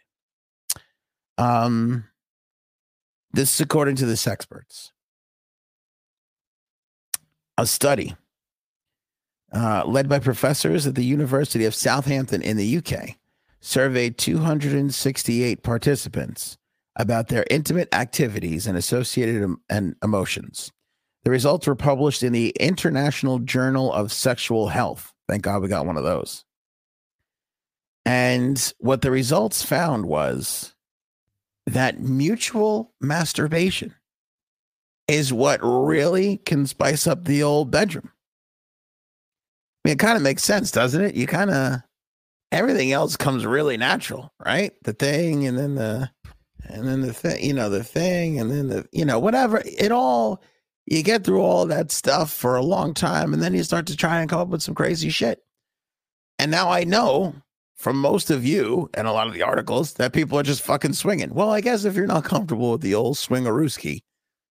Um, 1.38 2.04
this 3.32 3.54
is 3.54 3.60
according 3.60 3.96
to 3.96 4.06
the 4.06 4.14
sexperts 4.14 4.90
a 7.60 7.66
study 7.66 8.16
uh, 9.52 9.84
led 9.86 10.08
by 10.08 10.18
professors 10.18 10.86
at 10.86 10.94
the 10.94 11.04
University 11.04 11.64
of 11.64 11.74
Southampton 11.74 12.40
in 12.42 12.56
the 12.56 12.78
UK 12.78 13.16
surveyed 13.60 14.16
268 14.16 15.62
participants 15.62 16.56
about 17.00 17.28
their 17.28 17.46
intimate 17.50 17.88
activities 17.94 18.66
and 18.66 18.76
associated 18.76 19.42
em- 19.42 19.60
and 19.70 19.96
emotions. 20.02 20.70
The 21.24 21.30
results 21.30 21.66
were 21.66 21.74
published 21.74 22.22
in 22.22 22.32
the 22.32 22.50
International 22.60 23.38
Journal 23.38 23.92
of 23.92 24.12
Sexual 24.12 24.68
Health. 24.68 25.12
Thank 25.28 25.42
God 25.42 25.62
we 25.62 25.68
got 25.68 25.86
one 25.86 25.96
of 25.96 26.04
those. 26.04 26.44
And 28.04 28.72
what 28.78 29.02
the 29.02 29.10
results 29.10 29.62
found 29.62 30.06
was 30.06 30.74
that 31.66 32.00
mutual 32.00 32.92
masturbation 33.00 33.94
is 35.08 35.32
what 35.32 35.60
really 35.62 36.38
can 36.38 36.66
spice 36.66 37.06
up 37.06 37.24
the 37.24 37.42
old 37.42 37.70
bedroom. 37.70 38.10
I 39.84 39.88
mean, 39.88 39.94
it 39.94 39.98
kind 39.98 40.16
of 40.16 40.22
makes 40.22 40.42
sense, 40.42 40.70
doesn't 40.70 41.02
it? 41.02 41.14
You 41.14 41.26
kind 41.26 41.50
of 41.50 41.80
everything 42.52 42.92
else 42.92 43.16
comes 43.16 43.46
really 43.46 43.76
natural, 43.76 44.32
right? 44.44 44.72
The 44.84 44.92
thing, 44.92 45.46
and 45.46 45.58
then 45.58 45.74
the, 45.76 46.10
and 46.72 46.86
then 46.86 47.00
the 47.00 47.12
thing, 47.12 47.44
you 47.44 47.52
know, 47.52 47.68
the 47.68 47.84
thing, 47.84 48.38
and 48.40 48.50
then 48.50 48.68
the, 48.68 48.88
you 48.92 49.04
know, 49.04 49.18
whatever. 49.18 49.62
It 49.64 49.92
all 49.92 50.42
you 50.86 51.02
get 51.02 51.24
through 51.24 51.42
all 51.42 51.66
that 51.66 51.92
stuff 51.92 52.32
for 52.32 52.56
a 52.56 52.62
long 52.62 52.94
time, 52.94 53.32
and 53.32 53.42
then 53.42 53.54
you 53.54 53.62
start 53.62 53.86
to 53.86 53.96
try 53.96 54.20
and 54.20 54.30
come 54.30 54.40
up 54.40 54.48
with 54.48 54.62
some 54.62 54.74
crazy 54.74 55.10
shit. 55.10 55.40
And 56.38 56.50
now 56.50 56.70
I 56.70 56.84
know 56.84 57.34
from 57.76 58.00
most 58.00 58.30
of 58.30 58.44
you 58.44 58.90
and 58.94 59.06
a 59.06 59.12
lot 59.12 59.26
of 59.26 59.34
the 59.34 59.42
articles 59.42 59.94
that 59.94 60.12
people 60.12 60.38
are 60.38 60.42
just 60.42 60.62
fucking 60.62 60.94
swinging. 60.94 61.34
Well, 61.34 61.50
I 61.50 61.60
guess 61.60 61.84
if 61.84 61.94
you're 61.94 62.06
not 62.06 62.24
comfortable 62.24 62.72
with 62.72 62.80
the 62.82 62.94
old 62.94 63.16
swingarooski, 63.16 64.00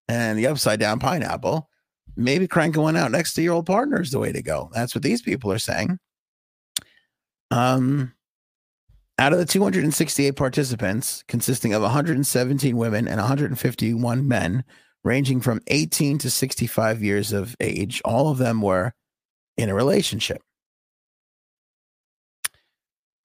and 0.07 0.38
the 0.38 0.47
upside 0.47 0.80
down 0.80 0.99
pineapple, 0.99 1.70
maybe 2.15 2.47
cranking 2.47 2.82
one 2.82 2.95
out 2.95 3.11
next 3.11 3.34
to 3.34 3.41
your 3.41 3.55
old 3.55 3.65
partner 3.65 4.01
is 4.01 4.11
the 4.11 4.20
way 4.20 4.32
to 4.32 4.41
go. 4.41 4.70
That's 4.74 4.95
what 4.95 5.03
these 5.03 5.22
people 5.22 5.51
are 5.51 5.59
saying. 5.59 5.99
Um, 7.51 8.13
out 9.20 9.34
of 9.34 9.39
the 9.39 9.45
268 9.45 10.36
participants, 10.36 11.24
consisting 11.28 11.74
of 11.74 11.82
117 11.82 12.78
women 12.78 13.07
and 13.07 13.18
151 13.18 14.28
men, 14.28 14.63
ranging 15.03 15.41
from 15.41 15.61
18 15.68 16.18
to 16.20 16.30
65 16.30 17.03
years 17.03 17.32
of 17.32 17.55
age, 17.59 18.01
all 18.05 18.30
of 18.30 18.38
them 18.38 18.61
were 18.61 18.93
in 19.57 19.70
a 19.70 19.76
relationship. 19.76 20.41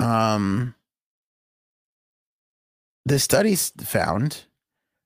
Um, 0.01 0.75
the 3.05 3.19
studies 3.19 3.73
found 3.81 4.45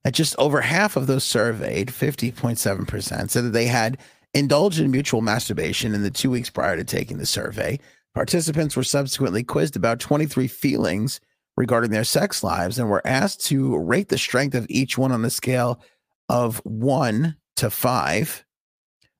that 0.04 0.14
just 0.14 0.36
over 0.38 0.60
half 0.60 0.96
of 0.96 1.06
those 1.06 1.24
surveyed, 1.24 1.88
50.7%, 1.88 3.30
said 3.30 3.44
that 3.44 3.52
they 3.52 3.66
had 3.66 3.98
indulged 4.34 4.78
in 4.78 4.90
mutual 4.90 5.20
masturbation 5.20 5.94
in 5.94 6.02
the 6.02 6.10
two 6.10 6.30
weeks 6.30 6.50
prior 6.50 6.76
to 6.76 6.84
taking 6.84 7.18
the 7.18 7.26
survey. 7.26 7.78
Participants 8.16 8.74
were 8.74 8.82
subsequently 8.82 9.44
quizzed 9.44 9.76
about 9.76 10.00
23 10.00 10.48
feelings 10.48 11.20
regarding 11.54 11.90
their 11.90 12.02
sex 12.02 12.42
lives 12.42 12.78
and 12.78 12.88
were 12.88 13.06
asked 13.06 13.44
to 13.44 13.76
rate 13.76 14.08
the 14.08 14.16
strength 14.16 14.54
of 14.54 14.64
each 14.70 14.96
one 14.96 15.12
on 15.12 15.20
the 15.20 15.28
scale 15.28 15.82
of 16.30 16.56
one 16.64 17.36
to 17.56 17.68
five. 17.68 18.42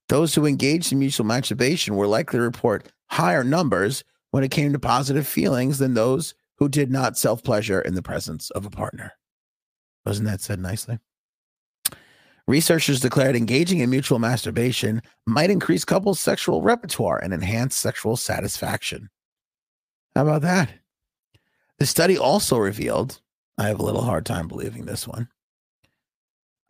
Those 0.09 0.35
who 0.35 0.47
engaged 0.47 0.93
in 0.93 0.99
mutual 0.99 1.27
masturbation 1.27 1.95
were 1.95 2.07
likely 2.07 2.39
to 2.39 2.43
report 2.43 2.91
higher 3.11 3.45
numbers 3.45 4.03
when 4.31 4.43
it 4.43 4.51
came 4.51 4.73
to 4.73 4.79
positive 4.79 5.27
feelings 5.27 5.77
than 5.77 5.93
those 5.93 6.35
who 6.57 6.67
did 6.67 6.91
not 6.91 7.19
self 7.19 7.45
pleasure 7.45 7.83
in 7.83 7.97
the 7.97 8.03
presence 8.03 8.49
of 8.53 8.65
a 8.65 8.71
partner. 8.71 9.13
Wasn't 10.07 10.27
that 10.27 10.41
said 10.41 10.59
nicely? 10.59 11.01
Researchers 12.49 13.01
declared 13.01 13.35
engaging 13.35 13.81
in 13.81 13.91
mutual 13.91 14.21
masturbation 14.21 15.03
might 15.27 15.51
increase 15.51 15.85
couples' 15.85 16.21
sexual 16.21 16.63
repertoire 16.63 17.19
and 17.19 17.35
enhance 17.35 17.77
sexual 17.77 18.17
satisfaction. 18.17 19.11
How 20.15 20.23
about 20.23 20.43
that? 20.43 20.71
The 21.79 21.87
study 21.87 22.17
also 22.17 22.57
revealed, 22.57 23.21
I 23.59 23.67
have 23.67 23.81
a 23.81 23.85
little 23.85 24.03
hard 24.03 24.25
time 24.25 24.47
believing 24.47 24.87
this 24.87 25.09
one. 25.09 25.29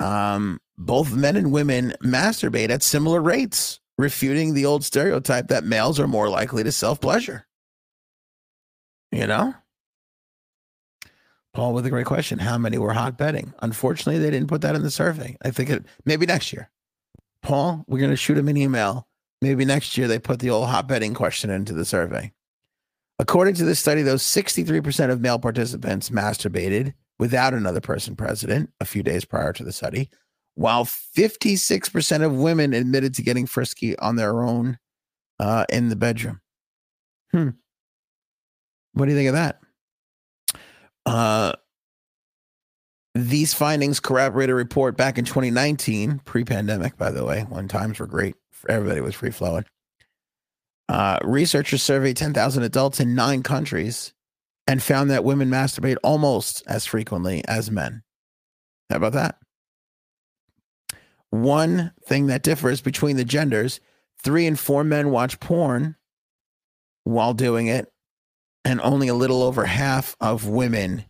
Um, 0.00 0.60
both 0.78 1.12
men 1.12 1.36
and 1.36 1.52
women 1.52 1.94
masturbate 2.02 2.70
at 2.70 2.82
similar 2.82 3.20
rates, 3.20 3.78
refuting 3.98 4.54
the 4.54 4.66
old 4.66 4.84
stereotype 4.84 5.48
that 5.48 5.64
males 5.64 6.00
are 6.00 6.08
more 6.08 6.28
likely 6.28 6.64
to 6.64 6.72
self 6.72 7.00
pleasure. 7.00 7.46
You 9.12 9.26
know? 9.26 9.54
Paul 11.57 11.72
with 11.72 11.86
a 11.86 11.90
great 11.90 12.04
question. 12.04 12.38
How 12.38 12.59
many 12.59 12.76
were 12.76 12.92
hot 12.92 13.16
bedding? 13.16 13.54
Unfortunately, 13.61 14.18
they 14.18 14.30
didn't 14.30 14.48
put 14.48 14.61
that 14.61 14.74
in 14.74 14.82
the 14.82 14.90
survey. 14.90 15.38
I 15.42 15.50
think 15.50 15.70
it 15.70 15.86
maybe 16.04 16.26
next 16.26 16.52
year. 16.52 16.70
Paul, 17.40 17.82
we're 17.88 17.98
going 17.98 18.11
to 18.11 18.16
shoot 18.16 18.36
him 18.36 18.48
an 18.48 18.59
email. 18.59 19.09
Maybe 19.40 19.64
next 19.64 19.96
year 19.96 20.07
they 20.07 20.18
put 20.18 20.40
the 20.40 20.50
old 20.50 20.68
hot 20.68 20.86
bedding 20.86 21.14
question 21.14 21.48
into 21.48 21.72
the 21.72 21.86
survey. 21.86 22.34
According 23.18 23.54
to 23.54 23.64
this 23.64 23.80
study, 23.80 24.02
those 24.02 24.22
63% 24.22 25.11
of 25.11 25.22
male 25.22 25.38
participants 25.38 26.11
masturbated 26.11 26.92
without 27.18 27.54
another 27.54 27.80
person 27.80 28.16
present 28.16 28.70
a 28.78 28.84
few 28.84 29.02
days 29.02 29.24
prior 29.24 29.54
to 29.54 29.64
the 29.64 29.72
study, 29.72 30.11
while 30.57 30.84
56% 30.84 32.22
of 32.22 32.34
women 32.34 32.74
admitted 32.74 33.14
to 33.14 33.22
getting 33.22 33.46
frisky 33.46 33.98
on 33.98 34.16
their 34.16 34.42
own 34.42 34.78
uh, 35.40 35.64
in 35.70 35.88
the 35.88 35.96
bedroom. 35.96 36.42
Hmm. 37.32 37.50
What 38.92 39.07
do 39.07 39.12
you 39.12 39.16
think 39.16 39.28
of 39.28 39.34
that? 39.34 39.61
Uh, 41.07 41.52
these 43.14 43.54
findings 43.54 44.00
corroborate 44.00 44.50
a 44.50 44.54
report 44.54 44.96
back 44.96 45.16
in 45.16 45.24
2019, 45.24 46.20
pre 46.24 46.44
pandemic, 46.44 46.98
by 46.98 47.11
the 47.11 47.24
way, 47.24 47.46
when 47.48 47.68
times 47.68 47.98
were 47.98 48.07
great. 48.07 48.34
Everybody 48.68 49.00
was 49.00 49.14
free 49.14 49.30
flowing. 49.30 49.64
Uh, 50.88 51.18
researchers 51.22 51.82
surveyed 51.82 52.16
10,000 52.16 52.62
adults 52.62 53.00
in 53.00 53.14
nine 53.14 53.42
countries 53.42 54.12
and 54.66 54.82
found 54.82 55.11
that 55.11 55.24
women 55.24 55.48
masturbate 55.48 55.96
almost 56.02 56.62
as 56.66 56.86
frequently 56.86 57.42
as 57.46 57.70
men. 57.70 58.02
How 58.90 58.96
about 58.96 59.12
that? 59.14 59.36
One 61.30 61.92
thing 62.04 62.26
that 62.26 62.42
differs 62.42 62.80
between 62.80 63.16
the 63.16 63.24
genders 63.24 63.80
three 64.22 64.46
and 64.46 64.59
four 64.59 64.84
men 64.84 65.11
watch 65.11 65.38
porn 65.40 65.96
while 67.04 67.34
doing 67.34 67.66
it, 67.68 67.92
and 68.66 68.80
only 68.80 69.06
a 69.06 69.14
little 69.14 69.44
over 69.44 69.64
half 69.64 70.16
of 70.20 70.48
women 70.48 71.04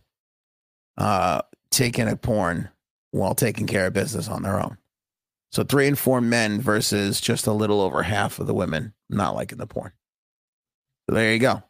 uh, 0.95 1.41
taking 1.71 2.07
a 2.07 2.15
porn 2.15 2.69
while 3.09 3.33
taking 3.33 3.65
care 3.65 3.87
of 3.87 3.93
business 3.93 4.27
on 4.27 4.43
their 4.43 4.61
own. 4.61 4.77
So 5.51 5.63
three 5.63 5.87
and 5.87 5.97
four 5.97 6.21
men 6.21 6.61
versus 6.61 7.19
just 7.19 7.47
a 7.47 7.51
little 7.51 7.81
over 7.81 8.03
half 8.03 8.37
of 8.37 8.45
the 8.45 8.53
women 8.53 8.93
not 9.09 9.33
liking 9.33 9.57
the 9.57 9.65
porn. 9.65 9.91
So 11.09 11.15
there 11.15 11.33
you 11.33 11.39
go. 11.39 11.63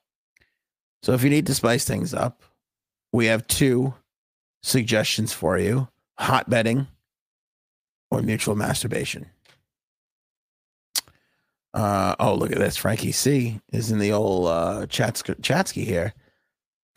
So 1.04 1.14
if 1.14 1.24
you 1.24 1.30
need 1.30 1.48
to 1.48 1.56
spice 1.56 1.86
things 1.86 2.14
up, 2.14 2.44
we 3.14 3.28
have 3.28 3.48
two 3.48 3.94
suggestions 4.64 5.32
for 5.32 5.58
you 5.58 5.88
hot 6.20 6.50
bedding 6.50 6.88
or 8.12 8.22
mutual 8.22 8.58
masturbation. 8.58 9.28
Uh, 11.78 12.16
oh, 12.20 12.34
look 12.34 12.52
at 12.52 12.58
this. 12.58 12.76
Frankie 12.76 13.12
C 13.12 13.62
is 13.72 13.92
in 13.92 14.00
the 14.00 14.12
old 14.12 14.48
uh, 14.48 14.88
Chats- 14.88 15.22
Chatsky 15.44 15.86
here. 15.86 16.12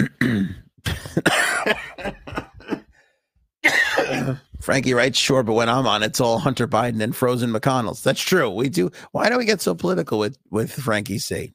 Frankie 4.59 4.95
writes, 4.95 5.19
sure, 5.19 5.43
but 5.43 5.53
when 5.53 5.69
I'm 5.69 5.87
on, 5.87 6.03
it's 6.03 6.19
all 6.19 6.39
Hunter 6.39 6.67
Biden 6.67 7.03
and 7.03 7.15
frozen 7.15 7.51
McConnell's. 7.51 8.03
That's 8.03 8.23
true. 8.23 8.49
We 8.49 8.71
do. 8.71 8.91
Why 9.13 9.29
do 9.29 9.37
we 9.37 9.45
get 9.45 9.61
so 9.61 9.75
political 9.75 10.19
with 10.19 10.39
with 10.51 10.73
Frankie 10.73 11.19
C? 11.19 11.53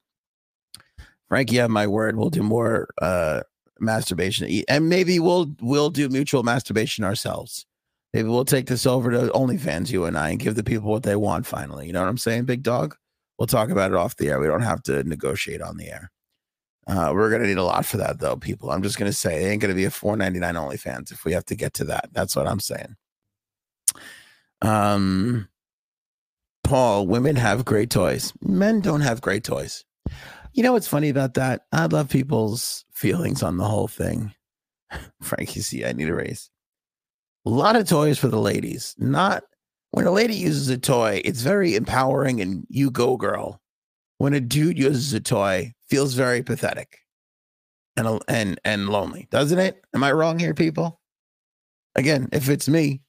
Frankie, 1.27 1.55
have 1.55 1.71
my 1.71 1.87
word. 1.87 2.17
We'll 2.17 2.29
do 2.29 2.43
more 2.43 2.89
uh, 3.01 3.41
masturbation, 3.79 4.61
and 4.69 4.87
maybe 4.87 5.17
we'll 5.17 5.47
we'll 5.61 5.89
do 5.89 6.09
mutual 6.09 6.43
masturbation 6.43 7.03
ourselves. 7.03 7.65
Maybe 8.13 8.29
we'll 8.29 8.45
take 8.45 8.67
this 8.67 8.85
over 8.85 9.09
to 9.09 9.31
OnlyFans, 9.33 9.89
you 9.89 10.05
and 10.05 10.15
I, 10.15 10.29
and 10.29 10.39
give 10.39 10.53
the 10.53 10.63
people 10.63 10.91
what 10.91 11.01
they 11.01 11.15
want. 11.15 11.47
Finally, 11.47 11.87
you 11.87 11.93
know 11.93 12.01
what 12.01 12.09
I'm 12.09 12.19
saying, 12.19 12.45
Big 12.45 12.61
Dog? 12.61 12.95
We'll 13.37 13.47
talk 13.47 13.69
about 13.69 13.91
it 13.91 13.97
off 13.97 14.15
the 14.15 14.29
air. 14.29 14.39
We 14.39 14.47
don't 14.47 14.61
have 14.61 14.83
to 14.83 15.03
negotiate 15.03 15.61
on 15.61 15.77
the 15.77 15.89
air. 15.89 16.11
Uh, 16.87 17.11
we're 17.13 17.31
gonna 17.31 17.47
need 17.47 17.57
a 17.57 17.63
lot 17.63 17.85
for 17.85 17.97
that, 17.97 18.19
though, 18.19 18.37
people. 18.37 18.71
I'm 18.71 18.83
just 18.83 18.97
gonna 18.97 19.13
say 19.13 19.43
it 19.43 19.47
ain't 19.47 19.61
gonna 19.61 19.73
be 19.73 19.85
a 19.85 19.89
4.99 19.89 20.39
OnlyFans 20.53 21.11
if 21.11 21.25
we 21.25 21.33
have 21.33 21.45
to 21.45 21.55
get 21.55 21.73
to 21.75 21.83
that. 21.85 22.09
That's 22.13 22.35
what 22.35 22.47
I'm 22.47 22.59
saying. 22.59 22.95
Um, 24.61 25.49
Paul, 26.63 27.07
women 27.07 27.35
have 27.35 27.65
great 27.65 27.89
toys. 27.89 28.33
Men 28.41 28.81
don't 28.81 29.01
have 29.01 29.21
great 29.21 29.43
toys. 29.43 29.83
You 30.53 30.63
know 30.63 30.73
what's 30.73 30.87
funny 30.87 31.09
about 31.09 31.33
that? 31.33 31.63
I 31.71 31.85
love 31.85 32.09
people's 32.09 32.85
feelings 32.93 33.43
on 33.43 33.57
the 33.57 33.65
whole 33.65 33.87
thing. 33.87 34.33
Frankie, 35.21 35.59
see, 35.59 35.85
I 35.85 35.91
need 35.91 36.09
a 36.09 36.15
raise. 36.15 36.49
A 37.45 37.49
lot 37.49 37.75
of 37.75 37.87
toys 37.87 38.17
for 38.17 38.29
the 38.29 38.39
ladies. 38.39 38.95
Not 38.97 39.43
when 39.95 40.05
a 40.05 40.11
lady 40.11 40.35
uses 40.35 40.67
a 40.67 40.77
toy, 40.77 41.21
it's 41.23 41.41
very 41.41 41.73
empowering 41.73 42.41
and 42.41 42.67
you 42.67 42.91
go, 42.91 43.15
girl. 43.15 43.61
When 44.17 44.33
a 44.33 44.41
dude 44.41 44.77
uses 44.77 45.13
a 45.13 45.21
toy, 45.21 45.73
feels 45.87 46.15
very 46.15 46.43
pathetic 46.43 46.99
and 47.95 48.21
and 48.27 48.59
and 48.65 48.89
lonely, 48.89 49.29
doesn't 49.31 49.57
it? 49.57 49.81
Am 49.93 50.03
I 50.03 50.11
wrong 50.11 50.37
here, 50.37 50.53
people? 50.53 50.99
Again, 51.95 52.27
if 52.33 52.49
it's 52.49 52.67
me, 52.67 53.03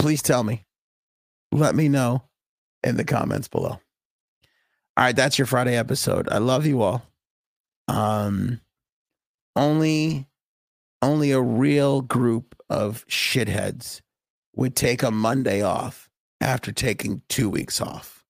please 0.00 0.20
tell 0.20 0.42
me. 0.42 0.66
Let 1.52 1.76
me 1.76 1.88
know 1.88 2.24
in 2.82 2.96
the 2.96 3.04
comments 3.04 3.46
below. 3.46 3.78
All 3.78 3.80
right, 4.96 5.14
that's 5.14 5.38
your 5.38 5.46
Friday 5.46 5.76
episode. 5.76 6.28
I 6.28 6.38
love 6.38 6.66
you 6.66 6.82
all. 6.82 7.04
Um 7.86 8.60
only 9.54 10.26
only 11.02 11.30
a 11.30 11.40
real 11.40 12.00
group 12.00 12.56
of 12.68 13.06
shitheads 13.06 14.00
would 14.56 14.74
take 14.74 15.04
a 15.04 15.12
Monday 15.12 15.62
off 15.62 16.08
after 16.42 16.72
taking 16.72 17.22
two 17.28 17.48
weeks 17.48 17.80
off. 17.80 18.24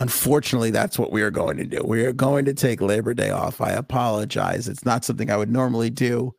Unfortunately, 0.00 0.70
that's 0.70 0.98
what 0.98 1.10
we 1.10 1.22
are 1.22 1.30
going 1.30 1.56
to 1.56 1.64
do. 1.64 1.82
We 1.84 2.04
are 2.04 2.12
going 2.12 2.44
to 2.44 2.54
take 2.54 2.80
Labor 2.80 3.14
Day 3.14 3.30
off. 3.30 3.60
I 3.60 3.70
apologize. 3.70 4.68
It's 4.68 4.84
not 4.84 5.04
something 5.04 5.30
I 5.30 5.36
would 5.36 5.50
normally 5.50 5.90
do. 5.90 6.34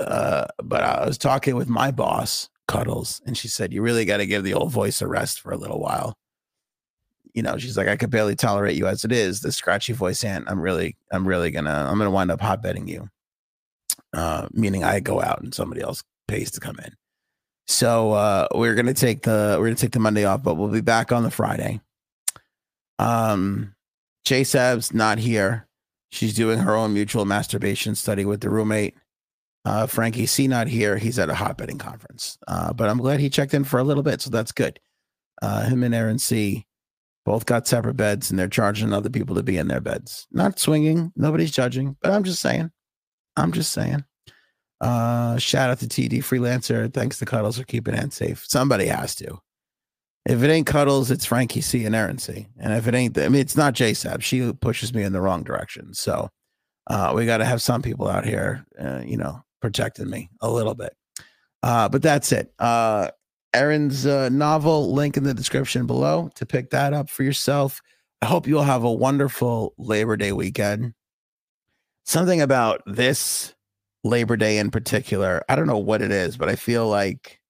Uh, 0.00 0.46
but 0.62 0.82
I 0.82 1.06
was 1.06 1.18
talking 1.18 1.54
with 1.54 1.68
my 1.68 1.90
boss, 1.92 2.48
Cuddles, 2.66 3.20
and 3.24 3.36
she 3.36 3.46
said, 3.46 3.72
You 3.72 3.82
really 3.82 4.04
got 4.04 4.16
to 4.16 4.26
give 4.26 4.42
the 4.42 4.54
old 4.54 4.72
voice 4.72 5.00
a 5.00 5.06
rest 5.06 5.40
for 5.40 5.52
a 5.52 5.56
little 5.56 5.78
while. 5.78 6.14
You 7.34 7.42
know, 7.42 7.56
she's 7.56 7.76
like, 7.76 7.88
I 7.88 7.96
could 7.96 8.10
barely 8.10 8.34
tolerate 8.34 8.76
you 8.76 8.86
as 8.86 9.04
it 9.04 9.12
is. 9.12 9.40
The 9.40 9.52
scratchy 9.52 9.92
voice 9.92 10.24
aunt, 10.24 10.46
I'm 10.48 10.60
really, 10.60 10.96
I'm 11.12 11.26
really 11.26 11.50
gonna, 11.50 11.88
I'm 11.88 11.98
gonna 11.98 12.10
wind 12.10 12.30
up 12.30 12.40
hot 12.40 12.58
hotbedding 12.58 12.88
you. 12.88 13.08
Uh, 14.12 14.48
meaning 14.52 14.84
I 14.84 15.00
go 15.00 15.22
out 15.22 15.40
and 15.40 15.54
somebody 15.54 15.80
else 15.80 16.02
pays 16.28 16.50
to 16.52 16.60
come 16.60 16.76
in. 16.84 16.92
So 17.66 18.12
uh, 18.12 18.48
we're 18.54 18.74
gonna 18.74 18.94
take 18.94 19.22
the 19.22 19.56
we're 19.58 19.66
gonna 19.66 19.76
take 19.76 19.92
the 19.92 19.98
Monday 19.98 20.24
off, 20.24 20.42
but 20.42 20.54
we'll 20.54 20.68
be 20.68 20.80
back 20.80 21.12
on 21.12 21.22
the 21.22 21.30
Friday. 21.30 21.80
Um, 22.98 23.74
Jay 24.24 24.44
Sab's 24.44 24.92
not 24.92 25.18
here. 25.18 25.66
She's 26.10 26.34
doing 26.34 26.58
her 26.58 26.74
own 26.74 26.92
mutual 26.92 27.24
masturbation 27.24 27.94
study 27.94 28.24
with 28.24 28.40
the 28.40 28.50
roommate. 28.50 28.94
Uh, 29.64 29.86
Frankie 29.86 30.26
C 30.26 30.48
not 30.48 30.66
here. 30.66 30.96
He's 30.96 31.18
at 31.18 31.30
a 31.30 31.34
hot 31.34 31.56
hotbedding 31.56 31.78
conference. 31.78 32.36
Uh, 32.48 32.72
but 32.72 32.88
I'm 32.88 32.98
glad 32.98 33.20
he 33.20 33.30
checked 33.30 33.54
in 33.54 33.64
for 33.64 33.78
a 33.78 33.84
little 33.84 34.02
bit, 34.02 34.20
so 34.20 34.30
that's 34.30 34.52
good. 34.52 34.78
Uh, 35.40 35.64
him 35.64 35.82
and 35.82 35.94
Erin 35.94 36.18
C 36.18 36.66
Both 37.24 37.46
got 37.46 37.66
separate 37.66 37.96
beds 37.96 38.30
and 38.30 38.38
they're 38.38 38.48
charging 38.48 38.92
other 38.92 39.10
people 39.10 39.36
to 39.36 39.42
be 39.42 39.56
in 39.56 39.68
their 39.68 39.80
beds. 39.80 40.26
Not 40.32 40.58
swinging. 40.58 41.12
Nobody's 41.16 41.52
judging, 41.52 41.96
but 42.02 42.10
I'm 42.10 42.24
just 42.24 42.40
saying. 42.40 42.70
I'm 43.36 43.52
just 43.52 43.72
saying. 43.72 44.04
Uh, 44.82 45.38
shout 45.38 45.70
out 45.70 45.78
to 45.78 45.86
TD 45.86 46.18
Freelancer. 46.18 46.92
Thanks 46.92 47.18
to 47.20 47.24
Cuddles 47.24 47.56
for 47.56 47.64
keeping 47.64 47.94
it 47.94 48.12
safe. 48.12 48.44
Somebody 48.48 48.86
has 48.86 49.14
to. 49.16 49.38
If 50.26 50.42
it 50.42 50.50
ain't 50.50 50.66
Cuddles, 50.66 51.10
it's 51.10 51.24
Frankie 51.24 51.60
C 51.60 51.84
and 51.84 51.94
Erin 51.94 52.18
C. 52.18 52.48
And 52.58 52.72
if 52.72 52.88
it 52.88 52.94
ain't, 52.94 53.16
I 53.16 53.28
mean, 53.28 53.40
it's 53.40 53.56
not 53.56 53.74
JSAB. 53.74 54.22
She 54.22 54.52
pushes 54.52 54.92
me 54.92 55.04
in 55.04 55.12
the 55.12 55.20
wrong 55.20 55.44
direction. 55.44 55.94
So 55.94 56.28
uh, 56.88 57.12
we 57.14 57.26
got 57.26 57.38
to 57.38 57.44
have 57.44 57.62
some 57.62 57.80
people 57.80 58.08
out 58.08 58.24
here, 58.24 58.66
uh, 58.78 59.02
you 59.04 59.16
know, 59.16 59.42
protecting 59.60 60.10
me 60.10 60.30
a 60.40 60.50
little 60.50 60.74
bit. 60.74 60.96
Uh, 61.62 61.88
but 61.88 62.02
that's 62.02 62.32
it. 62.32 62.52
Uh, 62.58 63.08
Erin's 63.54 64.04
uh, 64.04 64.30
novel 64.30 64.92
link 64.92 65.16
in 65.16 65.22
the 65.22 65.34
description 65.34 65.86
below 65.86 66.28
to 66.34 66.44
pick 66.46 66.70
that 66.70 66.92
up 66.92 67.08
for 67.08 67.22
yourself. 67.22 67.80
I 68.20 68.26
hope 68.26 68.48
you'll 68.48 68.62
have 68.62 68.82
a 68.82 68.92
wonderful 68.92 69.74
Labor 69.78 70.16
Day 70.16 70.32
weekend. 70.32 70.94
Something 72.04 72.40
about 72.40 72.82
this 72.86 73.54
Labor 74.04 74.36
Day 74.36 74.58
in 74.58 74.70
particular, 74.70 75.44
I 75.48 75.56
don't 75.56 75.66
know 75.66 75.78
what 75.78 76.02
it 76.02 76.10
is, 76.10 76.36
but 76.36 76.48
I 76.48 76.56
feel 76.56 76.88
like 76.88 77.40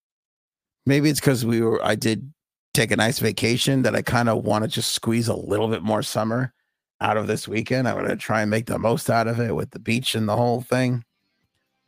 maybe 0.87 1.09
it's 1.09 1.21
because 1.21 1.47
we 1.47 1.61
were, 1.61 1.83
I 1.85 1.95
did 1.95 2.33
take 2.75 2.91
a 2.91 2.97
nice 2.97 3.19
vacation 3.19 3.83
that 3.83 3.95
I 3.95 4.03
kind 4.03 4.29
of 4.29 4.45
want 4.45 4.65
to 4.65 4.69
just 4.69 4.93
squeeze 4.93 5.29
a 5.29 5.35
little 5.35 5.69
bit 5.69 5.83
more 5.83 6.03
summer 6.03 6.53
out 7.01 7.17
of 7.17 7.27
this 7.27 7.49
weekend. 7.49 7.89
I'm 7.89 8.07
to 8.07 8.17
try 8.17 8.43
and 8.43 8.51
make 8.51 8.67
the 8.67 8.79
most 8.79 9.11
out 9.11 9.27
of 9.27 9.41
it 9.41 9.55
with 9.55 9.71
the 9.71 9.79
beach 9.79 10.15
and 10.15 10.29
the 10.29 10.37
whole 10.37 10.63
thing. 10.63 11.05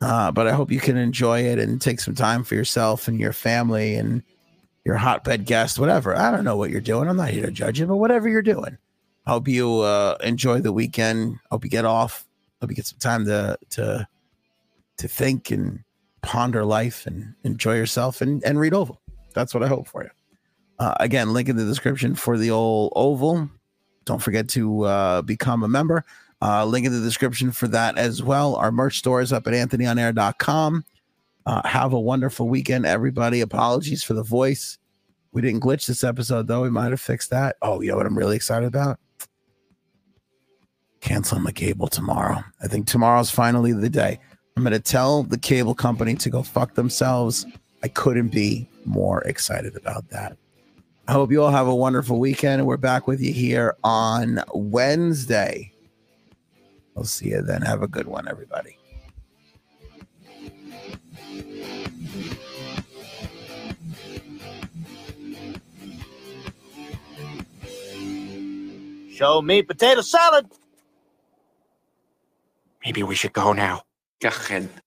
Uh, 0.00 0.30
but 0.30 0.46
I 0.46 0.52
hope 0.52 0.70
you 0.70 0.80
can 0.80 0.96
enjoy 0.96 1.42
it 1.42 1.58
and 1.58 1.80
take 1.80 2.00
some 2.00 2.14
time 2.14 2.44
for 2.44 2.54
yourself 2.54 3.08
and 3.08 3.18
your 3.18 3.32
family 3.32 3.94
and 3.94 4.22
your 4.84 4.96
hotbed 4.96 5.46
guest, 5.46 5.78
whatever. 5.78 6.14
I 6.16 6.30
don't 6.30 6.44
know 6.44 6.56
what 6.56 6.70
you're 6.70 6.80
doing. 6.80 7.08
I'm 7.08 7.16
not 7.16 7.30
here 7.30 7.46
to 7.46 7.52
judge 7.52 7.80
you, 7.80 7.86
but 7.86 7.96
whatever 7.96 8.28
you're 8.28 8.42
doing, 8.42 8.76
hope 9.26 9.48
you 9.48 9.80
uh, 9.80 10.16
enjoy 10.22 10.60
the 10.60 10.72
weekend. 10.72 11.38
Hope 11.50 11.64
you 11.64 11.70
get 11.70 11.86
off. 11.86 12.26
Hope 12.60 12.70
you 12.70 12.76
get 12.76 12.86
some 12.86 12.98
time 12.98 13.24
to 13.24 13.56
to 13.70 14.06
to 14.98 15.08
think 15.08 15.50
and 15.50 15.80
ponder 16.22 16.64
life 16.64 17.06
and 17.06 17.34
enjoy 17.44 17.74
yourself 17.76 18.20
and 18.20 18.42
and 18.44 18.58
read 18.58 18.74
Oval. 18.74 19.00
That's 19.34 19.52
what 19.52 19.62
I 19.62 19.68
hope 19.68 19.88
for 19.88 20.02
you. 20.02 20.10
Uh, 20.78 20.94
again, 21.00 21.32
link 21.32 21.48
in 21.48 21.56
the 21.56 21.64
description 21.64 22.14
for 22.14 22.38
the 22.38 22.50
old 22.50 22.92
Oval. 22.96 23.48
Don't 24.04 24.22
forget 24.22 24.48
to 24.50 24.82
uh, 24.84 25.22
become 25.22 25.62
a 25.62 25.68
member. 25.68 26.04
Uh, 26.42 26.64
link 26.64 26.86
in 26.86 26.92
the 26.92 27.00
description 27.00 27.52
for 27.52 27.68
that 27.68 27.96
as 27.96 28.22
well. 28.22 28.56
Our 28.56 28.70
merch 28.70 28.98
store 28.98 29.20
is 29.20 29.32
up 29.32 29.46
at 29.46 29.54
anthonyonair.com. 29.54 30.84
Uh, 31.46 31.68
have 31.68 31.92
a 31.92 32.00
wonderful 32.00 32.48
weekend, 32.48 32.86
everybody. 32.86 33.40
Apologies 33.40 34.02
for 34.02 34.14
the 34.14 34.22
voice. 34.22 34.78
We 35.32 35.42
didn't 35.42 35.62
glitch 35.62 35.86
this 35.86 36.04
episode, 36.04 36.46
though. 36.46 36.62
We 36.62 36.70
might 36.70 36.90
have 36.90 37.00
fixed 37.00 37.30
that. 37.30 37.56
Oh, 37.60 37.80
you 37.80 37.90
know 37.90 37.96
what 37.96 38.06
I'm 38.06 38.16
really 38.16 38.36
excited 38.36 38.66
about? 38.66 38.98
Canceling 41.00 41.42
my 41.42 41.52
cable 41.52 41.88
tomorrow. 41.88 42.42
I 42.62 42.66
think 42.66 42.86
tomorrow's 42.86 43.30
finally 43.30 43.72
the 43.72 43.90
day. 43.90 44.20
I'm 44.56 44.62
going 44.62 44.72
to 44.72 44.78
tell 44.78 45.24
the 45.24 45.38
cable 45.38 45.74
company 45.74 46.14
to 46.14 46.30
go 46.30 46.44
fuck 46.44 46.74
themselves. 46.74 47.44
I 47.82 47.88
couldn't 47.88 48.28
be 48.28 48.68
more 48.84 49.20
excited 49.22 49.76
about 49.76 50.10
that. 50.10 50.36
I 51.08 51.12
hope 51.12 51.32
you 51.32 51.42
all 51.42 51.50
have 51.50 51.66
a 51.66 51.74
wonderful 51.74 52.20
weekend. 52.20 52.60
And 52.60 52.66
we're 52.68 52.76
back 52.76 53.08
with 53.08 53.20
you 53.20 53.32
here 53.32 53.76
on 53.82 54.40
Wednesday. 54.54 55.72
We'll 56.94 57.04
see 57.04 57.30
you 57.30 57.42
then. 57.42 57.62
Have 57.62 57.82
a 57.82 57.88
good 57.88 58.06
one, 58.06 58.28
everybody. 58.28 58.78
Show 69.16 69.42
me 69.42 69.62
potato 69.62 70.00
salad. 70.00 70.46
Maybe 72.84 73.02
we 73.02 73.16
should 73.16 73.32
go 73.32 73.52
now. 73.52 73.82
Go 74.24 74.30
ahead. 74.30 74.83